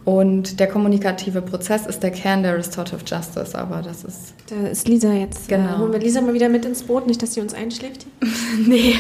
Und 0.06 0.60
der 0.60 0.68
kommunikative 0.68 1.42
Prozess 1.42 1.88
ist 1.88 2.04
der 2.04 2.12
Kern 2.12 2.44
der 2.44 2.56
Restorative 2.56 3.02
Justice, 3.04 3.58
aber 3.58 3.82
das 3.82 4.04
ist 4.04 4.36
da 4.52 4.68
ist 4.68 4.88
Lisa 4.88 5.12
jetzt. 5.12 5.48
Genau. 5.48 5.76
Äh, 5.76 5.78
holen 5.80 5.92
wir 5.94 6.00
Lisa 6.00 6.22
mal 6.22 6.36
wieder 6.36 6.48
mit 6.48 6.64
ins 6.64 6.84
Boot, 6.84 7.08
nicht, 7.08 7.24
dass 7.24 7.34
sie 7.34 7.42
uns 7.42 7.56
einschläft. 7.56 8.06
Nee. 8.68 8.96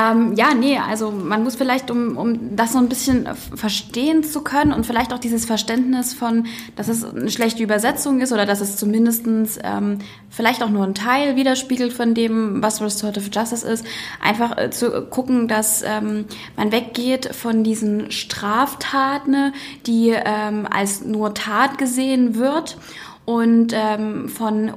Ähm, 0.00 0.34
ja, 0.34 0.54
nee, 0.54 0.78
also 0.78 1.10
man 1.10 1.42
muss 1.42 1.56
vielleicht, 1.56 1.90
um, 1.90 2.16
um 2.16 2.56
das 2.56 2.72
so 2.72 2.78
ein 2.78 2.88
bisschen 2.88 3.28
verstehen 3.54 4.22
zu 4.24 4.42
können 4.42 4.72
und 4.72 4.86
vielleicht 4.86 5.12
auch 5.12 5.18
dieses 5.18 5.44
Verständnis 5.44 6.14
von, 6.14 6.46
dass 6.76 6.88
es 6.88 7.04
eine 7.04 7.30
schlechte 7.30 7.62
Übersetzung 7.62 8.20
ist 8.20 8.32
oder 8.32 8.46
dass 8.46 8.60
es 8.60 8.76
zumindestens 8.76 9.58
ähm, 9.62 9.98
vielleicht 10.30 10.62
auch 10.62 10.70
nur 10.70 10.84
ein 10.84 10.94
Teil 10.94 11.36
widerspiegelt 11.36 11.92
von 11.92 12.14
dem, 12.14 12.62
was 12.62 12.80
Restorative 12.80 13.30
Justice 13.30 13.66
ist, 13.66 13.84
einfach 14.22 14.56
äh, 14.56 14.70
zu 14.70 15.06
gucken, 15.06 15.48
dass 15.48 15.82
ähm, 15.82 16.24
man 16.56 16.72
weggeht 16.72 17.34
von 17.34 17.64
diesen 17.64 18.10
Straftaten, 18.10 19.52
die 19.86 20.10
ähm, 20.10 20.66
als 20.70 21.04
nur 21.04 21.34
Tat 21.34 21.78
gesehen 21.78 22.36
wird 22.36 22.78
und 23.26 23.72
ähm, 23.74 24.28
von 24.28 24.72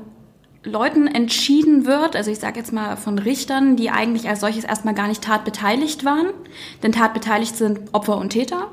Leuten 0.63 1.07
entschieden 1.07 1.85
wird, 1.85 2.15
also 2.15 2.31
ich 2.31 2.39
sage 2.39 2.59
jetzt 2.59 2.71
mal 2.71 2.95
von 2.95 3.19
Richtern, 3.19 3.75
die 3.75 3.89
eigentlich 3.89 4.29
als 4.29 4.39
solches 4.39 4.63
erstmal 4.63 4.93
gar 4.93 5.07
nicht 5.07 5.21
tatbeteiligt 5.21 6.05
waren, 6.05 6.27
denn 6.81 6.93
tatbeteiligt 6.93 7.57
sind 7.57 7.79
Opfer 7.91 8.17
und 8.17 8.29
Täter, 8.29 8.69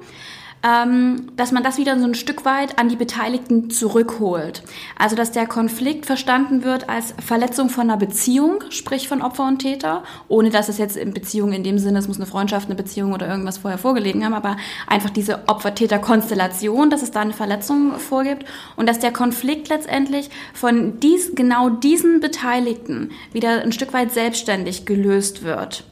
ähm, 0.63 1.29
dass 1.37 1.53
man 1.53 1.63
das 1.63 1.79
wieder 1.79 1.99
so 1.99 2.05
ein 2.05 2.15
Stück 2.15 2.45
weit 2.45 2.79
an 2.79 2.89
die 2.89 2.97
Beteiligten 2.97 3.71
zurückholt. 3.71 4.63
Also 4.99 5.17
dass 5.17 5.33
der 5.33 5.47
Konflikt 5.47 6.07
verstanden 6.07 6.65
wird 6.65 6.89
als 6.89 7.15
Verletzung 7.25 7.71
von 7.71 7.85
einer 7.85 7.97
Beziehung, 7.97 8.63
sprich 8.71 9.09
von 9.09 9.23
Opfer 9.23 9.47
und 9.47 9.61
Täter, 9.61 10.03
ohne 10.29 10.51
dass 10.51 10.69
es 10.69 10.79
jetzt 10.79 10.97
in 10.97 11.15
Beziehung 11.15 11.53
in 11.53 11.65
dem 11.65 11.79
Sinne, 11.79 11.99
es 11.99 12.09
muss 12.09 12.19
eine 12.19 12.27
Freundschaft, 12.27 12.67
eine 12.67 12.75
Beziehung 12.75 13.13
oder 13.13 13.29
irgendwas 13.29 13.59
vorher 13.59 13.79
vorgelegen 13.79 14.25
haben, 14.25 14.35
aber 14.35 14.57
einfach 14.87 15.11
diese 15.11 15.49
Opfer-Täter-Konstellation, 15.49 16.91
dass 16.91 17.03
es 17.03 17.11
da 17.11 17.21
eine 17.21 17.33
Verletzung 17.33 17.99
vorgibt 17.99 18.45
und 18.77 18.89
dass 18.89 18.99
der 18.99 19.13
Konflikt 19.13 19.69
letztendlich 19.69 20.31
von 20.53 21.01
dies, 21.01 21.35
genau 21.35 21.71
diesen 21.71 22.21
Beteiligten 22.21 23.11
wieder 23.33 23.63
ein 23.63 23.73
Stück 23.73 23.93
weit 23.93 24.13
selbstständig 24.13 24.85
gelöst 24.85 25.43
wird 25.43 25.85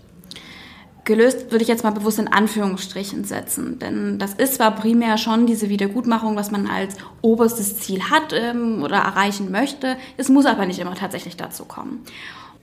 gelöst 1.09 1.51
würde 1.51 1.63
ich 1.63 1.69
jetzt 1.69 1.83
mal 1.83 1.91
bewusst 1.91 2.21
in 2.21 2.29
Anführungsstrichen 2.29 3.25
setzen. 3.25 3.79
Denn 3.81 4.19
das 4.21 4.35
ist 4.35 4.55
zwar 4.55 4.77
primär 4.77 5.19
schon 5.19 5.47
diese 5.47 5.69
Wiedergutmachung, 5.69 6.37
was 6.37 6.53
man 6.53 6.69
als 6.69 6.97
oberstes 7.23 7.81
Ziel 7.81 8.03
hat 8.11 8.33
ähm, 8.33 8.83
oder 8.85 8.99
erreichen 8.99 9.51
möchte. 9.51 9.97
Es 10.17 10.29
muss 10.29 10.47
aber 10.47 10.67
nicht 10.67 10.79
immer 10.79 10.95
tatsächlich 10.95 11.37
dazu 11.37 11.65
kommen. 11.65 12.05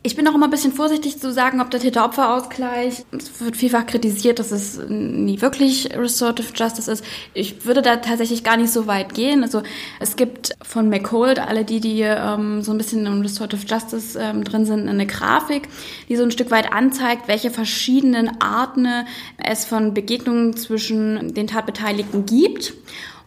Ich 0.06 0.16
bin 0.16 0.28
auch 0.28 0.36
immer 0.36 0.46
ein 0.46 0.52
bisschen 0.52 0.72
vorsichtig 0.72 1.20
zu 1.20 1.34
sagen, 1.34 1.62
ob 1.62 1.72
der 1.72 1.80
Täter-Opfer-Ausgleich, 1.80 3.06
es 3.12 3.42
wird 3.42 3.58
vielfach 3.58 3.88
kritisiert, 3.88 4.38
dass 4.38 4.52
es 4.52 4.80
nie 4.88 5.42
wirklich 5.42 5.98
Restorative 5.98 6.54
Justice 6.54 6.92
ist. 6.92 7.04
Ich 7.34 7.66
würde 7.66 7.82
da 7.82 7.96
tatsächlich 7.96 8.44
gar 8.44 8.56
nicht 8.56 8.72
so 8.72 8.86
weit 8.86 9.16
gehen. 9.16 9.42
Also 9.42 9.64
es 10.00 10.16
gibt 10.16 10.52
von 10.62 10.90
McCold, 10.90 11.40
alle 11.40 11.66
die, 11.66 11.80
die 11.80 12.02
ähm, 12.02 12.62
so 12.62 12.72
ein 12.72 12.78
bisschen 12.78 13.08
im 13.08 13.22
Restorative 13.22 13.66
Justice 13.66 14.16
ähm, 14.22 14.44
drin 14.44 14.68
sind, 14.68 14.88
eine 14.88 15.08
Grafik, 15.08 15.70
die 16.08 16.18
so 16.18 16.22
ein 16.22 16.30
Stück 16.30 16.52
weit 16.52 16.72
anzeigt, 16.72 17.28
welche 17.28 17.50
verschiedenen 17.50 18.40
Arten 18.44 18.88
es 19.44 19.66
von 19.66 19.96
Begegnungen 19.96 20.56
zwischen 20.56 21.34
den 21.34 21.48
Tatbeteiligten 21.48 22.28
gibt 22.28 22.76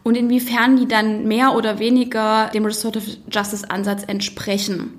und 0.03 0.15
inwiefern 0.15 0.77
die 0.77 0.87
dann 0.87 1.27
mehr 1.27 1.57
oder 1.57 1.79
weniger 1.79 2.49
dem 2.53 2.63
Restorative 2.63 3.17
Justice 3.29 3.69
Ansatz 3.69 4.03
entsprechen. 4.07 4.93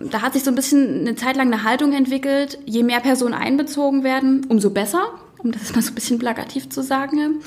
Da 0.00 0.22
hat 0.22 0.34
sich 0.34 0.44
so 0.44 0.50
ein 0.50 0.54
bisschen 0.54 1.00
eine 1.00 1.16
Zeit 1.16 1.36
lang 1.36 1.52
eine 1.52 1.64
Haltung 1.64 1.92
entwickelt, 1.92 2.58
je 2.66 2.82
mehr 2.82 3.00
Personen 3.00 3.34
einbezogen 3.34 4.04
werden, 4.04 4.46
umso 4.48 4.70
besser, 4.70 5.08
um 5.38 5.52
das 5.52 5.72
mal 5.74 5.82
so 5.82 5.90
ein 5.90 5.94
bisschen 5.94 6.18
plakativ 6.18 6.68
zu 6.68 6.82
sagen. 6.82 7.40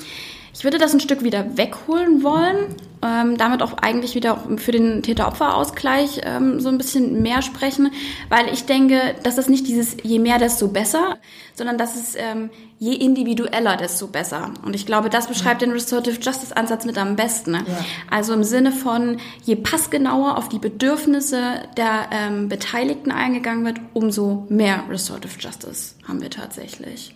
Ich 0.54 0.64
würde 0.64 0.78
das 0.78 0.92
ein 0.92 1.00
Stück 1.00 1.24
wieder 1.24 1.56
wegholen 1.56 2.22
wollen, 2.22 2.76
ähm, 3.02 3.38
damit 3.38 3.62
auch 3.62 3.78
eigentlich 3.78 4.14
wieder 4.14 4.44
für 4.58 4.70
den 4.70 5.02
Täter-Opfer-Ausgleich 5.02 6.20
ähm, 6.24 6.60
so 6.60 6.68
ein 6.68 6.76
bisschen 6.76 7.22
mehr 7.22 7.40
sprechen, 7.40 7.90
weil 8.28 8.52
ich 8.52 8.66
denke, 8.66 9.14
dass 9.22 9.36
das 9.36 9.48
nicht 9.48 9.66
dieses 9.66 9.96
je 10.02 10.18
mehr, 10.18 10.38
desto 10.38 10.68
besser, 10.68 11.16
sondern 11.54 11.78
dass 11.78 11.96
es 11.96 12.14
ähm, 12.16 12.50
je 12.82 12.94
individueller, 12.94 13.76
desto 13.76 14.08
besser. 14.08 14.50
Und 14.64 14.74
ich 14.74 14.86
glaube, 14.86 15.08
das 15.08 15.28
beschreibt 15.28 15.62
den 15.62 15.70
Restorative 15.70 16.18
Justice 16.20 16.56
Ansatz 16.56 16.84
mit 16.84 16.98
am 16.98 17.14
besten. 17.14 17.52
Ne? 17.52 17.64
Ja. 17.64 17.84
Also 18.10 18.32
im 18.32 18.42
Sinne 18.42 18.72
von, 18.72 19.18
je 19.44 19.54
passgenauer 19.54 20.36
auf 20.36 20.48
die 20.48 20.58
Bedürfnisse 20.58 21.62
der 21.76 22.08
ähm, 22.10 22.48
Beteiligten 22.48 23.12
eingegangen 23.12 23.64
wird, 23.64 23.78
umso 23.92 24.46
mehr 24.48 24.82
Restorative 24.90 25.38
Justice 25.38 25.94
haben 26.08 26.20
wir 26.20 26.30
tatsächlich. 26.30 27.14